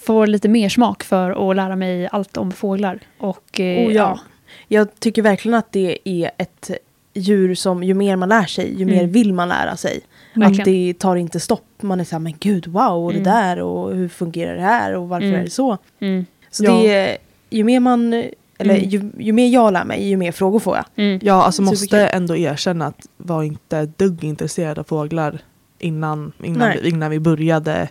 Får 0.05 0.27
lite 0.27 0.47
mer 0.49 0.69
smak 0.69 1.03
för 1.03 1.49
att 1.49 1.55
lära 1.55 1.75
mig 1.75 2.07
allt 2.11 2.37
om 2.37 2.51
fåglar. 2.51 2.99
Och, 3.17 3.59
eh, 3.59 3.87
Oh, 3.87 3.93
ja. 3.93 4.19
Jag 4.67 4.99
tycker 4.99 5.21
verkligen 5.21 5.55
att 5.57 5.71
det 5.71 5.97
är 6.03 6.31
ett 6.37 6.71
djur 7.13 7.55
som 7.55 7.83
ju 7.83 7.93
mer 7.93 8.15
man 8.15 8.29
lär 8.29 8.45
sig, 8.45 8.69
ju 8.77 8.83
Mm. 8.83 8.95
mer 8.95 9.05
vill 9.07 9.33
man 9.33 9.49
lära 9.49 9.77
sig. 9.77 9.99
Verkligen. 10.33 10.61
Att 10.61 10.65
det 10.65 10.93
tar 10.99 11.15
inte 11.15 11.39
stopp. 11.39 11.65
Man 11.81 11.99
är 11.99 12.03
så 12.03 12.15
här, 12.15 12.19
men 12.19 12.33
gud, 12.39 12.67
wow, 12.67 13.05
och 13.05 13.13
det 13.13 13.19
Mm. 13.19 13.31
där 13.33 13.59
och 13.61 13.95
hur 13.95 14.07
fungerar 14.07 14.55
det 14.55 14.61
här 14.61 14.95
och 14.95 15.09
varför 15.09 15.27
Mm. 15.27 15.39
är 15.39 15.43
det 15.43 15.49
så? 15.49 15.77
Mm. 15.99 16.25
Så 16.51 16.63
Ja. 16.63 16.71
det 16.77 16.93
är, 16.93 17.17
ju 17.49 17.63
mer 17.63 17.79
man, 17.79 18.23
eller 18.57 18.75
Mm. 18.75 18.89
ju, 18.89 19.11
ju 19.19 19.31
mer 19.33 19.47
jag 19.49 19.73
lär 19.73 19.85
mig, 19.85 20.07
ju 20.07 20.17
mer 20.17 20.31
frågor 20.31 20.59
får 20.59 20.75
jag. 20.75 20.85
Mm. 20.95 21.19
Jag 21.23 21.35
alltså 21.37 21.61
måste 21.61 21.77
Superkul. 21.87 22.09
ändå 22.17 22.35
erkänna 22.37 22.85
att 22.87 23.07
var 23.17 23.43
inte 23.43 23.85
dugg 23.85 24.23
intresserad 24.23 24.79
av 24.79 24.83
fåglar 24.83 25.39
innan, 25.79 26.31
innan, 26.43 26.71
vi, 26.81 26.89
innan 26.89 27.11
vi 27.11 27.19
började 27.19 27.89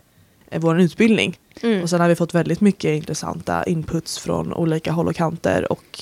eh, 0.50 0.60
vår 0.60 0.80
utbildning. 0.80 1.36
Mm. 1.62 1.82
Och 1.82 1.90
sen 1.90 2.00
har 2.00 2.08
vi 2.08 2.14
fått 2.16 2.34
väldigt 2.34 2.60
mycket 2.60 2.90
intressanta 2.96 3.64
inputs 3.64 4.18
från 4.18 4.52
olika 4.54 4.92
håll 4.92 5.08
och 5.08 5.16
kanter 5.16 5.72
och 5.72 6.00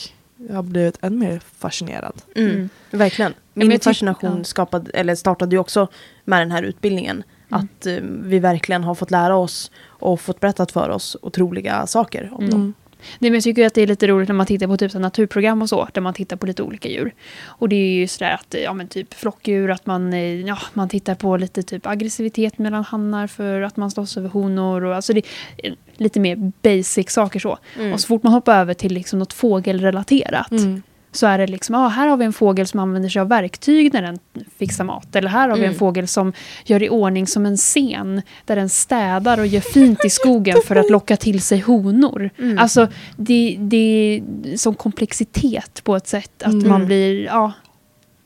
jag 0.49 0.55
har 0.55 0.63
blivit 0.63 0.99
än 1.01 1.19
mer 1.19 1.43
fascinerad. 1.59 2.23
Mm. 2.37 2.51
Mm. 2.51 2.69
Verkligen. 2.91 3.35
men 3.55 3.69
Min 3.69 3.71
jag 3.75 3.83
fascination 3.83 4.39
ja. 4.39 4.45
skapade, 4.45 4.91
eller 4.91 5.15
startade 5.15 5.55
ju 5.57 5.61
också 5.61 5.89
med 6.25 6.41
den 6.41 6.51
här 6.51 6.63
utbildningen. 6.63 7.23
Mm. 7.51 7.65
Att 7.65 7.87
eh, 7.87 7.95
vi 8.03 8.39
verkligen 8.39 8.85
har 8.85 8.95
fått 8.95 9.11
lära 9.11 9.37
oss 9.37 9.71
och 9.85 10.21
fått 10.21 10.41
berättat 10.41 10.73
för 10.73 10.89
oss 10.91 11.17
otroliga 11.23 11.87
saker 11.87 12.29
om 12.33 12.39
Mm. 12.45 12.51
dem. 12.51 12.75
Nej, 13.19 13.31
men 13.31 13.35
jag 13.35 13.43
tycker 13.43 13.67
att 13.67 13.75
det 13.75 13.83
är 13.83 13.87
lite 13.87 14.07
roligt 14.07 14.29
när 14.29 14.35
man 14.35 14.47
tittar 14.47 14.67
på 14.67 14.77
typ 14.77 14.95
naturprogram 14.95 15.63
och 15.63 15.69
så, 15.69 15.89
där 15.93 16.01
man 16.01 16.15
tittar 16.15 16.37
på 16.37 16.47
lite 16.47 16.63
olika 16.63 16.89
djur. 16.89 17.15
Och 17.47 17.69
det 17.69 17.77
är 17.77 17.95
ju 17.95 18.07
sådär 18.07 18.33
att, 18.33 18.55
ja 18.65 18.73
men 18.73 18.89
typ 18.89 19.15
flockdjur, 19.15 19.71
att 19.71 19.87
man, 19.87 20.13
eh, 20.13 20.41
ja, 20.41 20.59
man 20.73 20.89
tittar 20.89 21.15
på 21.15 21.37
lite 21.37 21.63
typ 21.63 21.87
aggressivitet 21.87 22.59
mellan 22.59 22.85
hannar 22.85 23.27
för 23.27 23.63
att 23.63 23.77
man 23.77 23.91
slåss 23.91 24.17
över 24.17 24.29
honor 24.29 24.85
och 24.85 24.97
alltså 24.97 25.13
det 25.13 25.23
är 25.57 25.75
lite 25.97 26.21
mer 26.21 26.53
basic 26.63 27.11
saker 27.11 27.41
så. 27.41 27.59
Mm. 27.79 27.93
Och 27.93 28.01
så 28.01 28.07
fort 28.07 28.23
man 28.23 28.33
hoppar 28.33 28.61
över 28.61 28.75
till 28.75 28.93
liksom 28.93 29.19
något 29.19 29.33
fågelrelaterat 29.33 30.53
Mm. 30.53 30.83
Så 31.13 31.27
är 31.27 31.39
det 31.39 31.47
liksom, 31.47 31.75
ja 31.75 31.89
här 31.89 32.07
har 32.09 32.17
vi 32.17 32.25
en 32.25 32.33
fågel 32.33 32.67
som 32.67 32.81
använder 32.81 33.09
sig 33.09 33.21
av 33.21 33.29
verktyg 33.29 33.93
när 33.93 34.03
den 34.03 34.19
fixar 34.59 34.85
mat. 34.85 35.17
Eller 35.17 35.29
här 35.29 35.49
har 35.49 35.57
vi 35.57 35.63
en 35.63 35.69
Mm. 35.69 35.79
fågel 35.79 36.09
som 36.09 36.33
gör 36.65 36.83
i 36.83 36.89
ordning 36.91 37.27
som 37.27 37.47
en 37.47 37.57
scen 37.57 38.23
där 38.45 38.57
den 38.57 38.69
städar 38.69 39.39
och 39.41 39.47
gör 39.47 39.61
fint 39.61 40.05
i 40.05 40.11
skogen 40.11 40.57
för 40.67 40.77
att 40.77 40.91
locka 40.91 41.17
till 41.17 41.41
sig 41.43 41.61
honor. 41.61 42.31
Mm. 42.39 42.59
Alltså 42.59 42.89
det, 43.17 43.57
det 43.61 43.77
är 43.77 44.57
som 44.57 44.75
komplexitet 44.75 45.81
på 45.85 45.97
ett 45.97 46.07
sätt 46.09 46.43
att 46.43 46.53
Mm. 46.53 46.69
man 46.69 46.87
blir, 46.87 47.25
ja. 47.25 47.53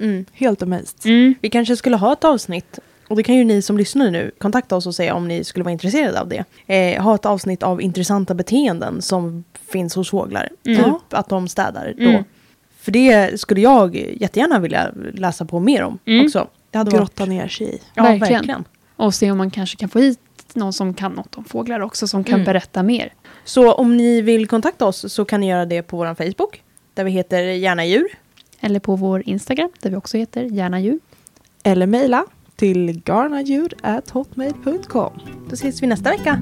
Mm. 0.01 0.24
Helt 0.32 0.62
amazed. 0.62 0.87
Mm. 1.05 1.34
Vi 1.41 1.51
kanske 1.51 1.76
skulle 1.76 1.97
ha 1.97 2.12
ett 2.12 2.24
avsnitt, 2.24 2.78
och 3.09 3.16
det 3.16 3.22
kan 3.22 3.34
ju 3.34 3.45
ni 3.45 3.62
som 3.62 3.78
lyssnar 3.78 4.11
nu 4.11 4.30
kontakta 4.39 4.76
oss 4.76 4.87
och 4.87 4.95
säga 4.95 5.14
om 5.14 5.28
ni 5.28 5.45
skulle 5.45 5.62
vara 5.64 5.72
intresserade 5.72 6.20
av 6.20 6.28
det. 6.28 6.45
Eh, 6.66 7.03
ha 7.03 7.14
ett 7.14 7.26
avsnitt 7.26 7.62
av 7.62 7.82
intressanta 7.82 8.34
beteenden 8.34 9.03
som 9.03 9.45
finns 9.72 9.95
hos 9.95 10.11
fåglar. 10.11 10.49
Mm. 10.66 10.84
Typ 10.84 10.95
att 11.11 11.28
de 11.28 11.49
städar 11.49 11.95
då. 11.99 12.24
För 12.87 12.93
det 12.93 13.41
skulle 13.41 13.61
jag 13.61 13.97
jättegärna 13.97 14.59
vilja 14.59 14.91
läsa 15.14 15.45
på 15.45 15.61
mer 15.61 15.82
om 15.82 15.99
Mm. 16.07 16.24
också. 16.26 16.49
Det 16.70 16.78
hade 16.78 16.91
varit... 16.91 17.01
Grotta 17.01 17.24
ner 17.24 17.49
sig 17.49 17.66
i. 17.74 17.78
Ja, 17.95 18.03
Verkligen. 18.03 18.32
verkligen. 18.32 18.64
Och 18.97 19.14
se 19.14 19.30
om 19.30 19.39
man 19.39 19.51
kanske 19.51 19.76
kan 19.76 19.89
få 19.89 19.99
hit 19.99 20.18
någon 20.55 20.72
som 20.72 20.95
kan 20.95 21.12
något 21.12 21.37
om 21.37 21.45
fåglar 21.45 21.80
också, 21.80 22.09
som 22.09 22.24
kan 22.24 22.34
Mm. 22.34 22.45
berätta 22.45 22.82
mer. 22.82 23.12
Så 23.45 23.72
om 23.72 23.97
ni 23.97 24.20
vill 24.20 24.47
kontakta 24.49 24.87
oss 24.87 25.12
så 25.12 25.24
kan 25.24 25.41
ni 25.41 25.49
göra 25.49 25.66
det 25.66 25.82
på 25.82 25.97
vår 25.97 26.14
Facebook. 26.14 26.62
Där 26.95 27.05
vi 27.05 27.11
heter 27.11 27.43
Gärna 27.43 27.84
Djur. 27.87 28.07
Eller 28.61 28.80
på 28.80 28.97
vår 28.97 29.22
Instagram, 29.28 29.70
där 29.82 29.91
vi 29.91 29.97
också 29.97 30.16
heter 30.16 30.43
Gärna 30.43 30.80
djur. 30.80 30.99
Eller 31.62 31.87
mejla 31.87 32.24
till 32.57 33.01
garnadjur.hotmail.com. 33.05 35.12
Då 35.49 35.55
ses 35.55 35.82
vi 35.82 35.87
nästa 35.87 36.11
vecka. 36.11 36.39